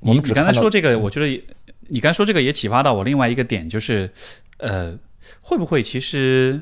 [0.00, 1.44] 你你刚才说这个，我觉得
[1.88, 4.10] 你刚才说这个也启发到我另外一个点，就是
[4.56, 4.98] 呃，
[5.42, 6.58] 会不会其实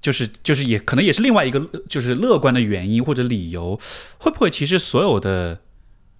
[0.00, 3.78] 就是就是也可能也是另外一个就是乐观的原因或者理由？
[4.18, 5.60] 会不会其实所有的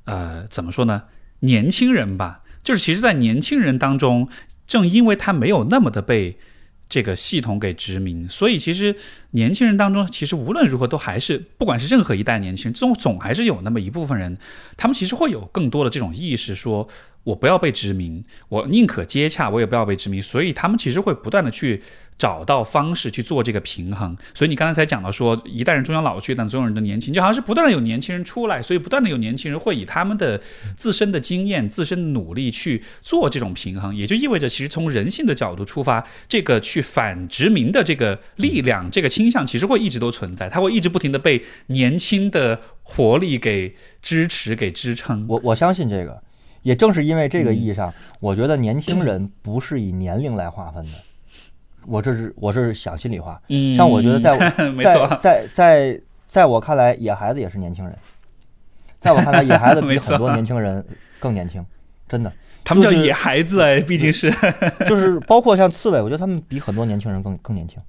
[0.05, 1.05] 呃怎么说呢？
[1.41, 4.29] 年轻人吧，就是其实，在年轻人当中。
[4.69, 6.37] 正因为他没有那么的被
[6.89, 8.95] 这个系统给殖民，所以其实
[9.33, 14.39] 年轻人当中，其实无论如何都还是，不管是任何一代年轻人，总总还是有那么一部分人，
[14.77, 16.89] 他们其实会有更多的这种意识，说
[17.25, 20.23] 我不要被殖民，我宁可接洽，我也不要被殖民。
[20.23, 21.83] 所以他们其实会不断的去
[22.19, 24.17] 找到方式去做这个平衡。
[24.35, 30.41] 所以你刚才才讲到说，一代人终将老去，但总有人的年轻，就好像是不断的有年轻人出来，所以不断的有年轻人会以他们的
[30.77, 45.25] 自身的经验、自身的努力去做这种平衡，也就意味着，其实从人性的角度出发，这个去反殖民的这个力量、这个倾向，其实会一直都存在，它会一直不停的被年轻的活力给支持、给支撑。
[45.29, 46.23] 我我相信这个，
[46.63, 50.93] 也正是因为这个意义上，我觉得年轻人不是以年龄来划分的。
[51.89, 54.37] 我这是我是想心里话，嗯，像我觉得在
[54.83, 57.97] 在在在在我看来，野孩子也是年轻人，
[59.01, 60.85] 在我看来， 野孩子比很多年轻人
[61.19, 61.65] 更年轻，
[62.07, 62.33] 真的。
[62.65, 64.31] 他们叫野孩子哎，毕竟是。
[64.87, 67.81] 就是包括像刺猬，我觉得他们比很多年轻人更更年轻，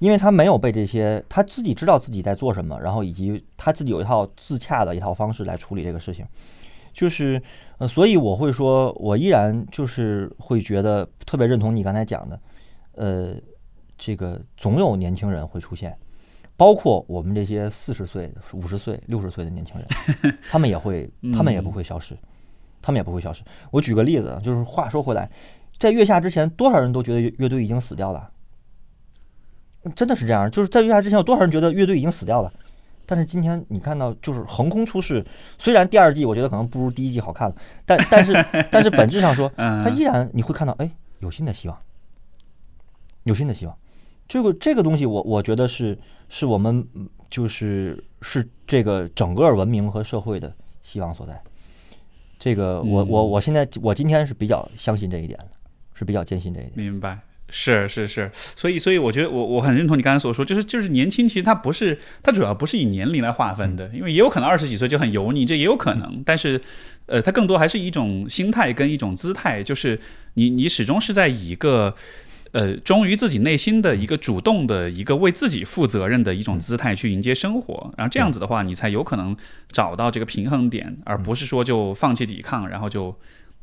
[0.00, 6.26] 因为他没有被这些，他自己知道自己在做什么，然后以及他自己有一套自洽的一套方式来处理这个事情，
[6.92, 7.40] 就是
[7.78, 12.40] 呃，所以我会说，我依然就是会觉得特别认同你刚才讲的，
[13.00, 13.34] 呃，
[13.96, 15.96] 这个总有年轻人会出现。
[16.56, 22.14] 包括我们这些四十岁、五十岁、六十岁的年轻人， 他们也会，他们也不会消失，
[22.82, 23.42] 他们也不会消失。
[23.70, 25.30] 我举个例子啊，就是话说回来，
[25.78, 28.30] 在月下之前，多少人都觉得乐乐队已经死掉了？
[29.96, 32.52] 真的是这样，就是在月下之前，有多少人觉得乐队已经死掉了？
[33.06, 35.24] 但是今天你看到，就是横空出世。
[35.58, 37.56] 虽然第二季我觉得可能不如第一季好看了，
[37.86, 38.32] 但但是
[38.70, 40.90] 但是本质上说， 嗯它依然你会看到，哎，
[41.20, 41.78] 有新的希望，
[43.30, 43.74] 有新的希望。
[44.28, 45.98] 这个这个东西我，我觉得是
[46.28, 50.52] 是我们嗯就是是这个整个文明和社会的
[50.82, 51.40] 希望所在。
[52.38, 55.48] 这个我我我现在我今天是比较相信这一点的，
[55.94, 56.72] 是比较坚信这一点。
[56.74, 57.18] 明白。
[57.52, 66.60] 是是是，所以所以我觉得我我很认同你刚才所说，就是就是年轻，其实它不是它主要不是以年龄来划分的，因为也有可能二十几岁就很油腻，这也有可能，但是
[67.06, 69.98] 呃，它更多还是一种心态跟一种姿态，就是
[70.34, 71.92] 你你始终是在以一个
[72.52, 79.36] 呃忠于自己内心的一个主动的一个为自己负责任的一种姿态去迎接生活，然后这样子的话，你才有可能
[79.70, 83.16] 找到这个平衡点，而不是说就放弃抵抗，然后就。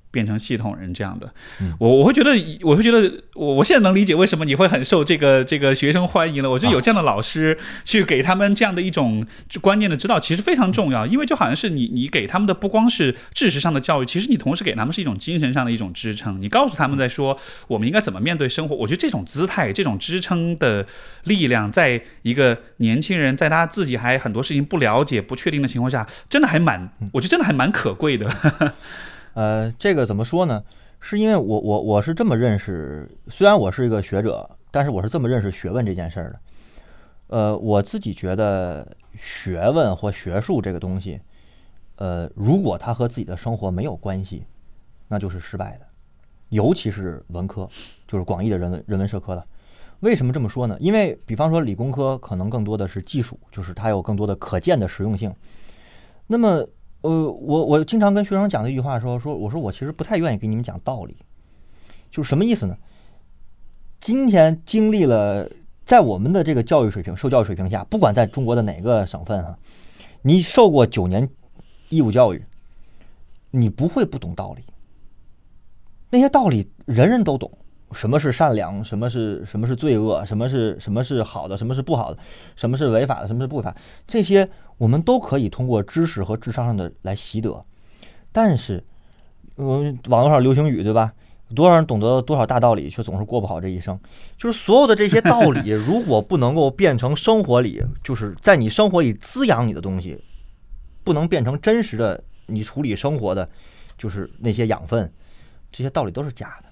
[0.10, 1.32] 变成系统人这样的，
[1.80, 2.32] 我我会觉得，
[2.64, 6.50] 我会觉得，我我现在能理解为什么你会很受这个这个学生欢迎了。
[6.50, 9.26] 我觉得有这样的老师去给他们这样的一种
[9.62, 16.42] 观念的指导，其实非常重要，因为就好像是你你给他们的不光是知识上的教育，其实你同时给他们是一种精神上的一种支撑。
[16.42, 20.86] 你告诉他们在说我们应该怎么面对生活，我觉得这种姿态、这种支撑的
[21.26, 28.74] 力量，在一个年轻人在他自己还很多事情不了解、不确定的情况下，真的还蛮，我觉得真的还蛮可贵的。
[29.38, 30.64] 呃，这个怎么说呢？
[31.00, 36.40] 是因为我我我是这么认识，虽然我是一个学者，但是我是这么认识学问这件事儿的。
[37.28, 41.22] 呃，我自己觉得学问或学术这个东西，
[41.98, 44.44] 呃，如果它和自己的生活没有关系，
[45.08, 45.86] 那就是失败的。
[46.50, 47.70] 尤其是文科，
[48.08, 49.46] 就是广义的人文人文社科的。
[50.00, 50.76] 为什么这么说呢？
[50.80, 55.32] 因为比方说理工科可能更多的是技术，就是它有更多的可见的实用性。
[56.26, 56.68] 那么
[57.08, 61.16] 呃，我我经常跟学生讲的一句话说说，我说我其实不太愿意给你们讲道理，
[62.12, 62.78] 就是什么意思呢？
[64.02, 65.50] 今天经历了
[65.86, 69.58] 在我们的这个教育水平、受教育水平下，不管在中国的哪个省份啊、
[70.22, 71.30] 你受过九年
[71.88, 72.44] 义务教育，
[73.52, 74.64] 你不会不懂道理。
[76.10, 77.50] 那些道理人人都懂，
[77.94, 82.20] 什么是善良，什么是什么是罪恶，什么是什么是好的，什么是不好的，
[82.56, 87.64] 什么是违法的，什么是不法，这些我们都可以通过知识和智商上的来习得。
[88.32, 88.84] 但是，
[89.56, 91.14] 我们网络上流行语对吧？
[91.56, 93.98] 多少人懂得多少大道理，却总是过不好这一生。
[94.38, 100.22] 就是所有的这些道理， 如果不能够变成生活里，就是在你生活里滋养你的东西，
[101.06, 103.50] 不能变成真实的你处理生活的，
[103.98, 105.10] 就是那些养分，
[105.72, 106.67] 这些道理都是假的。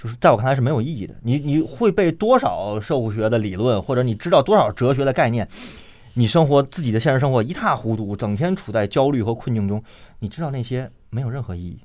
[0.00, 1.14] 就是在我看来是没有意义的。
[1.22, 5.46] 你你会背多少社会学的理论，或者你知道多少哲学的概念，
[6.14, 9.82] 你生活自己的现实生活一塌糊涂，整天处在焦虑和困境中，
[10.20, 11.80] 你知道那些没有任何意义。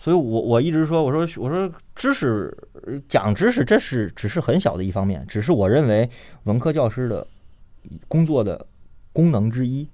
[0.00, 2.56] 所以我我一直说，我说我说知识
[3.06, 6.08] 讲知识，这是只是很小的一方面，只是我认为
[6.44, 7.26] 文科教师的
[8.08, 8.66] 工作的
[9.12, 9.86] 功能之一。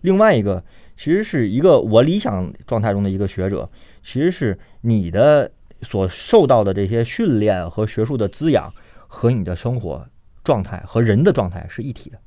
[0.00, 0.64] 另外一个，
[0.96, 3.70] 其实是一个我理想状态中的一个学者，
[4.02, 5.48] 其实是你的
[5.82, 8.72] 所受到的这些训练和学术的滋养，
[9.06, 10.06] 和你的生活
[10.42, 12.18] 状态和人的状态是一体的。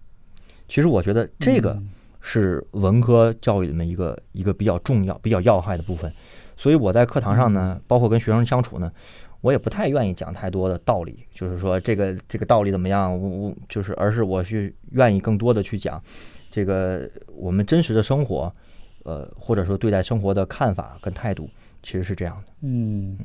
[0.67, 1.81] 其实我觉得这个
[2.21, 6.11] 是文科教育里面一个一个比较重要、比较要害的部分。
[6.57, 8.91] 所以我在课堂上呢，包括跟学生相处呢，
[9.41, 16.01] 我也不太愿意讲太多的道理，就是说这个这个道理怎么样，我我就是，而是我去愿意更多的去讲
[16.49, 18.51] 这个我们真实的生活，
[19.03, 21.49] 呃，或者说对待生活的看法跟态度，
[21.83, 22.53] 其实是这样的。
[22.61, 23.17] 嗯，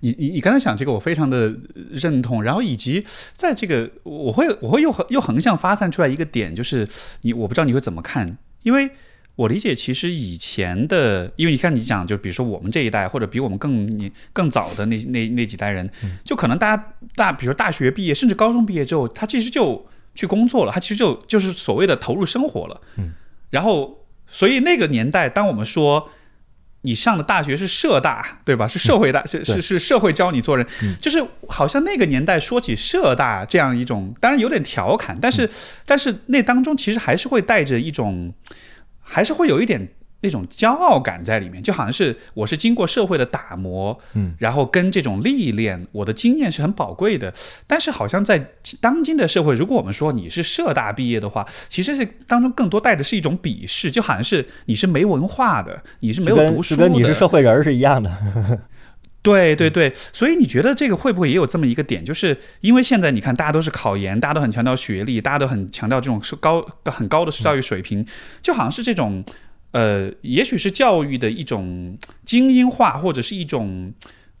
[0.00, 1.54] 你你你刚才讲这个，我非常的
[1.90, 2.42] 认同。
[2.42, 6.86] 然后以及在这个，我会我会又又横向发散出来一个点，就是
[7.22, 8.90] 你我不知道你会怎么看，因为
[9.36, 15.90] 我理解其实以前的，因为你看你讲，就比如说我们这一代，或者比我们更年更早的那那那几代人，
[16.24, 22.80] 就可能大家大，比如大学毕业，甚至高中毕业之后，他其实就去工作了，他其实就就是所谓的投入生活了。
[22.96, 23.12] 嗯，
[23.50, 26.08] 然后所以那个年代，当我们说。
[26.88, 28.66] 你上的大学是社大，对吧？
[28.66, 30.66] 是社会大，是是是社会教你做人，
[30.98, 35.48] 就是好像那个年代说起社大这样一种，当然有点调侃，但是
[35.84, 38.32] 但是那当中其实还是会带着一种，
[39.02, 39.86] 还是会有一点。
[40.20, 47.32] 那种骄傲感在里面，就好像是我是经过社会的打磨，嗯，然后跟这种历练，我的经验是很宝贵的。
[47.68, 48.44] 但是好像在
[48.80, 58.10] 当今的社会，如果我们说你是社大毕业的话，其实是当中更多带的是一种鄙视，就好像是你是没文化的，你是没有读书的，跟你是社会人是一样的。
[59.22, 62.04] 对 对对，所以你觉得这个会不会也有这么一个点？
[62.04, 68.04] 就是因为现在你看，大家都是考研，大家都很强调学历，大家都很强调这种是高很高的教育水平，
[68.42, 69.24] 就好像是这种。
[69.70, 73.92] 呃，也许是教育的一种精英化，或者是一种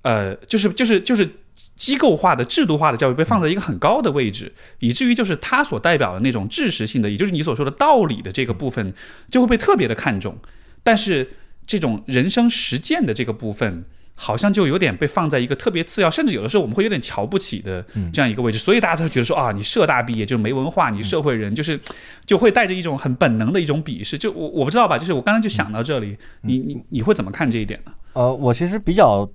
[0.02, 1.28] 呃，就是就是就是
[1.76, 8.92] 机构化的、制度化的教育被放在一个很高的位置，以至于就是它所代表的那种知识性的，也就是你所说的道理的这个部分，
[9.30, 10.38] 就会被特别的看重。
[10.82, 11.28] 但是
[11.66, 13.84] 这种人生实践的这个部分。
[14.20, 17.80] 好像就有点被放在一个特别次要，甚至有的时候我们会有点瞧不起的
[18.12, 21.80] 这样一个位置，所以大家才会觉得说啊，你社大毕业就没文化，你社会人就是
[22.26, 24.18] 就会带着一种很本能的一种鄙视。
[24.18, 27.92] 就我我不知道吧，就是我刚才就想到这里，你你你会怎么看这一点呢？
[28.14, 29.30] 呃，我其实比较，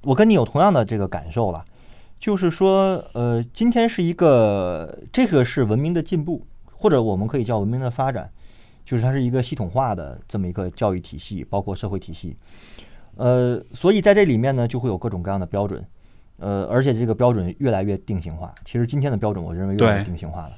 [0.00, 1.62] 我跟你有同样的这个感受了，
[2.18, 8.30] 就是说，呃，今天是一个这个是文明的进步，或者我们可以叫文明的发展，
[8.86, 12.34] 就是它是一个系统化的这么一个教育体系，包括社会体系。
[13.16, 15.84] 呃，所以在这里面呢，就会有各种各样的标准，
[16.38, 18.54] 呃，而且这个标准越来越定型化。
[18.64, 20.52] 其实今天的标准，我认为越来越定型化了。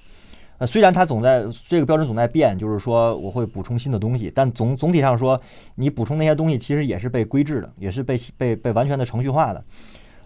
[0.59, 5.39] 呃，虽然它总在这个标准总在变，就是说我会补充新的东西，但总总体上说，
[5.75, 9.65] 你补充那些东西其实也是被规制的，也是被被被完全的程序化的。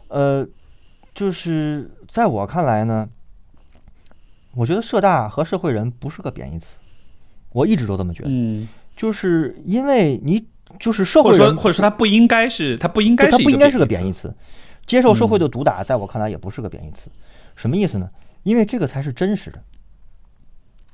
[0.09, 0.46] 呃，
[1.14, 3.09] 就是在我看来呢，
[4.55, 6.76] 我觉得社大和社会人不是个贬义词，
[7.52, 8.28] 我一直都这么觉得。
[8.30, 10.46] 嗯，就是因为你。
[10.78, 14.35] 就是社会人，或者说他不应该是，他不应该，他不应该是个贬义词。
[14.86, 17.11] 接受社会的毒打，在我看来也不是个贬义词。
[17.57, 18.09] 什么意思呢？
[18.43, 19.62] 因为这个才是真实的，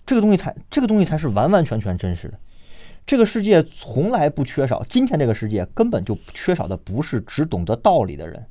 [0.04, 2.34] 这个东西才，这个东西才是完完全全真实的。
[3.06, 8.44] 这个世界从来不缺少，今天这个世界根本就缺少的不是只懂得道理的人，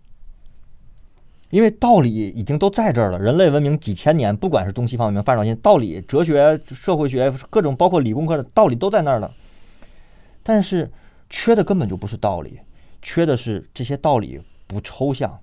[1.50, 3.20] 因为道理已经都在这儿了。
[3.20, 9.34] 人类文明几千年，不管是东西方文明发展到现道理、哲学、社会学，各种包括理工科的道理都在那儿了。
[10.42, 10.90] 但是。
[11.34, 12.60] 缺的根本就不是道理，
[13.02, 15.38] 缺的是这些道理不抽象。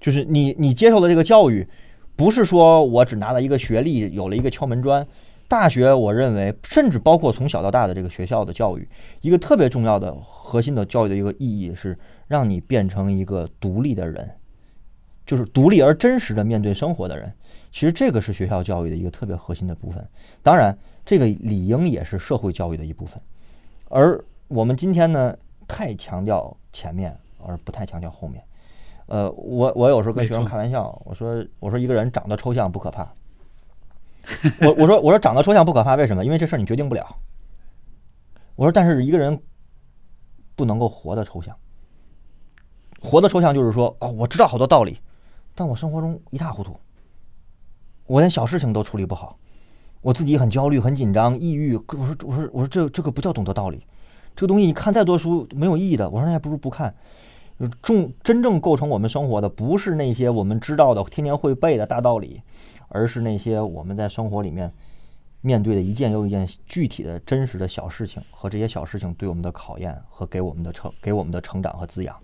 [0.00, 1.66] 就是你你接受的这个教育，
[2.14, 5.04] 不是说我只拿了一个学历，有了一个敲门砖。
[5.48, 8.88] 大学，我认为，甚至包括从小到大的这个学校的教育，
[9.20, 11.98] 一个特别重要的核心的教育的一个意义是
[12.28, 14.30] 让你变成一个独立的人，
[15.26, 17.32] 就是独立而真实的面对生活的人。
[17.72, 20.06] 其实这个是学校教育的一个特别核心的部分。
[20.40, 23.20] 当然，这个理应也是社会教育的一部分，
[23.88, 24.24] 而。
[24.48, 28.44] 我们今天呢，太强调前面，而不太强调后面。
[29.06, 33.08] 呃，我我有时候跟学生开玩笑，我说我说一个人长得抽象不可怕。
[34.62, 36.24] 我我说我说长得抽象不可怕，为什么？
[36.24, 37.06] 因为这事儿你决定不了。
[38.56, 39.38] 我说，但是一个人
[40.54, 41.54] 不能够活的抽象。
[43.00, 44.98] 活的抽象就是说，哦，我知道好多道理，
[45.54, 46.74] 但我生活中一塌糊涂，
[48.06, 49.36] 我连小事情都处理不好，
[50.00, 51.76] 我自己很焦虑、很紧张、抑郁。
[51.76, 53.84] 我说我说我说这这个不叫懂得道理。
[54.36, 56.94] 这个东西你看再多书没有意义的，我说那还不如不看。
[57.82, 62.42] 重真正构成我们生活的不是那些我们知道的、天天会背的大道理，
[62.88, 64.68] 而是那些我们在生活里面
[65.40, 72.16] 面对的一件又一件具体的真实的小事情和这些小事情对我们的考验和给我们的成给我们的成长和滋养。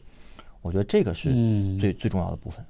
[0.62, 1.31] 我觉得这个是
[1.78, 2.65] 最最重要的部分。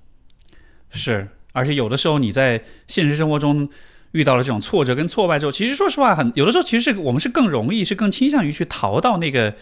[0.91, 3.67] 是，而且有的时候你在现实生活中。
[4.13, 9.55] 遇到了这种挫折跟挫败之后，其实说实话，很有的时候，其实是我们是更容易，是更倾向于去逃到那个。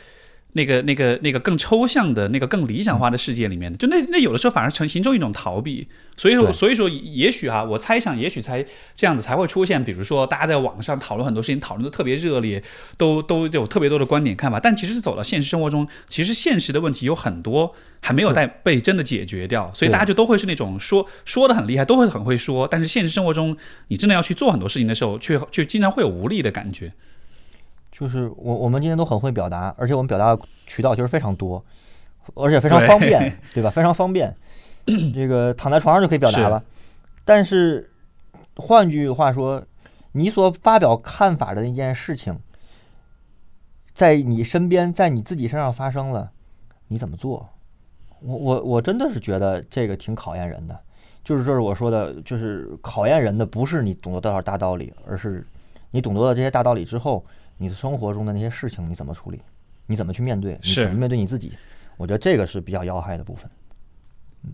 [0.58, 5.86] 那个、那个、那个更抽象的、那个更理想化的世界里面的，就那那有的时候反而成形成一种逃避。
[6.16, 9.82] 所以说，所以说，也许哈，我猜想，也许才这样子才会出现。
[9.84, 12.60] 比如说，大家在网上讨论很多事情，讨论的特别热烈，
[12.96, 14.58] 都都有特别多的观点看法。
[14.58, 19.70] 但其实是走到现实生活中，其实现实的问题有很多还没有带被真的解决掉。
[19.72, 22.66] 所以大家就都会是那种说说的很厉害，都会很会说。
[22.66, 23.56] 但是现实生活中，
[23.86, 26.92] 你真的要去做很多事情的时候，却却经常会有无力的感觉。
[27.98, 31.64] 就是我我们今天都很会表达，而且我们表达的渠道其实非常多，
[32.34, 33.70] 而且非常方便， 对吧？
[33.70, 34.32] 非常方便，
[35.12, 36.62] 这个躺在床上就可以表达是了。
[37.24, 37.90] 但是
[38.54, 39.60] 换句话说，
[40.12, 42.38] 你所发表看法的那件事情，
[43.94, 46.30] 在你身边，在你自己身上发生了，
[46.86, 47.48] 你怎么做？
[48.20, 50.78] 我我我真的是觉得这个挺考验人的，
[51.24, 55.44] 就是这是我说的，就是考验人的不是你懂得多少大道理，而是
[55.90, 57.24] 你懂得了这些大道理之后，
[57.58, 59.40] 你的生活中的那些事情你怎么处理，
[59.86, 61.52] 你怎么去面对，你怎么面对你自己？
[61.96, 63.50] 我觉得这个是比较要害的部分。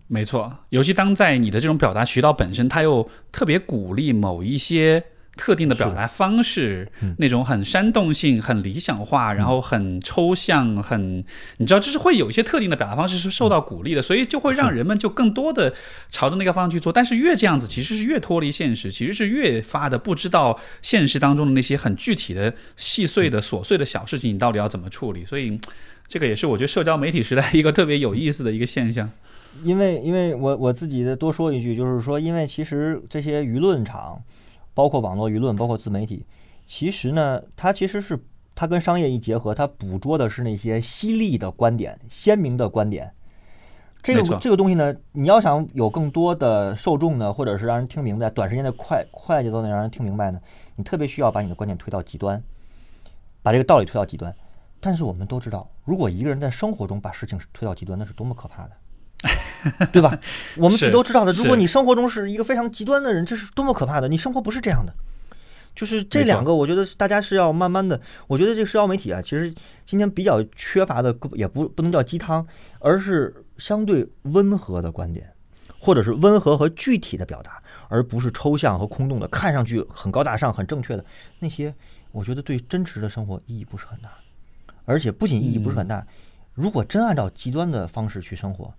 [0.09, 5.05] 没错，尤其当在你的这种表达渠道本身，它又特别鼓励某一些
[5.36, 11.24] 特定的表达方式，嗯那种很煽动性、很理想化，然后很抽象、很，
[11.59, 15.74] 你知道，就是会有一些特定的表达方式是受到鼓励的，所以就会让人们就更多的
[16.11, 16.93] 朝着那个方向去做。
[16.93, 25.24] 但是越这样子，其实是越脱离现实，其实是越发的不知道现实当中的那些很具体的、细碎的、琐碎的小事情，你到底要怎么处理。
[25.24, 25.59] 所以。
[26.06, 29.11] 这个也是我觉得社交媒体时代一个特别有意思的一个现象。
[29.65, 34.23] 因为因为我我自己的多说一句，就是说，因为其实这些舆论场，
[34.75, 36.27] 包括网络舆论，包括自媒体，
[36.67, 38.23] 其实呢，它其实是
[38.55, 43.13] 它跟商业一结合，它捕捉的是那些犀利的观点、鲜明的观点。
[44.03, 50.39] 这个这个东西呢，你要想有更多的受众呢，或者是让人听明白，短时间的快快节奏的让人听明白呢，
[50.77, 52.43] 你特别需要把你的观点推到极端，
[53.43, 54.35] 把这个道理推到极端。
[54.79, 58.73] 但是我们都知道，如果一个人在生活中把事情推到极端，那是多么可怕的。
[59.93, 60.19] 对吧？
[60.57, 61.33] 我们自己都知道的。
[61.33, 64.09] 如果你生活中是一个非常极端的人，这是多么可怕的！
[64.09, 64.93] 你生活不是这样的。
[65.75, 68.01] 就是这两个，我觉得大家是要慢慢的。
[68.29, 69.53] 我觉得这个社交媒体啊，其实
[69.85, 72.47] 今天比较缺乏的，也不不能叫鸡汤，
[72.79, 75.29] 而是相对温和的观点，
[75.81, 81.05] 或者是温和和具体的表达，而不是抽象和空洞的，看上去很高大上、很正确的
[81.41, 81.75] 那些，
[82.13, 84.11] 我觉得对真实的生活意义不是很大。
[84.85, 86.07] 而且不仅意义不是很大，
[86.53, 88.73] 如果真按照极端的方式去生活，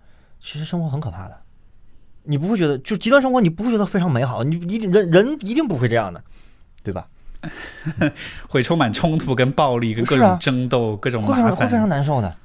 [0.46, 1.36] 其实生活很可怕的。
[2.24, 6.24] 你不会觉得，就极端生活，你不会觉得非常美好，你一定人人一定不会这样的，
[6.84, 7.08] 对吧？
[8.48, 11.58] 会充满冲突、跟暴力、跟各种争斗、各种会非麻烦。
[11.58, 12.36] 常会非常难受的。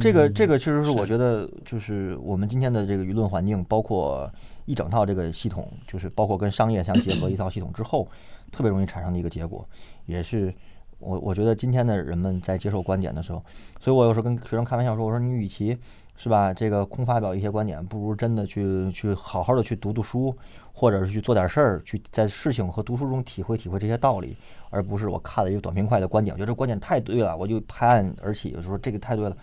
[0.00, 4.28] 这个嗯这个确实是是我觉得，就是我们今天的这个舆论环境，包括
[4.64, 8.08] 一整套这个系统，就是包括跟商业相结合一套系统之后，
[8.50, 9.66] 特别容易产生的一个结果，
[10.04, 10.52] 也是
[10.98, 13.42] 我我觉得今天的人们在接受观点的时候，
[13.80, 15.76] 所以我有时候跟学生开玩笑说，我说你与其
[16.16, 20.36] 是吧这个空发表一些观点，不如真的去去好好的去读读书，
[20.72, 24.36] 或者是去做点事儿，去在事情和读书中体会体会这些道理，
[24.70, 29.36] 而不是我看了一个短平快的观点，我觉得这观点太对了，我就拍案而起，我说这个太对了。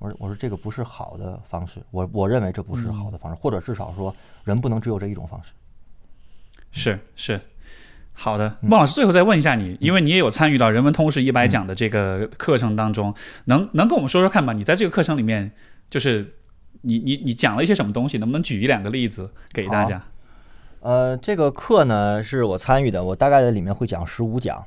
[0.00, 5.50] 我说我说这个不是好的方式，我我认为这不是好的方式，或者至少说人不能只有这一种方式。
[6.72, 7.40] 是是，
[8.12, 13.14] 好的，嗯孟老师，最后再问一下你，因为你也有参与到人文通识一百讲的这个课程当中，
[13.44, 14.52] 能能跟我们说说看吗？
[14.52, 15.52] 你在这个课程里面，
[15.88, 16.34] 就是
[16.82, 18.18] 你你你讲了一些什么东西？
[18.18, 20.02] 能不能举一两个例子给大家？
[20.80, 24.64] 呃，这个课呢是我参与的，我大概在里面会讲十五讲。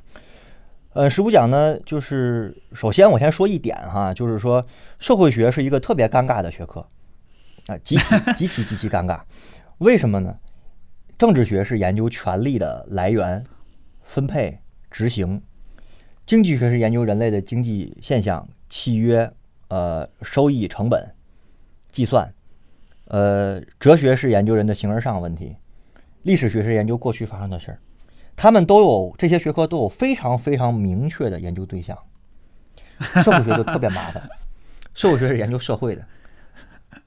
[0.94, 4.66] 呃，十五讲呢，就是首先我先说一点哈，就是说
[4.98, 6.84] 社会学是一个特别尴尬的学科
[7.66, 9.20] 啊、极其 极其极其尴尬。
[9.78, 10.36] 为什么呢？
[11.16, 13.44] 政治学是研究权力的来源、
[14.02, 14.58] 分配、
[14.90, 15.40] 执行；
[16.26, 19.30] 经济学是研究人类的经济现象、契约、
[19.68, 21.14] 呃收益、成本、
[21.90, 22.26] 计算；
[23.06, 25.56] 呃，哲学是研究人的形而上问题；
[26.22, 27.78] 历史学是研究过去发生的事儿。
[28.36, 31.96] 他们都有这些学科都有非常非常明确的研究对象。
[33.22, 34.28] 社会学就特别麻烦，
[34.94, 36.04] 社会学是研究社会的。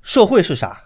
[0.02, 0.82] 社会是啥？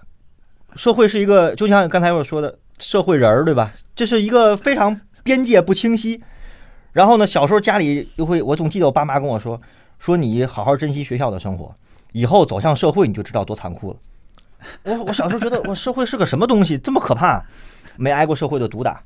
[0.75, 3.73] 社会是一个，就像刚才我说的，社会人儿，对吧？
[3.95, 6.21] 这是一个非常边界不清晰。
[6.91, 9.61] 然后呢，小时候家里又会，我总记得我爸妈跟我说，
[9.99, 11.73] 说你好好珍惜学校的生活，
[12.11, 13.97] 以后走向社会你就知道多残酷了。
[14.83, 17.43] 我我小时候觉得，我社会是个什么东西，这么可怕？
[17.97, 19.01] 没挨过社会的毒打，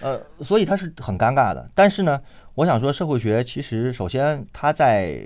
[0.00, 1.70] 呃，所以它是很尴尬的。
[1.72, 2.20] 但是呢，
[2.54, 5.24] 我想说，社会学其实首先它在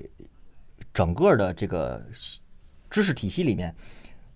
[0.92, 2.02] 整个的这个
[2.90, 3.74] 知识体系里面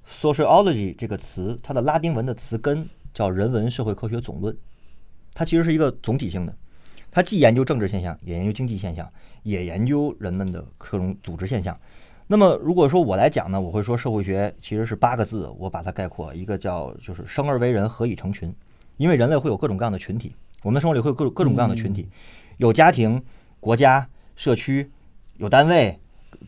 [0.09, 4.57] ，sociology 这个词，它的拉丁文的词根叫人文社会科学总论，
[5.35, 6.57] 它其实是一个总体性的，
[7.11, 9.07] 它既研究政治现象，也研究经济现象，
[9.43, 11.79] 也研究人们的各种组织现象。
[12.27, 18.51] 那么，如果说我来讲呢，我会说社会学其实是八个字，我把它概括，一个叫就是生而为人，何以成群？
[18.97, 22.09] 因为人类会有各种各样的群体，我们的生活里会有各种各种各样的群体，
[22.57, 23.23] 有家庭、
[23.61, 24.07] 国家、
[24.37, 24.91] 社区，
[25.37, 25.99] 有单位，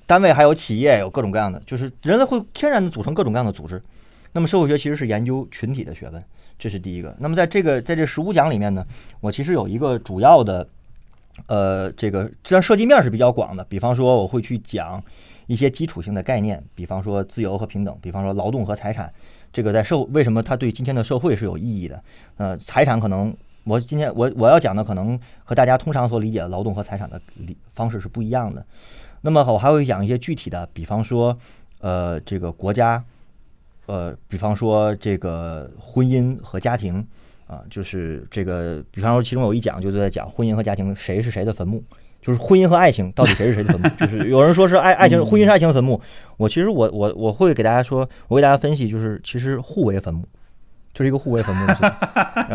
[0.06, 3.82] 单位还有企业，有各种各样的，就是人类会天然的组成各种各样的组织。
[4.32, 6.24] 那么社会学其实是研究群体的学问，
[6.58, 7.14] 这是第一个。
[7.18, 8.86] 那么在这个在这十五讲里面呢，
[9.20, 10.66] 我其实有一个主要的，
[11.46, 15.02] 呃，这个虽然涉及面是比较广的，比方说我会去讲
[15.46, 19.12] 一些基础性的概念，比方说自由和平等，比方说劳动和财产，
[19.52, 22.02] 这个在社会为什么它对今天的社会是有意义的？
[22.36, 28.64] 呃，财产可能我今天我我要讲的可能和大家通常所理解的劳动和财产的理方式是不一样的。
[29.20, 31.36] 那么我还会讲一些具体的，比方说
[31.80, 33.04] 呃这个国家，
[33.86, 37.06] 呃比方说这个婚姻和家庭。
[37.46, 41.82] 啊，就是这个，比方说，其中有一讲就是在讲婚姻和家庭谁是谁的坟墓，
[42.22, 43.88] 就是婚姻和爱情到底谁是谁的坟墓。
[44.00, 46.00] 就是有人说是爱爱情，婚姻是爱情的坟墓。
[46.38, 50.24] 我其实我我我会给大家说，我给大家分析，就是其实互为坟墓，
[50.92, 51.66] 就是一个互为坟墓。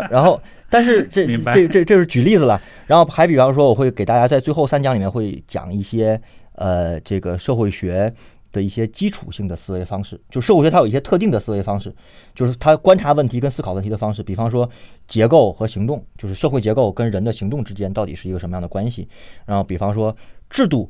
[0.10, 2.60] 然后，但是这这这这是举例子了。
[2.88, 6.20] 然后还比方说，我会给大家在最后三讲里面会讲一些
[6.56, 8.12] 呃这个社会学。
[8.52, 11.94] 的一些基础性的思维方式，就社会学它有一些特定的思维方式，
[12.34, 14.24] 就是它观察问题跟思考问题的方式。
[14.24, 14.68] 比方说
[15.08, 19.08] 结构和行动，就是社会结构跟人的行动之间到底是一个什么样的关系。
[19.46, 20.16] 然后比方说
[20.50, 20.90] 制度，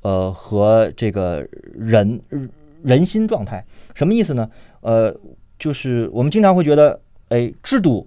[0.00, 2.20] 呃和这个人
[2.82, 3.64] 人心状态，
[3.94, 4.50] 什么意思呢？
[4.80, 5.14] 呃，
[5.58, 6.98] 就是我们经常会觉得，
[7.28, 8.06] 哎，制度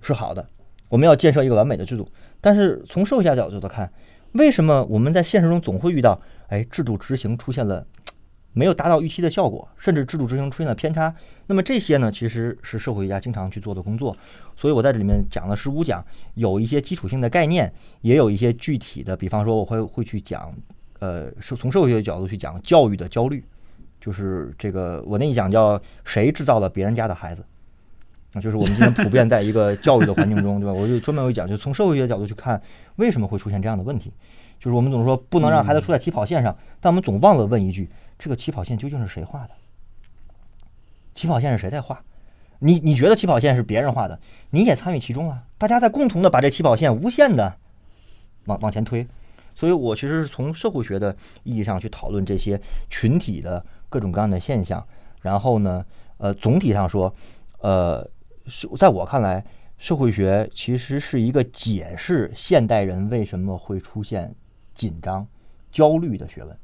[0.00, 0.46] 是好的，
[0.88, 2.08] 我们要建设一个完美的制度。
[2.40, 3.92] 但是从社会学角度来看，
[4.32, 6.20] 为什么我们在现实中总会遇到？
[6.52, 7.82] 哎，制度执行出现了
[8.52, 11.14] 没有达到预期的效果，甚至制度执行出现了偏差。
[11.46, 14.14] 那么这些呢，其实是社会学家经常去做的工作。
[14.54, 16.04] 所以我在这里面讲了十五讲，
[16.34, 17.72] 有一些基础性的概念，
[18.02, 19.16] 也有一些具体的。
[19.16, 20.54] 比方说，我会会去讲，
[20.98, 23.42] 呃，是从社会学角度去讲教育的焦虑，
[23.98, 27.42] 就是这个我那一讲叫“谁制造了别人家的孩子”，
[28.34, 30.72] 那就是我们今天普遍在一个教育的环境中，对吧？
[30.74, 32.60] 我就专门有一讲，就从社会学角度去看
[32.96, 34.12] 为什么会出现这样的问题。
[34.62, 39.50] 就是我们总说不能让孩子输在起跑线上，但我们总忘了问一句：这个起跑线究竟是谁画的？
[41.16, 42.00] 起跑线是谁在画？
[42.60, 44.20] 你你觉得起跑线是别人画的，
[44.50, 47.56] 你也参与其中啊，大家在共同的把这起跑线无限的
[48.44, 49.04] 往往前推。
[49.56, 54.86] 所以我其实是从社会学的意义上去讨论这些群体的各种各样的现象。
[55.22, 55.84] 然后呢，
[56.18, 57.12] 呃，总体上说，
[57.58, 58.08] 呃，
[58.46, 59.44] 是在我看来，
[59.76, 64.32] 社会学其实是一个解释现代人为什么会出现。
[64.74, 65.26] 紧张、
[65.70, 66.56] 焦虑的学问，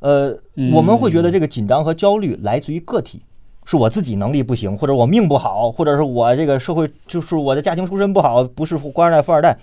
[0.00, 0.38] 呃，
[0.74, 3.22] 我们会觉得这个紧张和焦虑来自于个体，
[3.64, 9.58] 是我自己能力不行，或者我命不好，或者是我这个社会就是我的家庭出身不好，不是官二代、富二代。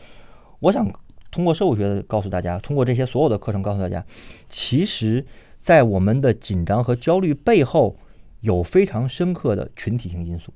[0.60, 0.90] 我想
[1.32, 4.06] 通过社会学告诉大家，通过这些所有的课程告诉大家，
[4.50, 5.26] 其实，
[5.60, 7.96] 在我们的紧张和焦虑背后，
[8.42, 10.52] 有非常深刻的群体性因素。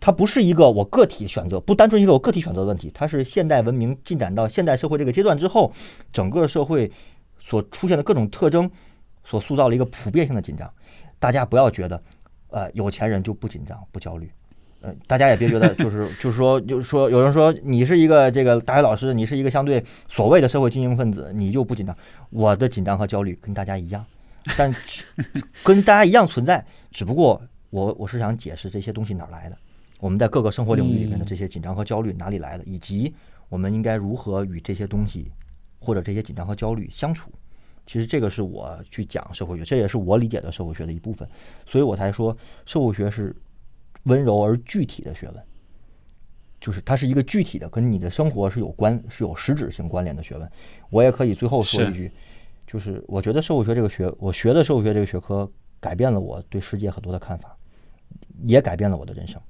[0.00, 5.70] 它不是一个我个体选择，不单纯一个我个体选择的问题，它是现代文明进展到现代社会这个阶段之后，
[6.10, 6.90] 整个社会
[7.38, 8.68] 所出现的各种特征
[9.24, 10.68] 所塑造了一个普遍性的紧张。
[11.18, 12.02] 大家不要觉得，
[12.48, 14.30] 呃，有钱人就不紧张不焦虑，
[14.80, 21.94] 呃，大家也别觉得就是就是说就是说有人说你是一个这个大学老师，你是一个相对所谓的社会精英分子，你就不紧张。
[22.30, 24.02] 我的紧张和焦虑跟大家一样，
[24.56, 24.74] 但
[25.62, 29.56] 跟大家一样存在，只不过我我是想解释这些东西哪来的。
[30.00, 33.14] 我们在各个生活领域里面的这些紧张和焦虑哪里来的，以及
[33.48, 35.30] 我们应该如何与这些东西
[35.78, 37.30] 或者这些紧张和焦虑相处？
[37.86, 41.28] 其实这个是我去讲社会学，这也是我理解的社会学的一部分。
[41.66, 43.34] 所以我才说社会学是
[44.04, 45.42] 温柔而具体的学问，
[46.60, 50.48] 就是它是一个具体的，跟你的生活是有关、是有实质性关联的学问。
[50.88, 52.12] 我也可以最后说一句，
[52.66, 55.50] 就是我觉得社会学这个学，我学的社会学这个学科
[55.80, 57.56] 改变了我对世界很多的看法，
[58.44, 59.40] 也改变了我的人生。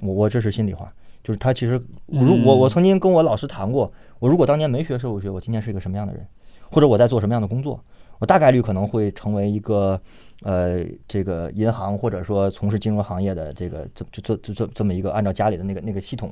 [0.00, 0.92] 我我这是心里话，
[1.24, 1.72] 就是他其实，
[2.06, 6.26] 如我我曾经跟我老师谈过，我如果当年没学社会学，我今天是一个什么样的人，
[6.70, 7.82] 或者我在做什么样的工作，
[8.18, 10.00] 我大概率可能会成为一个
[10.42, 16.30] 呃这个银行或者说从事金融行业的这个这这这这这么一个按照家里的那个那个系统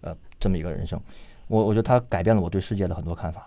[0.00, 1.00] 呃这么一个人生，
[1.48, 3.46] 我我觉得他改变了我对世界的很多看法，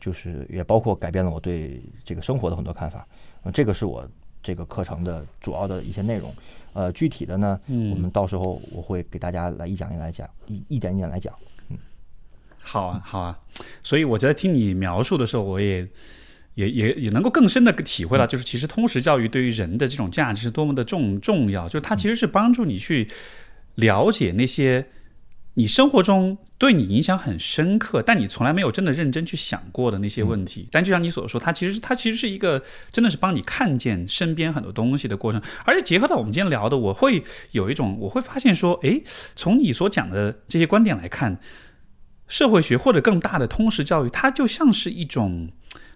[0.00, 3.06] 就是也包括改变了我对这个生活的很多看法，
[3.52, 4.06] 这个是我
[4.44, 6.32] 这个课程的主要的一些内容。
[6.74, 11.34] 呃，具体的呢，我们到时候我会给大家来一讲一来讲，一一点一点来讲。
[11.70, 11.78] 嗯，
[12.58, 13.38] 好啊，好啊。
[13.82, 15.88] 所以我觉得听你描述的时候，我也
[16.54, 23.08] 也也也能够更深的体会到，就是其实通识教育对于人的这种价值是多么的重重要，就是它其实是帮助你去
[23.76, 24.86] 了解那些。
[25.56, 30.68] 你生活中对你影响很深刻，但你从来没有真的认真去想过的那些问题。
[30.72, 35.40] 但就像你所说，它其实它其实是一个真的是帮你看见身边很多东西的过程。
[35.64, 37.22] 而且结合到我们今天聊的，我会
[37.52, 39.04] 有一种我会发现说，诶，
[39.36, 41.38] 从你所讲的这些观点来看，
[42.26, 45.50] 社会学或者更大的通识教育，它就像是一种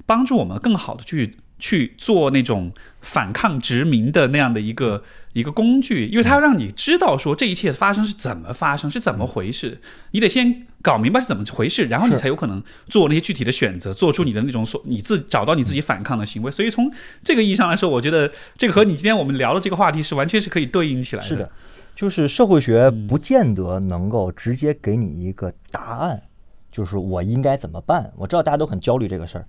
[0.06, 5.02] 帮助我们更好的去去做那种反抗殖民的那样的一个
[5.32, 9.80] 一个工具，因为它要让你知道说这一切发生是怎么发生，是怎么回事。
[10.12, 16.51] 你得先搞明白是怎么回事，然后你才有可能做那些具体的选择，做出你的那种所你自找到你自己反抗的行为。
[16.51, 16.90] 所以从
[17.22, 21.28] 这个意义上来说，我觉得这个和你今天我们聊的这个话题是完全是可以对应起来的。
[21.28, 21.51] 是的，
[21.97, 26.22] 就是社会学不见得能够直接给你一个答案，
[26.70, 28.12] 就是我应该怎么办。
[28.16, 29.47] 我知道大家都很焦虑这个事儿，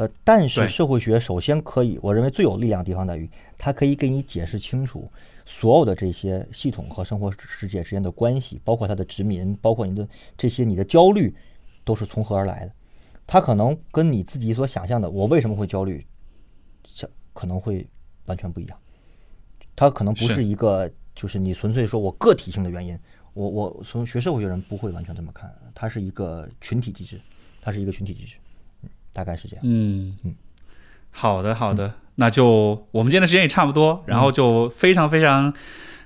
[0.00, 3.28] 呃，但是社会学首先可以，我认为最有力量的地方在于，
[3.58, 5.06] 它可以给你解释清楚
[5.44, 10.08] 所有的这些系统和生活世界之间的关系，包括它的殖民，包括你的
[10.38, 11.36] 这些你的焦虑
[11.84, 12.72] 都是从何而来的。
[13.26, 16.06] 它可能跟你自己所想象的我为什么会焦虑，
[16.86, 17.86] 想可能会
[18.24, 18.78] 完全不一样。
[19.76, 22.98] 它可能不是是一个，就是你纯粹说我个体性的原因。
[23.34, 27.20] 我我从学社会学人不会完全这么看，它是一个群体机制，
[27.60, 28.49] 它是一个群体机制，嗯，
[29.12, 29.64] 大概是这样。
[29.64, 30.34] 嗯嗯，
[31.10, 35.52] 好的好的，那就我们今天的时间也差不多，然后就非常非常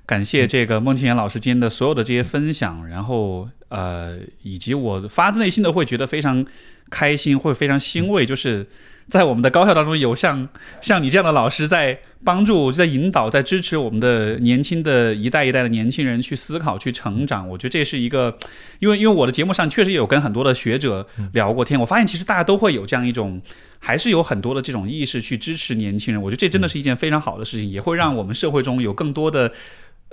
[0.06, 6.44] 感谢这个孟庆岩老师今天的所有的这些分享，然后呃，以及我发自内心的会觉得非常
[6.90, 8.66] 开心，会非常欣慰，就是。
[9.09, 10.48] 在我们的高校当中，有像
[10.81, 17.48] 像你这样的老师在帮助、在引导、在支持我们的年轻的一代一代的年轻人去思考、去成长。
[17.48, 18.36] 我觉得这是一个，
[18.78, 23.40] 因为因为我的节目上确实有跟很多的学者聊过天，我发现其实大家都会有这样一种，
[23.78, 26.22] 还是有很多的这种意识去支持年轻人。
[26.22, 29.52] 我觉得这真的是一件非常好的事情，也会让我们社会中有更多的。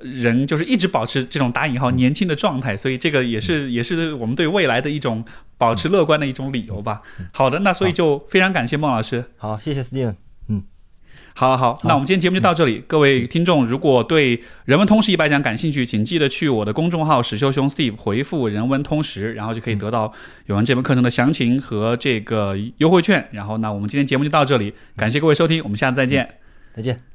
[0.04, 5.24] 人就是一直保持这种打引号年轻的状态，所以这个也是也是我们对未来的一种
[5.58, 7.02] 保持乐观的一种理由吧。
[7.32, 9.24] 好的，那所以就非常感谢孟老师。
[9.38, 10.16] 好，谢谢 Steven。
[10.50, 10.64] 嗯，
[11.36, 12.84] 好好，那我们今天节目就到这里。
[12.88, 20.12] 各位听众，如果对人文通识一百讲感兴趣，请记得去我的公众号史修雄 Steve 回复“人文通识”，然后就可以得到
[20.48, 23.28] 有关这门课程的详情和这个优惠券。
[23.32, 26.38] 然后，那我们今天节目就到这里，感谢各位收听，我们下次再见。
[26.74, 27.11] 再见。